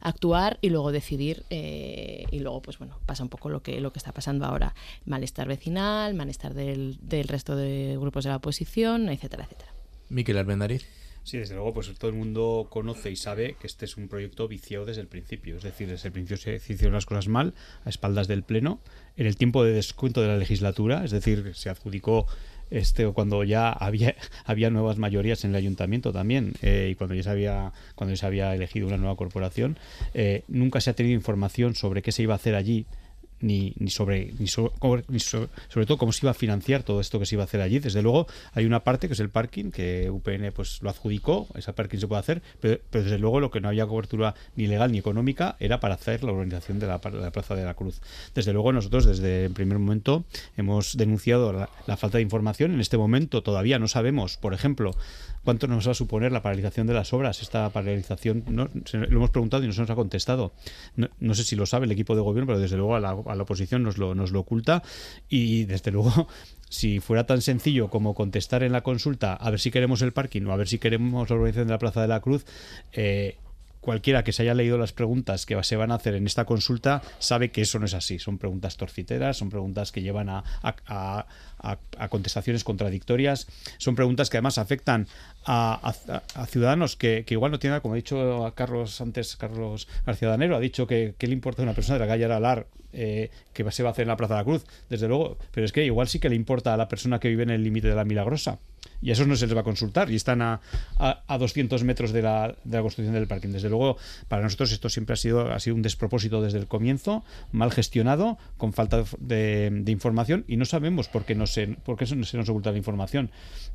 actuar 0.00 0.58
y 0.60 0.68
luego 0.68 0.92
decidir 0.92 1.44
y 1.50 2.38
luego, 2.38 2.60
pues 2.60 2.78
bueno, 2.78 2.98
pasa 3.06 3.22
un 3.22 3.30
poco 3.30 3.48
lo 3.48 3.62
que, 3.62 3.80
lo 3.80 3.92
que 3.92 3.98
está 3.98 4.12
pasando 4.12 4.44
ahora, 4.44 4.74
malestar 5.06 5.48
vecinal, 5.48 6.14
malestar 6.14 6.52
del, 6.52 6.98
del 7.00 7.28
resto 7.28 7.56
de 7.56 7.96
grupos 7.98 8.24
de 8.24 8.30
la 8.30 8.36
oposición, 8.36 9.08
etcétera, 9.08 9.44
etcétera. 9.44 9.72
Miquel 10.10 10.36
Albendariz. 10.36 10.86
Sí, 11.24 11.38
desde 11.38 11.54
luego, 11.54 11.72
pues 11.72 11.90
todo 11.98 12.10
el 12.10 12.16
mundo 12.16 12.66
conoce 12.68 13.10
y 13.10 13.16
sabe 13.16 13.56
que 13.58 13.66
este 13.66 13.86
es 13.86 13.96
un 13.96 14.08
proyecto 14.08 14.46
viciado 14.46 14.84
desde 14.84 15.00
el 15.00 15.06
principio. 15.08 15.56
Es 15.56 15.62
decir, 15.62 15.88
desde 15.88 16.08
el 16.08 16.12
principio 16.12 16.36
se 16.36 16.56
hicieron 16.56 16.92
las 16.92 17.06
cosas 17.06 17.28
mal, 17.28 17.54
a 17.86 17.88
espaldas 17.88 18.28
del 18.28 18.42
Pleno, 18.42 18.78
en 19.16 19.26
el 19.26 19.36
tiempo 19.36 19.64
de 19.64 19.72
descuento 19.72 20.20
de 20.20 20.28
la 20.28 20.36
legislatura, 20.36 21.02
es 21.02 21.10
decir, 21.10 21.52
se 21.54 21.70
adjudicó 21.70 22.26
este 22.70 23.06
cuando 23.08 23.42
ya 23.44 23.70
había 23.70 24.14
había 24.44 24.70
nuevas 24.70 24.98
mayorías 24.98 25.44
en 25.44 25.50
el 25.50 25.56
ayuntamiento 25.56 26.12
también 26.12 26.54
eh, 26.62 26.88
y 26.90 26.94
cuando 26.94 27.14
ya 27.14 27.22
se 27.22 27.30
había 27.30 27.72
cuando 27.94 28.14
ya 28.14 28.20
se 28.20 28.26
había 28.26 28.54
elegido 28.54 28.86
una 28.86 28.96
nueva 28.96 29.16
corporación 29.16 29.78
eh, 30.14 30.44
nunca 30.48 30.80
se 30.80 30.88
ha 30.88 30.94
tenido 30.94 31.14
información 31.14 31.74
sobre 31.74 32.00
qué 32.00 32.10
se 32.10 32.22
iba 32.22 32.32
a 32.32 32.36
hacer 32.36 32.54
allí 32.54 32.86
ni, 33.44 33.74
ni, 33.78 33.90
sobre, 33.90 34.32
ni, 34.38 34.46
ni 35.08 35.20
sobre 35.20 35.86
todo 35.86 35.98
cómo 35.98 36.12
se 36.12 36.24
iba 36.24 36.30
a 36.30 36.34
financiar 36.34 36.82
todo 36.82 37.00
esto 37.00 37.18
que 37.18 37.26
se 37.26 37.34
iba 37.34 37.42
a 37.42 37.44
hacer 37.44 37.60
allí. 37.60 37.78
Desde 37.78 38.02
luego 38.02 38.26
hay 38.52 38.64
una 38.64 38.80
parte 38.80 39.06
que 39.06 39.12
es 39.12 39.20
el 39.20 39.28
parking, 39.28 39.70
que 39.70 40.10
UPN 40.10 40.50
pues 40.54 40.82
lo 40.82 40.90
adjudicó, 40.90 41.46
esa 41.54 41.74
parking 41.74 41.98
se 41.98 42.08
puede 42.08 42.20
hacer, 42.20 42.42
pero, 42.60 42.78
desde 42.90 43.18
luego 43.18 43.40
lo 43.40 43.50
que 43.50 43.60
no 43.60 43.68
había 43.68 43.86
cobertura 43.86 44.34
ni 44.56 44.66
legal 44.66 44.92
ni 44.92 44.98
económica 44.98 45.56
era 45.60 45.80
para 45.80 45.94
hacer 45.94 46.24
la 46.24 46.32
organización 46.32 46.78
de 46.78 46.86
la, 46.86 46.98
Plaza 46.98 47.54
de 47.54 47.64
la 47.64 47.74
Cruz. 47.74 48.00
Desde 48.34 48.52
luego 48.52 48.72
nosotros 48.72 49.04
desde 49.04 49.46
el 49.46 49.52
primer 49.52 49.78
momento 49.78 50.24
hemos 50.56 50.96
denunciado 50.96 51.52
la, 51.52 51.96
falta 51.96 52.18
de 52.18 52.22
información. 52.22 52.72
En 52.72 52.80
este 52.80 52.96
momento 52.96 53.42
todavía 53.42 53.78
no 53.78 53.88
sabemos, 53.88 54.36
por 54.38 54.54
ejemplo, 54.54 54.92
cuánto 55.44 55.66
nos 55.66 55.86
va 55.86 55.92
a 55.92 55.94
suponer 55.94 56.32
la 56.32 56.42
paralización 56.42 56.86
de 56.86 56.94
las 56.94 57.12
obras. 57.12 57.42
Esta 57.42 57.68
paralización 57.70 58.44
no, 58.48 58.68
se, 58.84 58.98
lo 58.98 59.16
hemos 59.18 59.30
preguntado 59.30 59.62
y 59.62 59.66
no 59.66 59.72
se 59.72 59.80
nos 59.80 59.90
ha 59.90 59.94
contestado. 59.94 60.52
No, 60.96 61.34
sé 61.34 61.44
si 61.44 61.56
lo 61.56 61.66
sabe 61.66 61.86
el 61.86 61.92
equipo 61.92 62.14
de 62.14 62.22
gobierno, 62.22 62.46
pero 62.46 62.58
desde 62.58 62.76
luego 62.76 62.96
a 62.96 63.00
la, 63.00 63.14
la 63.34 63.42
oposición 63.42 63.82
nos 63.82 63.98
lo, 63.98 64.14
nos 64.14 64.32
lo 64.32 64.40
oculta. 64.40 64.82
Y 65.28 65.64
desde 65.64 65.90
luego 65.90 66.28
si 66.68 67.00
fuera 67.00 67.26
tan 67.26 67.42
sencillo 67.42 67.88
como 67.88 68.14
contestar 68.14 68.62
en 68.62 68.72
la 68.72 68.82
consulta 68.82 69.34
a 69.34 69.50
ver 69.50 69.60
si 69.60 69.70
queremos 69.70 70.02
el 70.02 70.12
parking 70.12 70.42
o 70.42 70.52
a 70.52 70.56
ver 70.56 70.68
si 70.68 70.78
queremos 70.78 71.30
la 71.30 71.36
organización 71.36 71.68
de 71.68 71.72
la 71.72 71.78
Plaza 71.78 72.02
de 72.02 72.08
la 72.08 72.20
Cruz, 72.20 72.44
eh, 72.92 73.36
cualquiera 73.84 74.24
que 74.24 74.32
se 74.32 74.42
haya 74.42 74.54
leído 74.54 74.78
las 74.78 74.92
preguntas 74.92 75.44
que 75.44 75.62
se 75.62 75.76
van 75.76 75.92
a 75.92 75.96
hacer 75.96 76.14
en 76.14 76.26
esta 76.26 76.46
consulta 76.46 77.02
sabe 77.18 77.50
que 77.50 77.60
eso 77.60 77.78
no 77.78 77.84
es 77.84 77.92
así. 77.92 78.18
Son 78.18 78.38
preguntas 78.38 78.78
torciteras, 78.78 79.36
son 79.36 79.50
preguntas 79.50 79.92
que 79.92 80.00
llevan 80.00 80.30
a, 80.30 80.42
a, 80.62 81.26
a, 81.58 82.08
contestaciones 82.08 82.64
contradictorias, 82.64 83.46
son 83.76 83.94
preguntas 83.94 84.30
que 84.30 84.38
además 84.38 84.56
afectan 84.56 85.06
a, 85.44 85.92
ciudadanos 86.48 86.96
que, 86.96 87.24
que, 87.26 87.34
igual 87.34 87.52
no 87.52 87.58
tienen, 87.58 87.80
como 87.80 87.92
ha 87.92 87.96
dicho 87.96 88.52
Carlos 88.56 89.00
antes, 89.02 89.36
Carlos 89.36 89.86
García 90.06 90.28
Danero, 90.28 90.56
ha 90.56 90.60
dicho 90.60 90.86
que, 90.86 91.14
que 91.18 91.26
le 91.26 91.34
importa 91.34 91.60
a 91.60 91.64
una 91.64 91.74
persona 91.74 91.98
de 91.98 92.06
la 92.06 92.10
calle 92.10 92.24
Aralar 92.24 92.66
eh, 92.94 93.30
que 93.52 93.70
se 93.70 93.82
va 93.82 93.90
a 93.90 93.92
hacer 93.92 94.04
en 94.04 94.08
la 94.08 94.16
Plaza 94.16 94.34
de 94.34 94.40
la 94.40 94.44
Cruz, 94.44 94.64
desde 94.88 95.08
luego, 95.08 95.36
pero 95.52 95.66
es 95.66 95.72
que 95.72 95.84
igual 95.84 96.08
sí 96.08 96.20
que 96.20 96.30
le 96.30 96.36
importa 96.36 96.72
a 96.72 96.76
la 96.78 96.88
persona 96.88 97.20
que 97.20 97.28
vive 97.28 97.42
en 97.42 97.50
el 97.50 97.62
límite 97.62 97.88
de 97.88 97.94
la 97.94 98.04
Milagrosa 98.04 98.60
y 99.04 99.10
a 99.10 99.12
esos 99.12 99.26
no 99.26 99.36
se 99.36 99.46
les 99.46 99.54
va 99.54 99.60
a 99.60 99.64
consultar 99.64 100.10
y 100.10 100.16
están 100.16 100.40
a, 100.40 100.62
a, 100.96 101.22
a 101.26 101.38
200 101.38 101.84
metros 101.84 102.10
de 102.10 102.22
la, 102.22 102.56
de 102.64 102.76
la, 102.78 102.82
construcción 102.82 103.14
del 103.14 103.26
parking. 103.26 103.50
Desde 103.50 103.68
luego, 103.68 103.98
para 104.28 104.42
nosotros 104.42 104.72
esto 104.72 104.88
siempre 104.88 105.12
ha 105.12 105.16
sido, 105.16 105.52
ha 105.52 105.60
sido 105.60 105.76
un 105.76 105.82
despropósito 105.82 106.40
desde 106.40 106.58
el 106.58 106.66
comienzo, 106.66 107.22
mal 107.52 107.70
gestionado, 107.70 108.38
con 108.56 108.72
falta 108.72 109.04
de, 109.20 109.68
de 109.70 109.92
información 109.92 110.46
y 110.48 110.56
no 110.56 110.64
sabemos 110.64 111.08
por 111.08 111.26
qué, 111.26 111.34
no 111.34 111.46
se, 111.46 111.66
por 111.66 111.98
qué 111.98 112.06
se 112.06 112.16
nos 112.16 112.48
oculta 112.48 112.72
la 112.72 112.78
información, 112.78 113.30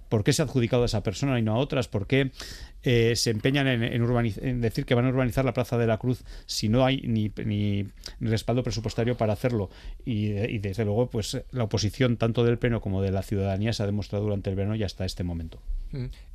por 0.10 0.24
qué 0.24 0.34
se 0.34 0.42
ha 0.42 0.46
adjudicado 0.46 0.82
a 0.82 0.88
esa 0.88 1.04
persona 1.04 1.38
y 1.38 1.44
no 1.44 1.54
a 1.54 1.58
otras, 1.58 1.88
por 1.88 2.08
qué 2.08 2.32
eh, 2.82 3.16
se 3.16 3.30
empeñan 3.30 3.68
en, 3.68 3.84
en, 3.84 4.34
en, 4.42 4.62
decir 4.62 4.86
que 4.86 4.96
van 4.96 5.06
a 5.06 5.10
urbanizar 5.10 5.44
la 5.44 5.54
Plaza 5.54 5.78
de 5.78 5.86
la 5.86 5.98
Cruz 5.98 6.24
si 6.46 6.70
no 6.70 6.86
hay 6.86 7.02
ni, 7.02 7.32
ni, 7.46 7.86
respaldo 8.22 8.64
presupuestario 8.64 9.18
para 9.18 9.34
hacerlo. 9.34 9.70
Y, 10.06 10.32
y, 10.32 10.60
desde 10.60 10.86
luego, 10.86 11.10
pues 11.10 11.42
la 11.52 11.66
oposición 11.66 12.18
tanto 12.18 12.44
del 12.44 12.58
Pleno 12.58 12.80
como 12.82 13.02
de 13.02 13.12
la 13.12 13.22
ciudadanía 13.22 13.74
se 13.74 13.84
ha 13.84 13.86
demostrado 13.86 14.24
durante 14.24 14.50
el 14.50 14.56
verano 14.56 14.76
y 14.76 14.84
hasta 14.84 15.06
este 15.06 15.19
momento. 15.24 15.60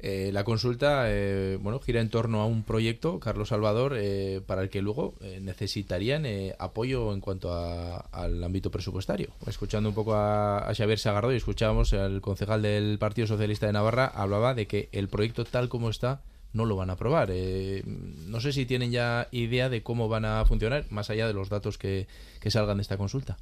Eh, 0.00 0.30
la 0.32 0.42
consulta 0.42 1.04
eh, 1.06 1.60
bueno 1.62 1.78
gira 1.78 2.00
en 2.00 2.10
torno 2.10 2.40
a 2.40 2.46
un 2.46 2.64
proyecto, 2.64 3.20
Carlos 3.20 3.50
Salvador, 3.50 3.94
eh, 3.96 4.40
para 4.44 4.62
el 4.62 4.68
que 4.68 4.82
luego 4.82 5.14
eh, 5.20 5.38
necesitarían 5.40 6.26
eh, 6.26 6.56
apoyo 6.58 7.12
en 7.12 7.20
cuanto 7.20 7.52
a, 7.52 7.98
al 7.98 8.42
ámbito 8.42 8.72
presupuestario. 8.72 9.28
Escuchando 9.46 9.88
un 9.88 9.94
poco 9.94 10.14
a, 10.14 10.58
a 10.58 10.74
Xavier 10.74 10.98
Sagardo 10.98 11.32
y 11.32 11.36
escuchábamos 11.36 11.92
al 11.92 12.20
concejal 12.20 12.62
del 12.62 12.98
Partido 12.98 13.28
Socialista 13.28 13.66
de 13.66 13.74
Navarra, 13.74 14.06
hablaba 14.06 14.54
de 14.54 14.66
que 14.66 14.88
el 14.90 15.06
proyecto 15.06 15.44
tal 15.44 15.68
como 15.68 15.88
está 15.88 16.22
no 16.52 16.64
lo 16.64 16.74
van 16.74 16.90
a 16.90 16.94
aprobar. 16.94 17.28
Eh, 17.32 17.84
no 17.84 18.40
sé 18.40 18.52
si 18.52 18.66
tienen 18.66 18.90
ya 18.90 19.28
idea 19.30 19.68
de 19.68 19.84
cómo 19.84 20.08
van 20.08 20.24
a 20.24 20.44
funcionar, 20.46 20.86
más 20.90 21.10
allá 21.10 21.28
de 21.28 21.32
los 21.32 21.48
datos 21.48 21.78
que, 21.78 22.08
que 22.40 22.50
salgan 22.50 22.78
de 22.78 22.82
esta 22.82 22.96
consulta. 22.96 23.36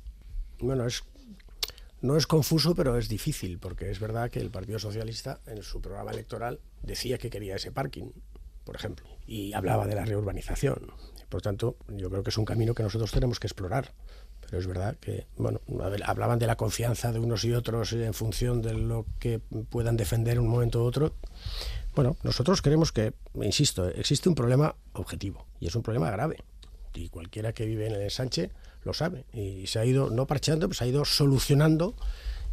Bueno, 0.60 0.86
es 0.86 1.02
no 2.02 2.16
es 2.16 2.26
confuso, 2.26 2.74
pero 2.74 2.98
es 2.98 3.08
difícil, 3.08 3.58
porque 3.58 3.90
es 3.90 4.00
verdad 4.00 4.30
que 4.30 4.40
el 4.40 4.50
Partido 4.50 4.78
Socialista 4.78 5.40
en 5.46 5.62
su 5.62 5.80
programa 5.80 6.10
electoral 6.10 6.60
decía 6.82 7.16
que 7.16 7.30
quería 7.30 7.56
ese 7.56 7.72
parking, 7.72 8.10
por 8.64 8.76
ejemplo, 8.76 9.06
y 9.26 9.52
hablaba 9.54 9.86
de 9.86 9.94
la 9.94 10.04
reurbanización. 10.04 10.92
Por 11.28 11.40
tanto, 11.42 11.76
yo 11.88 12.10
creo 12.10 12.22
que 12.22 12.30
es 12.30 12.36
un 12.36 12.44
camino 12.44 12.74
que 12.74 12.82
nosotros 12.82 13.10
tenemos 13.10 13.40
que 13.40 13.46
explorar. 13.46 13.94
Pero 14.40 14.58
es 14.58 14.66
verdad 14.66 14.98
que, 15.00 15.26
bueno, 15.36 15.62
hablaban 16.04 16.38
de 16.38 16.46
la 16.46 16.56
confianza 16.56 17.10
de 17.10 17.18
unos 17.18 17.44
y 17.44 17.54
otros 17.54 17.92
en 17.94 18.12
función 18.12 18.60
de 18.60 18.74
lo 18.74 19.06
que 19.18 19.38
puedan 19.38 19.96
defender 19.96 20.34
en 20.34 20.40
un 20.40 20.48
momento 20.48 20.82
u 20.82 20.86
otro. 20.86 21.14
Bueno, 21.94 22.16
nosotros 22.22 22.60
creemos 22.60 22.92
que, 22.92 23.14
insisto, 23.34 23.88
existe 23.88 24.28
un 24.28 24.34
problema 24.34 24.74
objetivo 24.92 25.46
y 25.58 25.68
es 25.68 25.74
un 25.74 25.82
problema 25.82 26.10
grave. 26.10 26.38
Y 26.94 27.08
cualquiera 27.08 27.52
que 27.52 27.66
vive 27.66 27.86
en 27.86 27.94
el 27.94 28.02
ensanche 28.02 28.50
lo 28.84 28.94
sabe. 28.94 29.24
Y 29.32 29.66
se 29.66 29.78
ha 29.78 29.84
ido, 29.84 30.10
no 30.10 30.26
parcheando, 30.26 30.68
pues 30.68 30.78
se 30.78 30.84
ha 30.84 30.86
ido 30.86 31.04
solucionando 31.04 31.94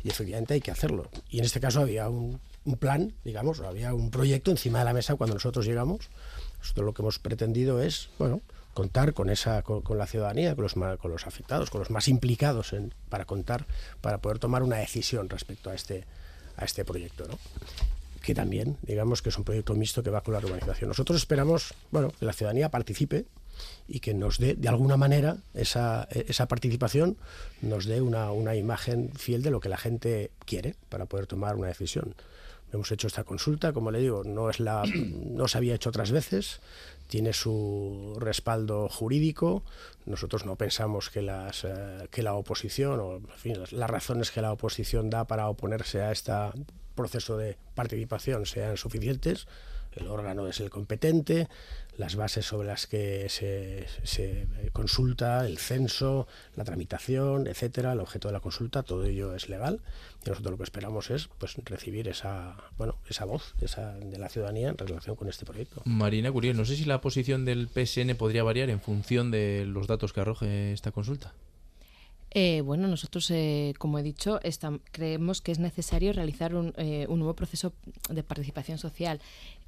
y 0.04 0.10
efectivamente 0.10 0.54
hay 0.54 0.62
que 0.62 0.72
hacerlo. 0.72 1.10
Y 1.30 1.40
en 1.40 1.46
este 1.46 1.60
caso 1.60 1.82
había 1.82 2.10
un, 2.10 2.40
un 2.66 2.78
plan, 2.78 3.14
digamos, 3.24 3.60
había 3.62 3.94
un 3.94 4.12
proyecto 4.12 4.52
encima 4.52 4.80
de 4.80 4.86
la 4.86 4.94
mesa 4.94 5.16
cuando 5.16 5.36
nosotros 5.36 5.66
llegamos. 5.66 6.10
Nosotros 6.60 6.86
lo 6.86 6.94
que 6.94 7.02
hemos 7.02 7.20
pretendido 7.20 7.82
es, 7.82 8.10
bueno, 8.18 8.42
contar 8.74 9.14
con 9.14 9.30
esa 9.30 9.62
con, 9.64 9.82
con 9.82 9.98
la 9.98 10.08
ciudadanía, 10.08 10.56
con 10.56 10.64
los, 10.64 10.74
con 10.74 11.12
los 11.12 11.28
afectados, 11.28 11.70
con 11.70 11.80
los 11.80 11.90
más 11.90 12.08
implicados 12.08 12.74
en, 12.74 12.94
para 13.10 13.26
contar, 13.26 13.66
para 14.02 14.20
poder 14.20 14.40
tomar 14.40 14.64
una 14.64 14.78
decisión 14.78 15.30
respecto 15.30 15.70
a 15.70 15.76
este, 15.76 16.06
a 16.56 16.66
este 16.66 16.86
proyecto. 16.86 17.28
¿no? 17.28 17.38
que 18.22 18.36
también, 18.36 18.78
digamos 18.84 19.22
que 19.22 19.30
es 19.30 19.38
un 19.38 19.44
proyecto 19.44 19.74
mixto 19.74 20.04
que 20.04 20.10
va 20.10 20.22
con 20.22 20.34
la 20.34 20.40
urbanización. 20.40 20.90
Nosotros 20.90 21.18
esperamos, 21.18 21.74
bueno, 21.90 22.12
que 22.20 22.26
la 22.26 22.34
ciudadanía 22.34 22.70
participe 22.70 23.26
y 23.88 24.00
que 24.00 24.14
nos 24.14 24.38
dé, 24.38 24.56
de 24.56 24.70
alguna 24.70 24.98
manera, 24.98 25.38
esa, 25.54 26.08
esa 26.12 26.48
participación 26.48 27.18
nos 27.62 27.86
dé 27.86 28.02
una, 28.02 28.32
una 28.32 28.56
imagen 28.56 29.12
fiel 29.16 29.42
de 29.42 29.52
lo 29.52 29.60
que 29.60 29.70
la 29.70 29.78
gente 29.78 30.32
quiere 30.46 30.76
para 30.90 31.06
poder 31.06 31.28
tomar 31.28 31.56
una 31.56 31.68
decisión. 31.68 32.16
Hemos 32.72 32.92
hecho 32.92 33.08
esta 33.08 33.24
consulta, 33.24 33.74
como 33.74 33.90
le 33.90 34.00
digo, 34.00 34.24
no, 34.24 34.50
es 34.50 34.60
la, 34.60 34.84
no 35.26 35.48
se 35.48 35.58
había 35.58 35.76
hecho 35.76 35.90
otras 35.90 36.12
veces, 36.12 36.60
tiene 37.08 37.34
su 37.34 38.16
respaldo 38.20 38.88
jurídico. 38.88 39.64
Nosotros 40.06 40.46
no 40.46 40.56
pensamos 40.56 41.10
que, 41.10 41.24
las, 41.24 41.64
eh, 41.64 42.08
que 42.12 42.22
la 42.22 42.36
oposición, 42.36 43.00
o 43.00 43.16
en 43.16 43.28
fin, 43.38 43.60
las, 43.60 43.74
las 43.74 43.90
razones 43.90 44.30
que 44.30 44.42
la 44.42 44.52
oposición 44.52 45.10
da 45.10 45.26
para 45.26 45.50
oponerse 45.50 46.02
a 46.02 46.12
este 46.12 46.32
proceso 46.94 47.38
de 47.38 47.58
participación 47.74 48.46
sean 48.46 48.78
suficientes. 48.78 49.48
El 49.96 50.08
órgano 50.08 50.48
es 50.48 50.60
el 50.60 50.70
competente, 50.70 51.50
las 52.00 52.16
bases 52.16 52.46
sobre 52.46 52.68
las 52.70 52.88
que 52.88 53.28
se, 53.28 53.86
se, 54.04 54.48
consulta, 54.72 55.46
el 55.46 55.58
censo, 55.58 56.28
la 56.56 56.64
tramitación, 56.64 57.46
etcétera, 57.46 57.92
el 57.92 58.00
objeto 58.00 58.30
de 58.30 58.32
la 58.32 58.40
consulta, 58.40 58.84
todo 58.84 59.04
ello 59.04 59.36
es 59.36 59.50
legal 59.50 59.82
y 60.26 60.30
nosotros 60.30 60.52
lo 60.54 60.58
que 60.58 60.64
esperamos 60.64 61.12
es 61.12 61.30
pues 61.38 61.56
recibir 61.66 62.08
esa 62.08 62.56
bueno 62.78 62.96
esa 63.10 63.26
voz 63.26 63.54
esa, 63.62 63.92
de 63.92 64.18
la 64.18 64.30
ciudadanía 64.30 64.70
en 64.70 64.78
relación 64.78 65.18
con 65.18 65.28
este 65.28 65.46
proyecto. 65.46 65.82
Marina 65.84 66.32
Curiel, 66.32 66.56
no 66.56 66.64
sé 66.64 66.78
si 66.78 66.86
la 66.86 67.02
posición 67.02 67.44
del 67.44 67.68
PSN 67.68 68.16
podría 68.16 68.44
variar 68.44 68.70
en 68.70 68.80
función 68.80 69.30
de 69.30 69.66
los 69.66 69.88
datos 69.88 70.14
que 70.14 70.22
arroje 70.22 70.72
esta 70.72 70.92
consulta. 70.92 71.34
Eh, 72.32 72.62
bueno, 72.62 72.88
nosotros, 72.88 73.30
eh, 73.32 73.74
como 73.80 73.98
he 73.98 74.04
dicho, 74.04 74.40
está, 74.44 74.72
creemos 74.92 75.42
que 75.42 75.52
es 75.52 75.58
necesario 75.58 76.14
realizar 76.14 76.54
un, 76.54 76.74
eh, 76.78 77.08
un, 77.10 77.18
nuevo 77.18 77.34
proceso 77.34 77.74
de 78.08 78.22
participación 78.22 78.78
social 78.78 79.20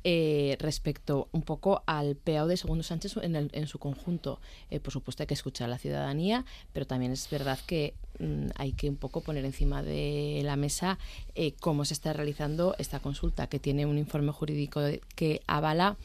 eh, 0.03 0.57
respecto 0.59 1.27
un 1.31 1.43
poco 1.43 1.83
al 1.85 2.15
PAO 2.15 2.47
de 2.47 2.57
Segundo 2.57 2.83
Sánchez 2.83 3.17
en, 3.17 3.35
el, 3.35 3.49
en 3.53 3.67
su 3.67 3.79
conjunto. 3.79 4.39
Eh, 4.69 4.79
por 4.79 4.91
supuesto 4.91 5.23
hay 5.23 5.27
que 5.27 5.33
escuchar 5.33 5.65
a 5.65 5.69
la 5.69 5.77
ciudadanía, 5.77 6.45
pero 6.73 6.87
también 6.87 7.11
es 7.11 7.29
verdad 7.29 7.59
que 7.67 7.93
mm, 8.19 8.47
hay 8.55 8.73
que 8.73 8.89
un 8.89 8.97
poco 8.97 9.21
poner 9.21 9.45
encima 9.45 9.83
de 9.83 10.41
la 10.43 10.55
mesa 10.55 10.97
eh, 11.35 11.53
cómo 11.59 11.85
se 11.85 11.93
está 11.93 12.13
realizando 12.13 12.75
esta 12.77 12.99
consulta, 12.99 13.47
que 13.47 13.59
tiene 13.59 13.85
un 13.85 13.97
informe 13.97 14.31
jurídico 14.31 14.81
que 15.15 15.41
avala 15.47 15.97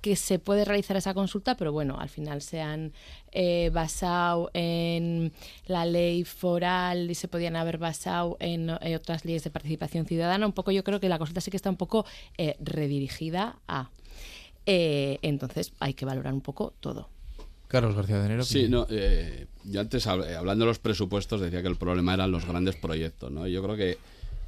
que 0.00 0.16
se 0.16 0.38
puede 0.38 0.64
realizar 0.64 0.96
esa 0.96 1.14
consulta, 1.14 1.56
pero 1.56 1.72
bueno, 1.72 1.98
al 1.98 2.08
final 2.08 2.42
se 2.42 2.60
han 2.60 2.92
eh, 3.32 3.70
basado 3.72 4.50
en 4.54 5.32
la 5.66 5.84
ley 5.84 6.24
foral 6.24 7.10
y 7.10 7.14
se 7.14 7.28
podían 7.28 7.56
haber 7.56 7.78
basado 7.78 8.36
en, 8.40 8.70
en, 8.80 8.94
otras 8.94 9.24
leyes 9.24 9.44
de 9.44 9.50
participación 9.50 10.06
ciudadana. 10.06 10.46
Un 10.46 10.52
poco 10.52 10.70
yo 10.70 10.84
creo 10.84 11.00
que 11.00 11.08
la 11.08 11.18
consulta 11.18 11.40
sí 11.40 11.50
que 11.50 11.56
está 11.56 11.70
un 11.70 11.76
poco 11.76 12.04
eh, 12.38 12.56
redirigida 12.60 13.58
a. 13.68 13.90
Eh, 14.66 15.18
entonces 15.22 15.72
hay 15.80 15.94
que 15.94 16.04
valorar 16.04 16.32
un 16.32 16.40
poco 16.40 16.74
todo. 16.80 17.08
Carlos 17.68 17.94
García 17.94 18.18
de 18.18 18.26
Enero. 18.26 18.42
Sí, 18.42 18.68
no, 18.68 18.86
eh, 18.90 19.46
yo 19.64 19.80
antes 19.80 20.06
hablando 20.06 20.64
de 20.64 20.68
los 20.68 20.80
presupuestos 20.80 21.40
decía 21.40 21.62
que 21.62 21.68
el 21.68 21.76
problema 21.76 22.14
eran 22.14 22.32
los 22.32 22.44
grandes 22.44 22.74
proyectos, 22.76 23.30
¿no? 23.30 23.46
Yo 23.46 23.62
creo 23.62 23.76
que 23.76 23.98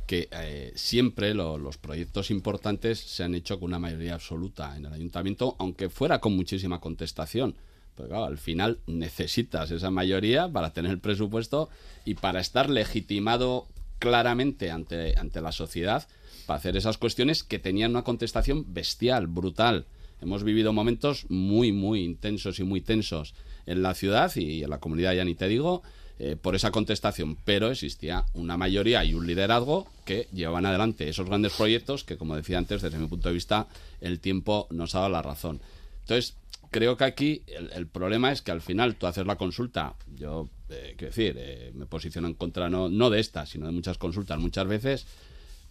que 0.07 0.29
eh, 0.33 0.73
siempre 0.75 1.35
los 1.35 1.79
proyectos 1.79 2.31
importantes 2.31 2.99
se 2.99 3.25
han 3.25 3.35
hecho 3.35 3.59
con 3.59 3.69
una 3.69 3.79
mayoría 3.79 4.15
absoluta 4.15 4.77
en 4.77 4.87
el 4.87 4.93
ayuntamiento, 4.93 5.57
aunque 5.59 5.89
fuera 5.89 6.21
con 6.21 6.37
muchísima 6.37 6.81
contestación. 6.81 7.55
Pero 7.95 8.25
al 8.25 8.39
final 8.39 8.79
necesitas 8.87 9.71
esa 9.71 9.91
mayoría 9.91 10.51
para 10.51 10.73
tener 10.73 10.91
el 10.93 10.99
presupuesto 10.99 11.69
y 12.05 12.15
para 12.15 12.41
estar 12.41 12.71
legitimado 12.71 13.69
claramente 13.99 14.71
ante, 14.71 15.19
ante 15.19 15.41
la 15.41 15.53
sociedad 15.53 16.09
para 16.47 16.59
hacer 16.59 16.77
esas 16.77 16.99
cuestiones 16.99 17.45
que 17.45 17.59
tenían 17.59 17.93
una 17.93 18.03
contestación 18.03 18.73
bestial, 18.73 19.27
brutal. 19.27 19.87
Hemos 20.21 20.45
vivido 20.45 20.73
momentos 20.73 21.27
muy, 21.29 21.73
muy 21.73 22.03
intensos 22.03 22.59
y 22.59 22.65
muy 22.65 22.81
tensos 22.81 23.35
en 23.67 23.83
la 23.83 23.95
ciudad 23.95 24.35
y 24.37 24.65
en 24.65 24.71
la 24.71 24.79
comunidad, 24.79 25.15
ya 25.15 25.25
ni 25.25 25.35
te 25.35 25.49
digo, 25.49 25.83
eh, 26.25 26.37
por 26.37 26.55
esa 26.55 26.71
contestación, 26.71 27.37
pero 27.45 27.73
existía 27.73 28.27
una 28.33 28.57
mayoría 28.57 29.05
y 29.05 29.13
un 29.13 29.27
liderazgo 29.27 29.89
que 30.05 30.29
llevaban 30.33 30.65
adelante 30.67 31.09
esos 31.09 31.27
grandes 31.27 31.53
proyectos 31.55 32.05
que, 32.05 32.17
como 32.17 32.37
decía 32.37 32.59
antes, 32.59 32.81
desde 32.81 32.97
mi 32.97 33.09
punto 33.09 33.29
de 33.29 33.35
vista, 33.35 33.67
el 34.01 34.21
tiempo 34.21 34.69
nos 34.71 34.95
ha 34.95 35.01
dado 35.01 35.11
la 35.11 35.23
razón. 35.23 35.61
Entonces, 36.03 36.37
creo 36.71 36.97
que 36.97 37.03
aquí 37.03 37.43
el, 37.49 37.89
problema 37.89 38.31
es 38.31 38.41
que 38.41 38.53
al 38.53 38.61
final 38.61 38.95
tú 38.95 39.09
haces 39.09 39.27
la 39.27 39.35
consulta, 39.35 39.97
yo, 40.17 40.49
eh, 40.69 40.95
quiero 40.97 41.11
decir, 41.11 41.35
eh, 41.39 41.73
me 41.75 41.87
posiciono 41.87 42.29
en 42.29 42.35
contra 42.35 42.71
no, 42.71 42.89
no 42.89 43.11
de 43.11 43.19
esta, 43.19 43.45
sino 43.45 43.67
de 43.67 43.73
muchas 43.73 43.99
consultas 43.99 44.39
muchas 44.39 44.69
veces, 44.69 45.07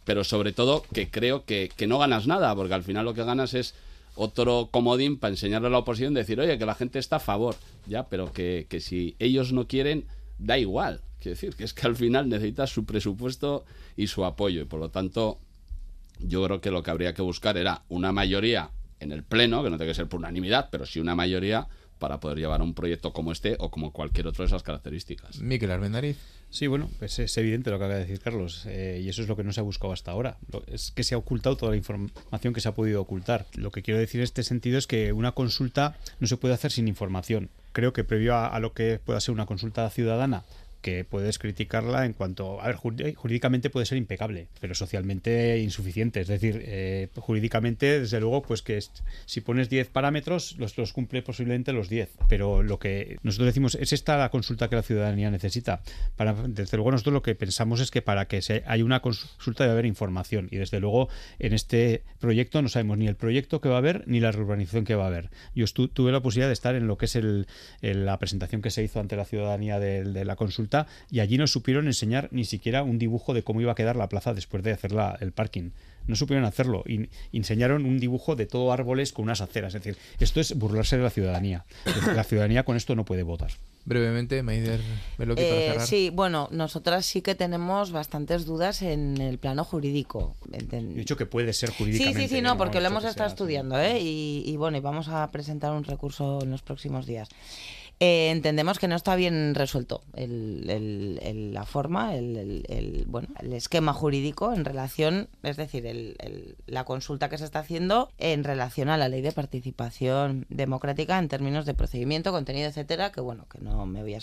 pero 0.04 0.26
sobre 0.26 0.52
todo 0.52 0.84
que 0.94 1.10
creo 1.10 1.46
que, 1.46 1.72
que 1.78 1.88
no 1.88 1.98
ganas 1.98 2.28
nada, 2.28 2.54
porque 2.58 2.74
al 2.74 2.84
final 2.84 3.06
lo 3.06 3.14
que 3.14 3.24
ganas 3.24 3.54
es 3.54 3.74
otro 4.16 4.68
comodín 4.70 5.18
para 5.18 5.32
enseñarle 5.32 5.70
a 5.70 5.72
la 5.72 5.78
oposición, 5.78 6.14
decir, 6.14 6.42
oye, 6.42 6.58
que 6.58 6.66
la 6.66 6.76
gente 6.76 7.00
está 7.00 7.16
a 7.16 7.20
favor, 7.20 7.56
ya, 7.88 8.10
pero 8.10 8.34
que, 8.34 8.68
que 8.68 8.82
si 8.82 9.16
ellos 9.18 9.54
no 9.54 9.66
quieren 9.66 10.04
da 10.42 10.58
igual. 10.58 11.02
Quiero 11.20 11.36
decir, 11.36 11.56
que 11.56 11.64
es 11.64 11.74
que 11.74 11.88
al 11.88 11.96
final 11.96 12.28
necesitas 12.28 12.72
su 12.72 12.86
presupuesto 12.86 13.64
y 13.96 14.08
su 14.08 14.26
apoyo. 14.26 14.62
Y 14.62 14.66
por 14.66 14.80
lo 14.80 14.90
tanto, 14.90 15.40
yo 16.20 16.44
creo 16.44 16.62
que 16.62 16.72
lo 16.72 16.84
que 16.84 16.92
habría 16.92 17.14
que 17.14 17.22
buscar 17.22 17.58
era 17.58 17.84
una 17.90 18.12
mayoría 18.12 18.72
en 19.00 19.12
el 19.12 19.24
Pleno, 19.24 19.64
que 19.64 19.70
no 19.70 19.78
tiene 19.78 19.92
que 19.92 19.96
ser 19.96 20.08
por 20.08 20.20
unanimidad, 20.20 20.70
pero 20.72 20.86
sí 20.86 21.00
una 21.00 21.16
mayoría 21.16 21.68
para 22.00 22.20
poder 22.20 22.40
llevar 22.40 22.62
un 22.62 22.74
proyecto 22.74 23.14
como 23.14 23.32
este 23.32 23.56
o 23.60 23.70
como 23.70 23.92
cualquier 23.92 24.28
otro 24.28 24.44
de 24.44 24.48
esas 24.48 24.64
características. 24.64 25.40
Miquel 25.40 25.72
Armendariz. 25.72 26.18
Sí, 26.52 26.68
bueno, 26.68 26.90
pues 27.00 27.18
es 27.18 27.36
evidente 27.38 27.72
lo 27.72 27.80
que 27.80 27.86
acaba 27.86 27.98
de 27.98 28.06
decir 28.06 28.20
Carlos, 28.20 28.66
eh, 28.68 29.02
y 29.02 29.08
eso 29.08 29.22
es 29.22 29.30
lo 29.30 29.38
que 29.38 29.44
no 29.44 29.54
se 29.54 29.62
ha 29.62 29.64
buscado 29.64 29.94
hasta 29.94 30.12
ahora. 30.12 30.38
es 30.68 30.92
que 30.92 31.04
se 31.04 31.16
ha 31.16 31.18
ocultado 31.18 31.56
toda 31.56 31.72
la 31.72 31.78
información 31.78 32.54
que 32.54 32.60
se 32.60 32.68
ha 32.68 32.76
podido 32.76 33.02
ocultar. 33.02 33.46
Lo 33.56 33.72
que 33.72 33.82
quiero 33.82 34.00
decir 34.00 34.20
en 34.20 34.26
este 34.26 34.44
sentido 34.44 34.78
es 34.78 34.86
que 34.86 35.14
una 35.14 35.32
consulta 35.32 35.98
no 36.20 36.28
se 36.28 36.36
puede 36.36 36.54
hacer 36.54 36.72
sin 36.72 36.90
información 36.90 37.50
creo 37.72 37.94
que 37.94 38.04
previo 38.04 38.36
a, 38.36 38.60
lo 38.60 38.74
que 38.74 39.00
pueda 39.04 39.20
ser 39.20 39.34
una 39.34 39.46
consulta 39.46 39.90
ciudadana, 39.90 40.44
que 40.82 41.06
puedes 41.06 41.40
criticarla 41.40 42.06
en 42.06 42.14
cuanto, 42.14 42.60
a 42.62 42.68
ver, 42.68 42.76
jurídicamente 42.76 43.70
puede 43.70 43.86
ser 43.86 43.98
impecable, 43.98 44.48
pero 44.60 44.74
socialmente 44.76 45.60
insuficiente. 45.60 46.22
Es 46.22 46.28
decir, 46.28 46.62
eh, 46.66 47.10
jurídicamente, 47.16 48.00
desde 48.00 48.20
luego, 48.20 48.42
pues 48.42 48.62
que 48.62 48.80
si 49.26 49.42
pones 49.42 49.70
10 49.70 49.90
parámetros, 49.90 50.58
los, 50.58 50.94
cumple 50.94 51.22
posiblemente 51.22 51.72
los 51.72 51.90
10. 51.90 52.10
Pero 52.28 52.64
lo 52.64 52.80
que 52.80 53.18
nosotros 53.24 53.48
decimos, 53.48 53.76
¿es 53.76 53.94
esta 53.94 54.18
la 54.18 54.30
consulta 54.30 54.70
que 54.70 54.76
la 54.76 54.82
ciudadanía 54.82 55.30
necesita? 55.30 55.84
Para, 56.16 56.34
desde 56.34 56.78
luego, 56.78 56.92
nosotros 56.92 57.14
lo 57.14 57.22
que 57.22 57.36
pensamos 57.36 57.80
es 57.80 57.92
que 57.92 58.02
para 58.02 58.28
que 58.28 58.42
se, 58.42 58.64
haya 58.66 58.84
una 58.84 59.02
consulta 59.02 59.64
debe 59.64 59.74
haber 59.74 59.86
información. 59.86 60.48
Y 60.52 60.58
desde 60.58 60.80
luego, 60.80 61.10
en 61.40 61.54
este 61.54 62.04
proyecto 62.20 62.62
no 62.62 62.70
sabemos 62.70 62.98
ni 62.98 63.08
el 63.08 63.16
proyecto 63.16 63.62
que 63.62 63.70
va 63.70 63.76
a 63.76 63.80
haber, 63.80 64.08
ni 64.08 64.20
la 64.20 64.32
reurbanización 64.32 64.86
que 64.86 64.96
va 64.96 65.06
a 65.06 65.08
haber. 65.08 65.30
Yo 65.54 65.66
tuve 65.68 66.12
la 66.12 66.22
posibilidad 66.22 66.50
de 66.50 66.54
estar 66.54 66.76
en 66.76 66.88
lo 66.88 66.98
que 66.98 67.06
es 67.06 67.16
el, 67.16 67.48
la 67.82 68.18
presentación 68.18 68.62
que 68.62 68.72
se 68.72 68.84
hizo 68.84 69.00
ante 69.00 69.16
la 69.16 69.26
ciudadanía 69.26 69.80
de 69.80 70.26
la 70.26 70.36
consulta 70.36 70.71
y 71.10 71.20
allí 71.20 71.38
no 71.38 71.48
supieron 71.48 71.88
enseñar 71.88 72.30
ni 72.32 72.46
siquiera 72.46 72.84
un 72.84 73.00
dibujo 73.00 73.34
de 73.34 73.44
cómo 73.44 73.62
iba 73.62 73.72
a 73.72 73.76
quedar 73.76 73.96
la 73.96 74.10
plaza 74.10 74.34
después 74.34 74.64
de 74.64 74.72
hacer 74.72 74.92
el 75.20 75.32
parking. 75.32 75.72
No 76.08 76.16
supieron 76.16 76.46
hacerlo 76.46 76.84
y 76.88 77.10
enseñaron 77.32 77.86
un 77.86 78.00
dibujo 78.00 78.36
de 78.36 78.46
todo 78.46 78.72
árboles 78.72 79.14
con 79.14 79.24
unas 79.24 79.42
aceras. 79.42 79.76
Es 79.76 79.84
decir, 79.84 80.02
esto 80.20 80.40
es 80.40 80.58
burlarse 80.58 80.98
de 80.98 81.04
la 81.04 81.10
ciudadanía. 81.10 81.66
La 82.16 82.24
ciudadanía 82.24 82.64
con 82.64 82.76
esto 82.76 82.96
no 82.96 83.06
puede 83.06 83.24
votar. 83.24 83.52
Brevemente, 83.84 84.44
Maider, 84.44 84.80
lo 85.18 85.36
que 85.36 85.70
eh, 85.70 85.80
Sí, 85.80 86.12
bueno, 86.12 86.48
nosotras 86.52 87.06
sí 87.06 87.22
que 87.22 87.34
tenemos 87.34 87.92
bastantes 87.92 88.46
dudas 88.46 88.84
en 88.84 89.20
el 89.20 89.40
plano 89.40 89.64
jurídico. 89.64 90.36
He 90.52 90.82
dicho 90.82 91.18
que 91.18 91.26
puede 91.26 91.52
ser 91.54 91.72
jurídicamente. 91.72 92.20
Sí, 92.22 92.28
sí, 92.28 92.36
sí, 92.36 92.42
no, 92.42 92.58
porque 92.58 92.80
lo 92.80 92.88
hemos 92.88 93.04
estado 93.06 93.30
estudiando, 93.30 93.80
¿eh? 93.80 94.00
Y, 94.00 94.44
y 94.46 94.56
bueno, 94.58 94.78
y 94.78 94.82
vamos 94.82 95.08
a 95.08 95.30
presentar 95.32 95.72
un 95.72 95.84
recurso 95.84 96.44
en 96.44 96.52
los 96.52 96.62
próximos 96.62 97.08
días. 97.08 97.30
Eh, 98.04 98.32
entendemos 98.32 98.80
que 98.80 98.88
no 98.88 98.96
está 98.96 99.16
bien 99.16 99.54
resuelto 99.54 100.02
la 100.16 101.66
forma, 101.68 102.16
el, 102.16 103.06
bueno, 103.08 103.28
el 103.40 103.54
esquema 103.54 103.94
jurídico 103.94 104.54
en 104.54 104.66
relación, 104.66 105.30
es 105.44 105.56
decir, 105.56 106.18
la 106.66 106.84
consulta 106.84 107.30
que 107.30 107.38
se 107.38 107.46
está 107.46 107.60
haciendo 107.60 108.12
en 108.18 108.44
relación 108.44 108.90
a 108.90 108.98
la 108.98 109.08
ley 109.08 109.22
de 109.22 109.32
participación 109.32 110.48
democrática 110.50 111.20
en 111.20 111.28
términos 111.28 111.68
de 111.68 111.76
procedimiento, 111.76 112.32
contenido, 112.32 112.70
etcétera, 112.70 113.12
que 113.12 113.22
bueno, 113.22 113.46
que 113.48 113.60
no 113.60 113.86
me 113.86 114.02
voy 114.02 114.16
a 114.16 114.20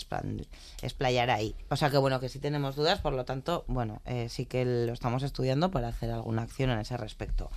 explayar 0.81 1.29
ahí. 1.29 1.55
O 1.69 1.77
sea 1.77 1.89
que 1.89 1.97
bueno, 1.97 2.19
que 2.19 2.27
sí 2.27 2.39
tenemos 2.39 2.75
dudas, 2.75 2.99
por 2.99 3.13
lo 3.13 3.23
tanto, 3.23 3.63
bueno, 3.67 4.01
eh, 4.05 4.27
sí 4.27 4.45
que 4.45 4.65
lo 4.65 4.91
estamos 4.91 5.23
estudiando 5.23 5.71
para 5.71 5.87
hacer 5.87 6.11
alguna 6.11 6.41
acción 6.41 6.69
en 6.69 6.79
ese 6.79 6.97
respecto. 6.97 7.49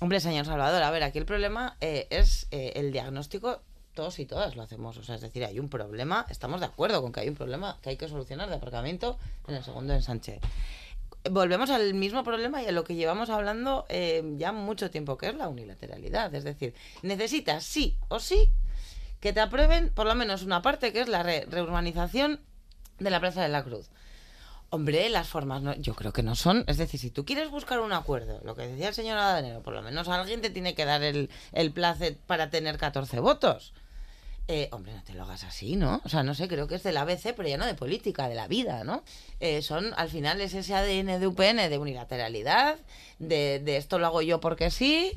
Hombre, 0.00 0.20
señor 0.20 0.46
Salvador, 0.46 0.84
a 0.84 0.92
ver, 0.92 1.02
aquí 1.02 1.18
el 1.18 1.26
problema 1.26 1.76
eh, 1.80 2.06
es 2.10 2.46
el 2.52 2.92
diagnóstico 2.92 3.62
todos 3.94 4.18
y 4.18 4.26
todas 4.26 4.56
lo 4.56 4.62
hacemos. 4.62 4.96
O 4.96 5.02
sea, 5.02 5.14
es 5.14 5.20
decir, 5.20 5.44
hay 5.44 5.58
un 5.58 5.68
problema, 5.68 6.26
estamos 6.30 6.60
de 6.60 6.66
acuerdo 6.66 7.02
con 7.02 7.12
que 7.12 7.20
hay 7.20 7.28
un 7.28 7.34
problema 7.34 7.78
que 7.82 7.90
hay 7.90 7.96
que 7.96 8.08
solucionar 8.08 8.48
de 8.48 8.56
aparcamiento 8.56 9.18
en 9.48 9.54
el 9.56 9.64
segundo 9.64 9.94
ensanche. 9.94 10.40
Volvemos 11.30 11.68
al 11.70 11.92
mismo 11.94 12.24
problema 12.24 12.62
y 12.62 12.66
a 12.66 12.72
lo 12.72 12.84
que 12.84 12.94
llevamos 12.94 13.28
hablando 13.28 13.84
eh, 13.88 14.22
ya 14.38 14.52
mucho 14.52 14.90
tiempo, 14.90 15.18
que 15.18 15.28
es 15.28 15.34
la 15.34 15.48
unilateralidad. 15.48 16.34
Es 16.34 16.44
decir, 16.44 16.74
necesitas 17.02 17.64
sí 17.64 17.98
o 18.08 18.20
sí 18.20 18.50
que 19.20 19.32
te 19.32 19.40
aprueben 19.40 19.90
por 19.90 20.06
lo 20.06 20.14
menos 20.14 20.42
una 20.42 20.62
parte, 20.62 20.92
que 20.92 21.02
es 21.02 21.08
la 21.08 21.22
reurbanización 21.22 22.40
de 22.98 23.10
la 23.10 23.20
Plaza 23.20 23.42
de 23.42 23.48
la 23.48 23.62
Cruz. 23.62 23.90
Hombre, 24.72 25.08
las 25.08 25.28
formas 25.28 25.62
no, 25.62 25.74
yo 25.74 25.94
creo 25.94 26.12
que 26.12 26.22
no 26.22 26.36
son. 26.36 26.62
Es 26.68 26.78
decir, 26.78 27.00
si 27.00 27.10
tú 27.10 27.24
quieres 27.24 27.50
buscar 27.50 27.80
un 27.80 27.92
acuerdo, 27.92 28.40
lo 28.44 28.54
que 28.54 28.68
decía 28.68 28.88
el 28.88 28.94
señor 28.94 29.18
Adanero, 29.18 29.62
por 29.62 29.74
lo 29.74 29.82
menos 29.82 30.06
alguien 30.06 30.40
te 30.40 30.50
tiene 30.50 30.76
que 30.76 30.84
dar 30.84 31.02
el, 31.02 31.28
el 31.52 31.72
placer 31.72 32.16
para 32.26 32.50
tener 32.50 32.78
14 32.78 33.18
votos. 33.18 33.72
Eh, 34.46 34.68
hombre, 34.72 34.94
no 34.94 35.02
te 35.02 35.12
lo 35.12 35.24
hagas 35.24 35.42
así, 35.42 35.74
¿no? 35.74 36.00
O 36.04 36.08
sea, 36.08 36.22
no 36.22 36.34
sé, 36.34 36.46
creo 36.46 36.68
que 36.68 36.76
es 36.76 36.84
del 36.84 36.96
ABC, 36.96 37.34
pero 37.36 37.48
ya 37.48 37.56
no 37.56 37.66
de 37.66 37.74
política, 37.74 38.28
de 38.28 38.36
la 38.36 38.46
vida, 38.46 38.84
¿no? 38.84 39.02
Eh, 39.40 39.60
son, 39.62 39.92
al 39.96 40.08
final, 40.08 40.40
es 40.40 40.54
ese 40.54 40.74
ADN 40.74 41.20
de 41.20 41.26
UPN 41.26 41.68
de 41.68 41.78
unilateralidad, 41.78 42.78
de, 43.18 43.60
de, 43.64 43.76
esto 43.76 43.98
lo 43.98 44.06
hago 44.06 44.22
yo 44.22 44.40
porque 44.40 44.70
sí, 44.70 45.12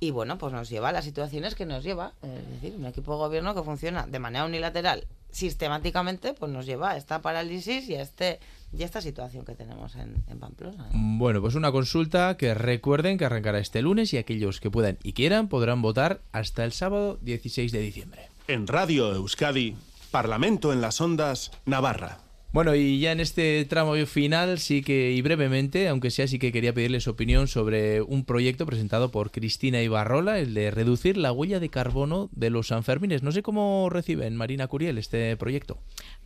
y 0.00 0.10
bueno, 0.10 0.36
pues 0.38 0.52
nos 0.52 0.68
lleva 0.68 0.90
a 0.90 0.92
las 0.92 1.04
situaciones 1.04 1.54
que 1.54 1.66
nos 1.66 1.84
lleva. 1.84 2.12
Es 2.22 2.60
decir, 2.60 2.76
un 2.76 2.86
equipo 2.86 3.12
de 3.12 3.18
gobierno 3.18 3.54
que 3.54 3.62
funciona 3.62 4.06
de 4.06 4.18
manera 4.18 4.44
unilateral 4.44 5.06
sistemáticamente, 5.30 6.34
pues 6.34 6.50
nos 6.50 6.66
lleva 6.66 6.92
a 6.92 6.96
esta 6.96 7.20
parálisis 7.22 7.88
y 7.88 7.96
a 7.96 8.02
este 8.02 8.40
y 8.72 8.82
esta 8.82 9.00
situación 9.00 9.44
que 9.44 9.54
tenemos 9.54 9.94
en, 9.94 10.24
en 10.28 10.38
Pamplona. 10.38 10.88
Bueno, 10.92 11.40
pues 11.40 11.54
una 11.54 11.72
consulta 11.72 12.36
que 12.36 12.52
recuerden 12.54 13.16
que 13.16 13.24
arrancará 13.24 13.58
este 13.58 13.80
lunes 13.80 14.12
y 14.12 14.18
aquellos 14.18 14.60
que 14.60 14.70
puedan 14.70 14.98
y 15.02 15.12
quieran 15.12 15.48
podrán 15.48 15.82
votar 15.82 16.20
hasta 16.32 16.64
el 16.64 16.72
sábado 16.72 17.18
16 17.22 17.72
de 17.72 17.80
diciembre. 17.80 18.28
En 18.48 18.66
Radio 18.66 19.12
Euskadi, 19.14 19.76
Parlamento 20.10 20.72
en 20.72 20.80
las 20.80 21.00
Ondas, 21.00 21.50
Navarra. 21.64 22.25
Bueno, 22.56 22.74
y 22.74 23.00
ya 23.00 23.12
en 23.12 23.20
este 23.20 23.62
tramo 23.66 23.94
final, 24.06 24.58
sí 24.58 24.80
que, 24.80 25.12
y 25.12 25.20
brevemente, 25.20 25.88
aunque 25.88 26.10
sea, 26.10 26.26
sí 26.26 26.38
que 26.38 26.52
quería 26.52 26.72
pedirles 26.72 27.02
su 27.02 27.10
opinión 27.10 27.48
sobre 27.48 28.00
un 28.00 28.24
proyecto 28.24 28.64
presentado 28.64 29.10
por 29.10 29.30
Cristina 29.30 29.82
Ibarrola, 29.82 30.38
el 30.38 30.54
de 30.54 30.70
reducir 30.70 31.18
la 31.18 31.32
huella 31.32 31.60
de 31.60 31.68
carbono 31.68 32.30
de 32.32 32.48
los 32.48 32.68
Sanfermines. 32.68 33.22
No 33.22 33.30
sé 33.30 33.42
cómo 33.42 33.90
reciben, 33.90 34.36
Marina 34.36 34.68
Curiel, 34.68 34.96
este 34.96 35.36
proyecto. 35.36 35.76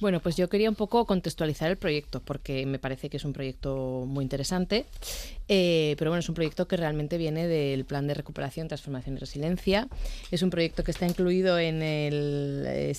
Bueno, 0.00 0.20
pues 0.20 0.34
yo 0.36 0.48
quería 0.48 0.70
un 0.70 0.76
poco 0.76 1.04
contextualizar 1.04 1.70
el 1.70 1.76
proyecto, 1.76 2.20
porque 2.20 2.64
me 2.64 2.78
parece 2.78 3.10
que 3.10 3.18
es 3.18 3.24
un 3.26 3.34
proyecto 3.34 4.04
muy 4.06 4.22
interesante, 4.24 4.86
eh, 5.46 5.94
pero 5.98 6.10
bueno, 6.10 6.20
es 6.20 6.28
un 6.28 6.34
proyecto 6.34 6.66
que 6.66 6.78
realmente 6.78 7.18
viene 7.18 7.46
del 7.46 7.84
Plan 7.84 8.06
de 8.06 8.14
Recuperación, 8.14 8.68
Transformación 8.68 9.16
y 9.16 9.18
Resiliencia. 9.18 9.88
Es 10.30 10.42
un 10.42 10.48
proyecto 10.48 10.84
que 10.84 10.90
está 10.90 11.06
incluido 11.06 11.58
en 11.58 11.82
el, 11.82 12.94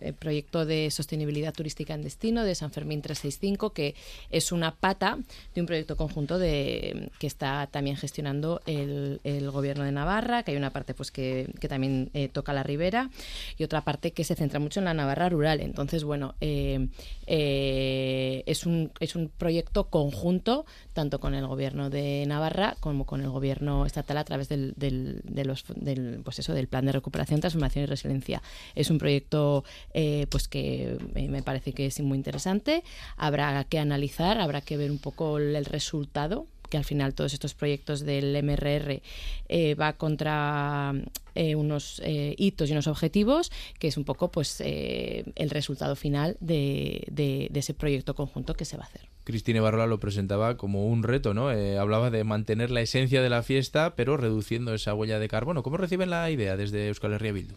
el 0.00 0.14
proyecto 0.14 0.64
de 0.64 0.90
Sostenibilidad 0.92 1.52
Turística 1.52 1.94
en 1.94 2.02
Destino 2.02 2.44
de 2.44 2.54
San 2.54 2.70
Fermín 2.70 3.02
365, 3.02 3.70
que 3.70 3.96
es 4.30 4.52
una 4.52 4.76
pata 4.76 5.18
de 5.56 5.60
un 5.60 5.66
proyecto 5.66 5.96
conjunto 5.96 6.38
de, 6.38 7.10
que 7.18 7.26
está 7.26 7.66
también 7.66 7.96
gestionando 7.96 8.60
el, 8.66 9.20
Gobierno 9.52 9.84
de 9.84 9.92
Navarra, 9.92 10.44
que 10.44 10.52
hay 10.52 10.56
una 10.56 10.70
parte 10.70 10.94
pues 10.94 11.10
que, 11.10 11.52
también 11.68 12.10
eh, 12.14 12.28
toca 12.28 12.52
la 12.52 12.62
ribera 12.62 13.10
y 13.58 13.64
otra 13.64 13.82
parte 13.82 14.12
que 14.12 14.24
se 14.24 14.34
centra 14.34 14.51
mucho 14.58 14.80
en 14.80 14.84
la 14.84 14.94
Navarra 14.94 15.28
rural. 15.28 15.60
Entonces, 15.60 16.04
bueno, 16.04 16.34
eh, 16.40 16.88
eh, 17.26 18.42
es, 18.46 18.66
un, 18.66 18.92
es 19.00 19.16
un 19.16 19.28
proyecto 19.28 19.88
conjunto 19.88 20.66
tanto 20.92 21.20
con 21.20 21.34
el 21.34 21.46
Gobierno 21.46 21.90
de 21.90 22.24
Navarra 22.26 22.76
como 22.80 23.06
con 23.06 23.20
el 23.20 23.30
Gobierno 23.30 23.86
estatal 23.86 24.18
a 24.18 24.24
través 24.24 24.48
del, 24.48 24.74
del, 24.76 25.20
de 25.24 25.44
los, 25.44 25.64
del, 25.74 26.20
pues 26.24 26.38
eso, 26.38 26.54
del 26.54 26.68
Plan 26.68 26.86
de 26.86 26.92
Recuperación, 26.92 27.40
Transformación 27.40 27.84
y 27.84 27.86
Resiliencia. 27.86 28.42
Es 28.74 28.90
un 28.90 28.98
proyecto 28.98 29.64
eh, 29.94 30.26
pues 30.30 30.48
que 30.48 30.98
me 31.14 31.42
parece 31.42 31.72
que 31.72 31.86
es 31.86 32.00
muy 32.00 32.18
interesante. 32.18 32.82
Habrá 33.16 33.64
que 33.64 33.78
analizar, 33.78 34.40
habrá 34.40 34.60
que 34.60 34.76
ver 34.76 34.90
un 34.90 34.98
poco 34.98 35.38
el 35.38 35.64
resultado 35.64 36.46
que 36.72 36.78
al 36.78 36.84
final 36.84 37.12
todos 37.12 37.34
estos 37.34 37.52
proyectos 37.52 38.00
del 38.00 38.34
MRR 38.42 39.02
eh, 39.50 39.74
va 39.74 39.92
contra 39.92 40.94
eh, 41.34 41.54
unos 41.54 42.00
eh, 42.02 42.34
hitos 42.38 42.70
y 42.70 42.72
unos 42.72 42.86
objetivos, 42.86 43.52
que 43.78 43.88
es 43.88 43.98
un 43.98 44.04
poco 44.04 44.30
pues 44.30 44.62
el 44.62 45.50
resultado 45.50 45.96
final 45.96 46.38
de, 46.40 47.04
de, 47.10 47.50
ese 47.52 47.74
proyecto 47.74 48.14
conjunto 48.14 48.54
que 48.54 48.64
se 48.64 48.78
va 48.78 48.84
a 48.84 48.86
hacer. 48.86 49.02
Cristina 49.24 49.60
Barrola 49.60 49.86
lo 49.86 50.00
presentaba 50.00 50.56
como 50.56 50.86
un 50.86 51.02
reto, 51.02 51.34
¿no? 51.34 51.50
hablaba 51.50 52.10
de 52.10 52.24
mantener 52.24 52.70
la 52.70 52.80
esencia 52.80 53.20
de 53.20 53.28
la 53.28 53.42
fiesta, 53.42 53.94
pero 53.94 54.16
reduciendo 54.16 54.72
esa 54.72 54.94
huella 54.94 55.18
de 55.18 55.28
carbono. 55.28 55.62
¿Cómo 55.62 55.76
reciben 55.76 56.08
la 56.08 56.30
idea 56.30 56.56
desde 56.56 56.88
Euskal 56.88 57.12
Herria 57.12 57.32
Bildu? 57.32 57.54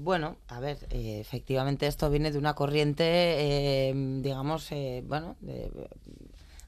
bueno, 0.00 0.36
a 0.48 0.60
ver, 0.60 0.78
efectivamente 0.90 1.86
esto 1.86 2.10
viene 2.10 2.32
de 2.32 2.38
una 2.38 2.54
corriente, 2.54 3.92
digamos, 4.22 4.70
bueno, 5.04 5.36
de, 5.40 5.70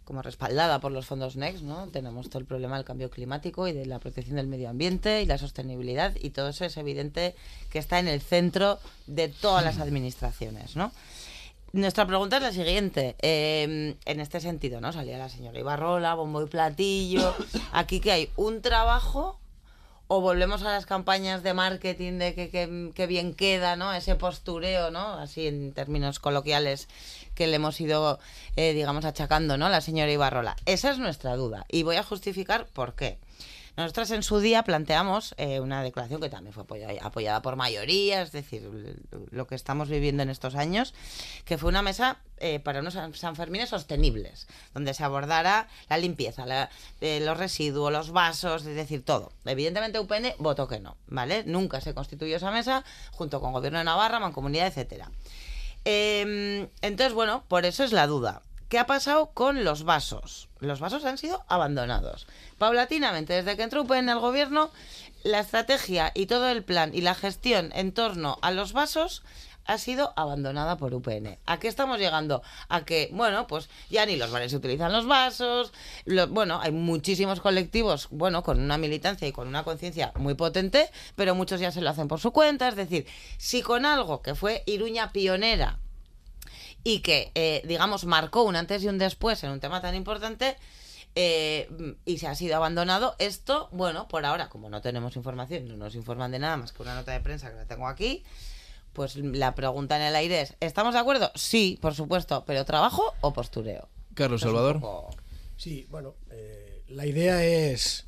como 0.09 0.23
respaldada 0.23 0.81
por 0.81 0.91
los 0.91 1.05
fondos 1.05 1.37
NEXT, 1.37 1.65
¿no? 1.65 1.89
Tenemos 1.89 2.31
todo 2.31 2.39
el 2.39 2.47
problema 2.47 2.77
del 2.77 2.87
cambio 2.87 3.11
climático 3.11 3.69
y 3.69 3.75
de 3.75 3.85
la 3.85 3.99
protección 3.99 4.37
del 4.37 4.47
medio 4.47 4.71
ambiente 4.71 5.21
y 5.21 5.27
la 5.27 5.37
sostenibilidad 5.37 6.15
y 6.19 6.31
todo 6.31 6.49
eso 6.49 6.65
es 6.65 6.79
evidente 6.79 7.35
que 7.69 7.79
está 7.79 7.99
en 7.99 8.09
el 8.09 8.23
centro 8.23 8.79
de 9.07 9.29
todas 9.29 9.63
las 9.63 9.79
administraciones, 9.81 10.77
¿no? 10.77 10.93
Nuestra 11.75 12.07
pregunta 12.07 12.39
es 12.39 12.43
la 12.43 12.53
siguiente, 12.53 13.17
em, 13.21 13.97
en 14.07 14.21
este 14.21 14.41
sentido, 14.41 14.81
¿no? 14.81 14.95
Salía 14.95 15.19
la 15.19 15.29
señora 15.29 15.59
Ibarrola, 15.59 16.15
bombo 16.15 16.41
y 16.41 16.47
platillo, 16.47 17.35
aquí 17.73 18.01
que 18.01 18.11
hay 18.11 18.31
un 18.37 18.63
trabajo 18.63 19.39
o 20.09 20.23
volvemos 20.23 20.63
a 20.63 20.73
las 20.73 20.87
campañas 20.87 21.43
de 21.43 21.53
marketing 21.53 22.15
de 22.19 22.35
que, 22.35 22.51
que, 22.95 23.07
bien 23.07 23.35
queda, 23.35 23.77
¿no? 23.77 23.93
Ese 23.93 24.15
postureo, 24.15 24.91
¿no? 24.91 25.15
Así 25.15 25.47
en 25.47 25.73
términos 25.73 26.19
coloquiales 26.19 26.89
que 27.35 27.47
le 27.47 27.57
hemos 27.57 27.79
ido, 27.81 28.19
eh, 28.57 28.73
digamos, 28.73 29.05
achacando, 29.05 29.59
¿no? 29.59 29.69
La 29.69 29.83
señora 29.83 30.11
Ibarrola. 30.11 30.57
Esa 30.65 30.91
es 30.91 30.99
nuestra 30.99 31.37
duda 31.37 31.67
y 31.69 31.83
voy 31.83 31.97
a 31.97 32.03
justificar 32.03 32.67
por 32.67 32.95
qué. 32.95 33.19
Nosotras 33.79 34.11
en 34.11 34.25
su 34.25 34.41
día 34.41 34.65
planteamos 34.65 35.37
eh, 35.39 35.61
una 35.61 35.85
declaración 35.85 36.21
que 36.21 36.29
también 36.29 36.53
fue 36.53 36.65
apoyada, 37.01 37.43
por 37.43 37.55
mayoría, 37.55 38.23
es 38.23 38.33
decir, 38.33 38.69
lo 39.31 39.47
que 39.47 39.55
estamos 39.55 39.89
viviendo 39.89 40.25
en 40.25 40.31
estos 40.31 40.57
años, 40.57 40.95
que 41.45 41.59
fue 41.59 41.69
una 41.69 41.81
mesa 41.81 42.19
eh, 42.39 42.59
para 42.59 42.81
unos 42.81 42.99
Sanfermines 43.13 43.69
sostenibles, 43.69 44.49
donde 44.75 44.95
se 44.95 45.05
abordara 45.05 45.69
la 45.89 45.97
limpieza, 45.97 46.45
los 46.45 47.39
residuos, 47.39 47.93
los 47.93 48.11
vasos, 48.11 48.67
es 48.67 48.75
decir, 48.75 49.05
todo. 49.05 49.31
Evidentemente 49.45 50.01
UPN 50.01 50.35
votó 50.39 50.67
que 50.67 50.81
no, 50.81 50.97
¿vale? 51.07 51.45
Nunca 51.47 51.81
se 51.81 51.95
constituyó 51.95 52.37
esa 52.37 52.51
mesa 52.51 52.85
junto 53.13 53.41
con 53.41 53.53
Gobierno 53.53 53.79
de 53.79 53.85
Navarra, 53.85 54.19
Mancomunidad, 54.19 54.67
etcétera. 54.67 55.09
Em, 55.85 56.67
entonces, 56.83 57.13
bueno, 57.13 57.45
por 57.47 57.65
eso 57.65 57.85
es 57.85 57.93
la 57.93 58.09
duda. 58.09 58.43
¿Qué 58.69 58.81
ha 58.81 58.87
pasado 58.87 59.31
con 59.35 59.63
los 59.63 59.85
vasos? 59.85 60.48
Los 60.61 60.81
vasos 60.81 61.05
han 61.05 61.19
sido 61.19 61.45
abandonados. 61.49 62.27
Paulatinamente, 62.59 63.35
desde 63.35 63.57
que 63.57 63.63
entró 63.63 63.83
UPN 63.83 64.09
al 64.09 64.19
gobierno, 64.19 64.71
la 65.23 65.41
estrategia 65.41 66.13
y 66.15 66.27
todo 66.27 66.49
el 66.49 66.65
plan 66.65 66.91
y 66.95 67.01
la 67.01 67.15
gestión 67.15 67.71
en 67.75 67.93
torno 67.93 68.39
a 68.43 68.51
los 68.51 68.73
vasos 68.73 69.23
ha 69.69 69.77
sido 69.77 70.15
abandonada 70.17 70.79
por 70.79 70.95
UPN. 70.95 71.39
¿A 71.45 71.61
qué 71.61 71.69
estamos 71.69 71.99
llegando? 71.99 72.43
A 72.69 72.85
que, 72.85 73.11
bueno, 73.13 73.47
pues 73.47 73.69
ya 73.91 74.07
ni 74.07 74.17
los 74.17 74.31
bares 74.31 74.55
utilizan 74.55 74.93
los 74.93 75.07
vasos. 75.07 75.73
bueno, 76.31 76.59
hay 76.61 76.73
muchísimos 76.73 77.41
colectivos, 77.41 78.09
bueno, 78.11 78.43
con 78.43 78.61
una 78.61 78.79
militancia 78.79 79.29
y 79.29 79.33
con 79.33 79.47
una 79.47 79.65
conciencia 79.65 80.13
muy 80.17 80.35
potente, 80.35 80.91
pero 81.17 81.35
muchos 81.35 81.61
ya 81.61 81.71
se 81.71 81.83
lo 81.83 81.91
hacen 81.91 82.09
por 82.09 82.19
su 82.19 82.33
cuenta. 82.33 82.67
Es 82.67 82.77
decir, 82.77 83.07
si 83.37 83.61
con 83.61 83.85
algo 83.85 84.23
que 84.23 84.35
fue 84.35 84.63
Iruña 84.67 85.13
pionera 85.13 85.79
y 86.85 87.01
que, 87.01 87.33
eh, 87.35 87.63
digamos, 87.67 88.05
marcó 88.05 88.43
un 88.43 88.57
antes 88.57 88.83
y 88.83 88.89
un 88.89 88.99
después 88.99 89.43
en 89.45 89.51
un 89.51 89.61
tema 89.61 89.81
tan 89.81 89.95
importante, 89.95 90.57
eh, 91.15 91.97
y 92.05 92.19
se 92.19 92.29
ha 92.29 92.35
sido 92.35 92.57
abandonado. 92.57 93.17
Esto, 93.19 93.69
bueno, 93.73 94.09
por 94.09 94.25
ahora, 94.25 94.49
como 94.49 94.71
no 94.71 94.81
tenemos 94.81 95.17
información, 95.17 95.69
no 95.69 95.77
nos 95.77 95.95
informan 95.95 96.31
de 96.31 96.39
nada 96.39 96.57
más 96.57 96.73
que 96.73 96.83
una 96.83 96.95
nota 96.95 97.13
de 97.13 97.21
prensa 97.21 97.51
que 97.51 97.57
la 97.57 97.67
tengo 97.67 97.89
aquí, 97.89 98.25
pues 98.93 99.17
la 99.17 99.55
pregunta 99.55 99.97
en 99.97 100.03
el 100.03 100.17
aire 100.17 100.41
es, 100.41 100.57
¿estamos 100.61 100.95
de 100.95 101.01
acuerdo? 101.01 101.31
Sí, 101.35 101.79
por 101.81 101.95
supuesto, 101.95 102.45
pero 102.47 102.65
¿trabajo 102.65 103.15
o 103.21 103.33
postureo? 103.33 103.89
Carlos 104.15 104.41
Salvador. 104.41 104.81
Sí, 105.57 105.87
bueno, 105.91 106.15
eh, 106.31 106.85
la 106.89 107.07
idea 107.07 107.45
es 107.45 108.07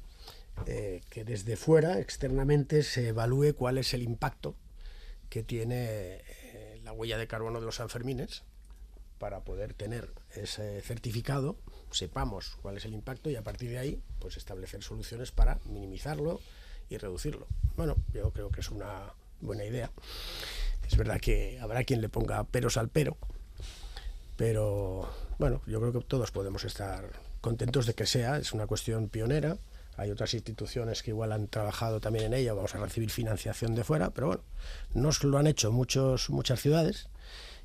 que 0.65 1.25
desde 1.25 1.57
fuera, 1.57 2.01
externamente, 2.01 2.83
se 2.83 3.09
evalúe 3.09 3.55
cuál 3.57 3.79
es 3.79 3.95
el 3.95 4.03
impacto 4.03 4.55
que 5.29 5.43
tiene 5.43 6.23
la 6.85 6.93
huella 6.93 7.19
de 7.19 7.27
carbono 7.27 7.61
de 7.61 7.67
los 7.67 7.77
Sanfermines 7.77 8.45
para 9.21 9.45
poder 9.45 9.75
tener 9.75 10.11
ese 10.35 10.81
certificado, 10.81 11.59
sepamos 11.91 12.57
cuál 12.63 12.79
es 12.79 12.87
el 12.87 12.95
impacto 12.95 13.29
y 13.29 13.37
a 13.37 13.43
partir 13.43 13.71
de 13.71 13.79
ahí, 13.79 14.03
pues 14.19 14.39
establecer 14.39 14.83
soluciones 14.83 15.31
para 15.31 15.61
minimizarlo 15.67 16.41
y 16.89 16.97
reducirlo. 16.97 17.47
Bueno, 17.77 17.97
yo 18.15 18.31
creo 18.33 18.51
que 18.51 18.63
es 18.63 18.71
una 18.71 19.13
buena 19.43 19.65
idea. 19.65 19.93
Es 20.89 20.97
verdad 20.97 21.21
que 21.21 21.61
habrá 21.61 21.85
quien 21.85 22.01
le 22.01 22.09
ponga 22.09 22.43
peros 22.45 22.79
al 22.79 22.89
pero, 22.89 23.19
pero 24.37 25.09
bueno, 25.39 25.61
yo 25.67 25.81
creo 25.81 25.93
que 25.93 26.01
todos 26.01 26.31
podemos 26.31 26.65
estar 26.65 27.05
contentos 27.43 27.85
de 27.85 27.93
que 27.93 28.07
sea, 28.07 28.39
es 28.39 28.55
una 28.55 28.67
cuestión 28.67 29.11
pionera. 29.11 29.59
Hay 29.99 30.11
otras 30.11 30.33
instituciones 30.33 31.03
que 31.03 31.11
igual 31.11 31.33
han 31.33 31.47
trabajado 31.47 32.01
también 32.01 32.25
en 32.25 32.35
ella, 32.35 32.55
vamos 32.55 32.75
a 32.75 32.79
recibir 32.79 33.11
financiación 33.11 33.75
de 33.75 33.85
fuera, 33.85 34.11
pero 34.11 34.29
bueno, 34.29 34.43
nos 34.95 35.23
lo 35.25 35.37
han 35.37 35.47
hecho 35.47 35.71
muchos, 35.71 36.31
muchas 36.31 36.63
ciudades 36.63 37.11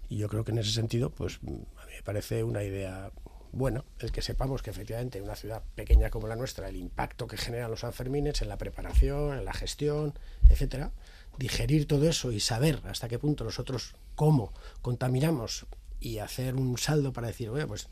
y 0.10 0.18
yo 0.18 0.28
creo 0.30 0.44
que 0.44 0.52
en 0.52 0.60
ese 0.60 0.72
sentido, 0.72 1.10
pues 1.10 1.40
a 1.44 1.86
mí 1.86 1.94
me 1.96 2.04
parece 2.04 2.44
una 2.44 2.64
idea 2.64 3.12
buena 3.52 3.86
el 4.00 4.12
que 4.12 4.22
sepamos 4.22 4.62
que 4.62 4.70
efectivamente 4.70 5.18
en 5.18 5.24
una 5.24 5.36
ciudad 5.36 5.64
pequeña 5.76 6.10
como 6.10 6.28
la 6.28 6.36
nuestra, 6.36 6.68
el 6.68 6.76
impacto 6.76 7.26
que 7.26 7.38
generan 7.38 7.72
los 7.72 7.80
Sanfermines 7.82 8.42
en 8.42 8.50
la 8.50 8.58
preparación, 8.58 9.38
en 9.38 9.46
la 9.46 9.54
gestión, 9.54 10.14
etcétera, 10.50 10.92
digerir 11.38 11.88
todo 11.88 12.08
eso 12.08 12.32
y 12.32 12.40
saber 12.40 12.82
hasta 12.86 13.08
qué 13.08 13.18
punto 13.18 13.44
nosotros 13.44 13.96
cómo 14.16 14.54
contaminamos 14.82 15.66
y 16.02 16.20
hacer 16.20 16.56
un 16.56 16.78
saldo 16.78 17.14
para 17.14 17.28
decir, 17.28 17.50
oye, 17.50 17.66
pues 17.66 17.88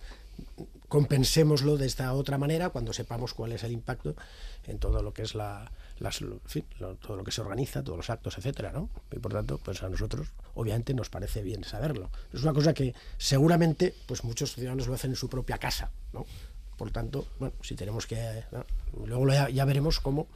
compensémoslo 0.90 1.78
de 1.78 1.88
esta 1.88 2.14
otra 2.14 2.38
manera 2.38 2.70
cuando 2.70 2.92
sepamos 2.92 3.34
cuál 3.34 3.54
es 3.54 3.64
el 3.64 3.72
impacto 3.72 4.16
en 4.68 4.80
todo 4.80 5.02
lo 5.02 5.14
que 5.14 5.22
es 5.22 5.34
la, 5.34 5.72
todo 7.02 7.16
lo 7.18 7.24
que 7.24 7.32
se 7.32 7.42
organiza, 7.42 7.84
todos 7.84 7.98
los 7.98 8.10
actos, 8.10 8.38
etcétera, 8.38 8.72
¿no? 8.72 8.90
Y 9.12 9.20
por 9.20 9.34
tanto, 9.34 9.58
pues 9.58 9.82
a 9.84 9.90
nosotros, 9.90 10.30
obviamente, 10.56 10.94
nos 10.94 11.10
parece 11.10 11.42
bien 11.42 11.64
saberlo. 11.64 12.10
Es 12.34 12.44
una 12.44 12.54
cosa 12.54 12.74
que 12.74 12.94
seguramente, 13.18 13.94
pues 14.08 14.24
muchos 14.24 14.54
ciudadanos 14.54 14.88
lo 14.88 14.94
hacen 14.94 15.12
en 15.12 15.16
su 15.16 15.30
propia 15.30 15.58
casa, 15.58 15.92
¿no? 16.12 16.26
Por 16.78 16.92
tanto, 16.92 17.28
bueno, 17.40 17.56
si 17.62 17.76
tenemos 17.76 18.08
que... 18.08 18.44
Luego 19.06 19.30
ya, 19.30 19.66
veremos 19.66 20.00
cómo, 20.00 20.28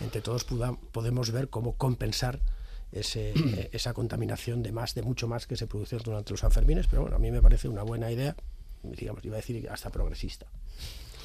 entre 0.00 0.20
todos 0.20 0.44
podemos 0.44 1.30
ver 1.32 1.48
cómo 1.48 1.76
compensar 1.76 2.40
ese, 2.92 3.32
esa 3.72 3.94
contaminación 3.94 4.62
de 4.62 4.72
más, 4.72 4.94
de 4.94 5.02
mucho 5.02 5.28
más 5.28 5.46
que 5.46 5.56
se 5.56 5.66
produce 5.66 5.96
durante 5.96 6.30
los 6.32 6.40
Sanfermines, 6.40 6.86
pero 6.86 7.02
bueno, 7.02 7.16
a 7.16 7.18
mí 7.18 7.30
me 7.30 7.42
parece 7.42 7.68
una 7.68 7.82
buena 7.82 8.10
idea, 8.10 8.36
digamos, 8.82 9.24
iba 9.24 9.36
a 9.36 9.40
decir 9.40 9.68
hasta 9.70 9.90
progresista. 9.90 10.46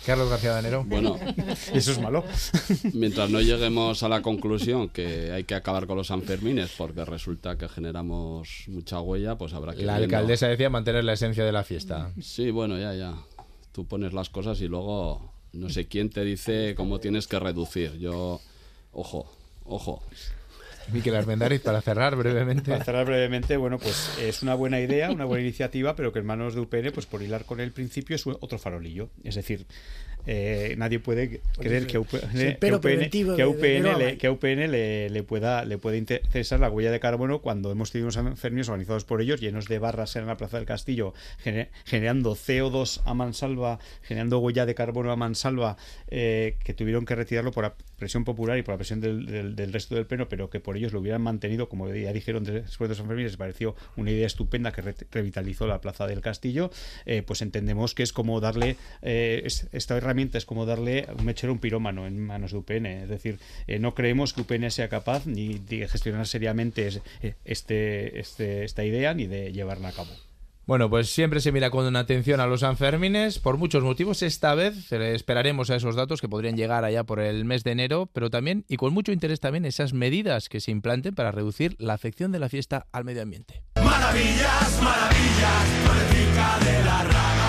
Carlos 0.06 0.30
García 0.30 0.52
Danero. 0.52 0.84
Bueno, 0.84 1.18
eso 1.74 1.92
es 1.92 2.00
malo. 2.00 2.24
Mientras 2.94 3.30
no 3.30 3.42
lleguemos 3.42 4.04
a 4.04 4.10
la 4.10 4.22
conclusión 4.22 4.90
que 4.90 5.32
hay 5.32 5.46
que 5.46 5.56
acabar 5.56 5.88
con 5.88 5.98
los 5.98 6.08
Sanfermines 6.08 6.72
porque 6.78 7.06
resulta 7.06 7.58
que 7.58 7.70
generamos 7.70 8.66
mucha 8.68 9.00
huella, 9.00 9.38
pues 9.38 9.54
habrá 9.54 9.74
que... 9.74 9.84
La 9.84 9.96
alcaldesa 9.96 10.48
decía 10.48 10.70
mantener 10.70 11.04
la 11.04 11.14
esencia 11.14 11.46
de 11.46 11.52
la 11.52 11.64
fiesta. 11.64 12.12
Sí, 12.22 12.52
bueno, 12.52 12.78
ya, 12.78 12.94
ya. 12.94 13.16
Tú 13.72 13.86
pones 13.86 14.14
las 14.14 14.30
cosas 14.30 14.60
y 14.62 14.68
luego 14.68 15.34
no 15.54 15.70
sé 15.70 15.88
quién 15.88 16.10
te 16.10 16.24
dice 16.24 16.76
cómo 16.76 17.00
tienes 17.00 17.28
que 17.28 17.40
reducir. 17.40 17.98
Yo, 18.00 18.42
ojo, 18.92 19.32
ojo. 19.66 20.02
Miquel 20.92 21.16
Armendariz, 21.16 21.62
para 21.62 21.82
cerrar 21.82 22.16
brevemente. 22.16 22.72
Para 22.72 22.84
cerrar 22.84 23.06
brevemente, 23.06 23.58
bueno, 23.58 23.80
pues 23.80 24.18
es 24.20 24.42
una 24.44 24.56
buena 24.56 24.80
idea, 24.80 25.12
una 25.12 25.26
buena 25.26 25.44
iniciativa, 25.44 25.96
pero 25.96 26.12
que 26.12 26.20
en 26.20 26.26
manos 26.26 26.56
de 26.56 26.62
UPN, 26.62 26.92
pues 26.94 27.06
por 27.06 27.22
hilar 27.22 27.46
con 27.46 27.60
el 27.60 27.72
principio, 27.72 28.16
es 28.16 28.26
otro 28.28 28.58
farolillo. 28.58 29.10
Es 29.24 29.36
decir, 29.36 29.66
eh, 30.26 30.76
nadie 30.78 31.00
puede 31.00 31.42
creer 31.60 31.86
que, 31.86 31.98
UPN, 31.98 32.58
que 34.18 34.30
UPN, 34.30 34.72
le, 34.72 35.10
le, 35.10 35.24
pueda, 35.24 35.66
le 35.66 35.78
puede 35.78 35.98
interesar 35.98 36.62
la 36.62 36.70
huella 36.70 36.92
de 36.92 37.00
carbono 37.02 37.42
cuando 37.42 37.72
hemos 37.72 37.92
tenido 37.92 38.08
unos 38.08 38.16
enfermos 38.16 38.70
organizados 38.70 39.04
por 39.04 39.22
ellos, 39.22 39.42
llenos 39.42 39.68
de 39.68 39.80
barras 39.80 40.16
en 40.16 40.26
la 40.26 40.38
Plaza 40.38 40.58
del 40.58 40.66
Castillo, 40.66 41.14
generando 41.86 42.36
CO2 42.36 43.02
a 43.06 43.14
mansalva, 43.14 43.80
generando 44.02 44.40
huella 44.40 44.66
de 44.66 44.76
carbono 44.76 45.12
a 45.12 45.18
mansalva, 45.18 45.76
eh, 46.08 46.56
que 46.64 46.74
tuvieron 46.74 47.06
que 47.06 47.16
retirarlo 47.16 47.52
por 47.52 47.66
presión 48.04 48.26
popular 48.26 48.58
y 48.58 48.64
por 48.64 48.74
la 48.74 48.78
presión 48.78 49.00
del, 49.00 49.72
resto 49.72 49.96
del 49.96 50.06
pleno, 50.06 50.28
pero 50.28 50.50
que 50.50 50.60
por 50.60 50.76
ellos 50.76 50.92
lo 50.92 51.00
hubieran 51.00 51.22
mantenido, 51.22 51.70
como 51.70 51.88
ya 51.88 52.12
dijeron 52.12 52.44
después 52.44 52.90
de 52.90 52.96
los 52.96 53.00
enfermos, 53.00 53.24
les 53.24 53.38
pareció 53.38 53.76
una 53.96 54.12
idea 54.12 54.28
estupenda 54.28 54.74
que 54.74 54.82
revitalizó 55.10 55.68
la 55.68 55.80
Plaza 55.80 56.06
del 56.06 56.20
Castillo, 56.20 56.70
eh, 57.06 57.24
pues 57.24 57.42
entendemos 57.42 57.96
que 57.96 58.04
es 58.04 58.12
como 58.12 58.42
darle 58.42 58.76
esta 59.02 59.98
herramienta 59.98 60.38
es 60.38 60.46
como 60.46 60.66
darle 60.66 61.08
un 61.18 61.26
mechero 61.26 61.54
un 61.54 61.60
pirómano 61.60 62.06
en 62.08 62.20
manos 62.20 62.52
de 62.52 62.58
UPN. 62.58 62.86
Es 62.86 63.10
decir, 63.10 63.40
eh, 63.68 63.80
no 63.80 63.94
creemos 63.96 64.34
que 64.34 64.42
UPN 64.42 64.70
sea 64.72 64.90
capaz 64.90 65.26
ni 65.26 65.60
de 65.60 65.88
gestionar 65.88 66.28
seriamente 66.28 66.88
este, 67.46 68.20
este, 68.20 68.64
esta 68.64 68.84
idea 68.84 69.14
ni 69.14 69.28
de 69.28 69.52
llevarla 69.52 69.90
a 69.90 69.94
cabo. 69.94 70.12
Bueno, 70.66 70.90
pues 70.90 71.10
siempre 71.10 71.42
se 71.42 71.52
mira 71.52 71.70
con 71.70 71.94
atención 71.98 72.40
a 72.40 72.48
los 72.48 72.62
Sanfermines 72.62 73.40
por 73.40 73.58
muchos 73.58 73.84
motivos. 73.84 74.22
Esta 74.22 74.56
vez 74.56 74.92
esperaremos 74.94 75.70
a 75.70 75.76
esos 75.76 75.96
datos 75.96 76.22
que 76.22 76.30
podrían 76.30 76.56
llegar 76.56 76.86
allá 76.86 77.04
por 77.04 77.20
el 77.20 77.44
mes 77.44 77.66
de 77.66 77.72
enero, 77.72 78.10
pero 78.14 78.30
también, 78.30 78.64
y 78.70 78.78
con 78.78 78.94
mucho 78.94 79.12
interés 79.12 79.42
también, 79.42 79.66
esas 79.66 79.92
medidas 79.92 80.48
que 80.48 80.62
se 80.62 80.72
implanten 80.72 81.16
para 81.16 81.32
reducir 81.32 81.76
la 81.80 81.96
afección 81.96 82.32
de 82.32 82.40
la 82.40 82.48
fiesta 82.48 82.88
al 82.94 83.04
medio 83.04 83.24
ambiente. 83.24 83.62
Maravillas, 83.76 84.82
maravillas, 84.82 85.84
de 86.66 86.84
la 86.86 87.43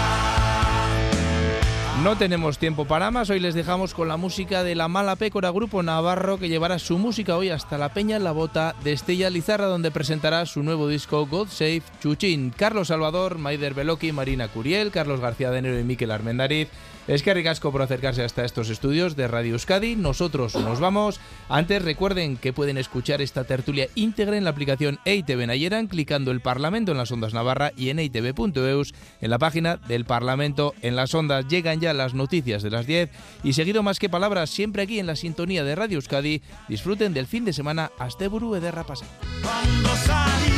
no 2.05 2.19
tenemos 2.19 2.59
tiempo 2.59 2.85
para 2.85 3.11
más, 3.11 3.31
hoy 3.31 3.41
les 3.41 3.55
dejamos 3.55 3.95
con 3.95 4.09
la 4.09 4.19
música 4.19 4.63
de 4.63 4.75
la 4.75 4.89
Mala 4.89 5.17
Pécora, 5.17 5.49
grupo 5.49 5.83
navarro 5.83 6.39
que 6.39 6.51
llevará 6.51 6.79
su 6.79 6.99
música 6.99 7.35
hoy 7.35 7.49
hasta 7.49 7.79
la 7.79 7.95
Peña 7.95 8.19
la 8.19 8.33
Bota 8.33 8.75
de 8.85 8.93
Estella 8.93 9.31
Lizarra, 9.31 9.69
donde 9.69 9.91
presentará 9.91 10.45
su 10.45 10.63
nuevo 10.63 10.87
disco 10.87 11.25
God 11.25 11.49
Save 11.49 11.83
Chuchín. 12.03 12.53
Carlos 12.55 12.89
Salvador, 12.89 13.39
Maider 13.39 13.73
Beloki, 13.73 14.13
Marina 14.13 14.49
Curiel, 14.49 14.91
Carlos 14.91 15.21
García 15.21 15.51
de 15.51 15.61
Enero 15.61 15.81
y 15.81 15.85
Miquel 15.85 16.11
Armendariz 16.11 16.69
es 17.07 17.23
que 17.23 17.35
ricasco 17.35 17.71
por 17.71 17.83
acercarse 17.83 18.25
hasta 18.25 18.45
estos 18.45 18.71
estudios 18.71 19.15
de 19.15 19.29
Radio 19.29 19.53
Euskadi. 19.53 19.95
Nosotros 19.95 20.55
nos 20.55 20.81
vamos. 20.81 21.21
Antes 21.49 21.83
recuerden 21.83 22.37
que 22.37 22.55
pueden 22.55 22.79
escuchar 22.79 23.21
esta 23.21 23.45
tertulia 23.45 23.89
íntegra 23.95 24.39
en 24.39 24.45
la 24.45 24.51
aplicación 24.51 24.99
EITV 25.05 25.47
Nayeran 25.47 25.87
clicando 25.87 26.31
el 26.31 26.41
Parlamento 26.41 26.93
en 26.93 26.99
las 26.99 27.13
ondas 27.13 27.35
Navarra 27.35 27.73
y 27.77 27.91
en 27.91 27.99
eitv.eus 27.99 28.95
en 29.21 29.31
la 29.31 29.39
página 29.39 29.77
del 29.77 30.07
Parlamento 30.07 30.75
en 30.81 30.97
las 30.97 31.15
ondas. 31.15 31.47
Llegan 31.47 31.81
ya 31.81 31.93
las 31.95 32.15
noticias 32.15 32.63
de 32.63 32.71
las 32.71 32.87
10 32.87 33.11
y 33.43 33.53
seguido 33.53 33.83
más 33.83 33.99
que 33.99 34.09
palabras 34.09 34.51
siempre 34.51 34.83
aquí 34.83 34.99
en 34.99 35.07
la 35.07 35.17
sintonía 35.17 35.65
de 35.65 35.75
Radio 35.75 35.97
Euskadi. 35.97 36.43
Disfruten 36.69 37.15
del 37.15 37.27
fin 37.27 37.45
de 37.45 37.53
semana. 37.53 37.91
Asteburu 37.99 38.55
de 38.55 38.71
Rapasa. 38.71 39.07
sonrisa 39.95 40.54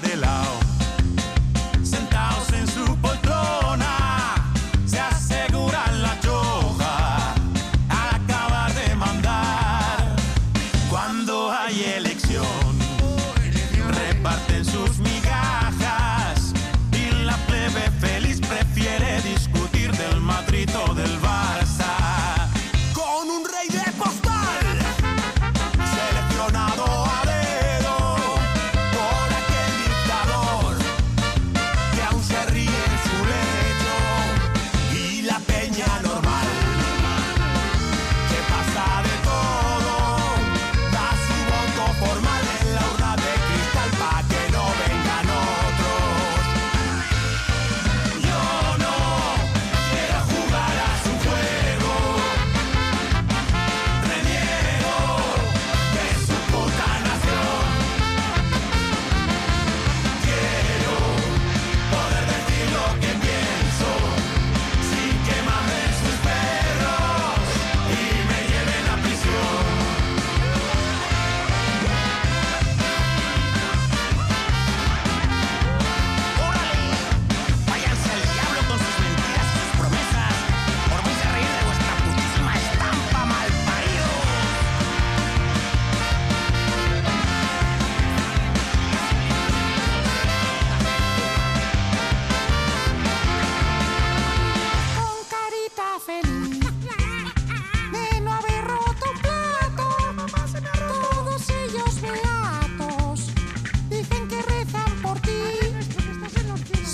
de 0.00 0.16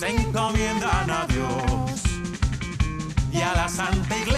encomiendan 0.05 1.11
a 1.11 1.27
Dios 1.27 2.03
y 3.33 3.41
a 3.41 3.55
la 3.55 3.69
Santa 3.69 4.17
Iglesia 4.19 4.34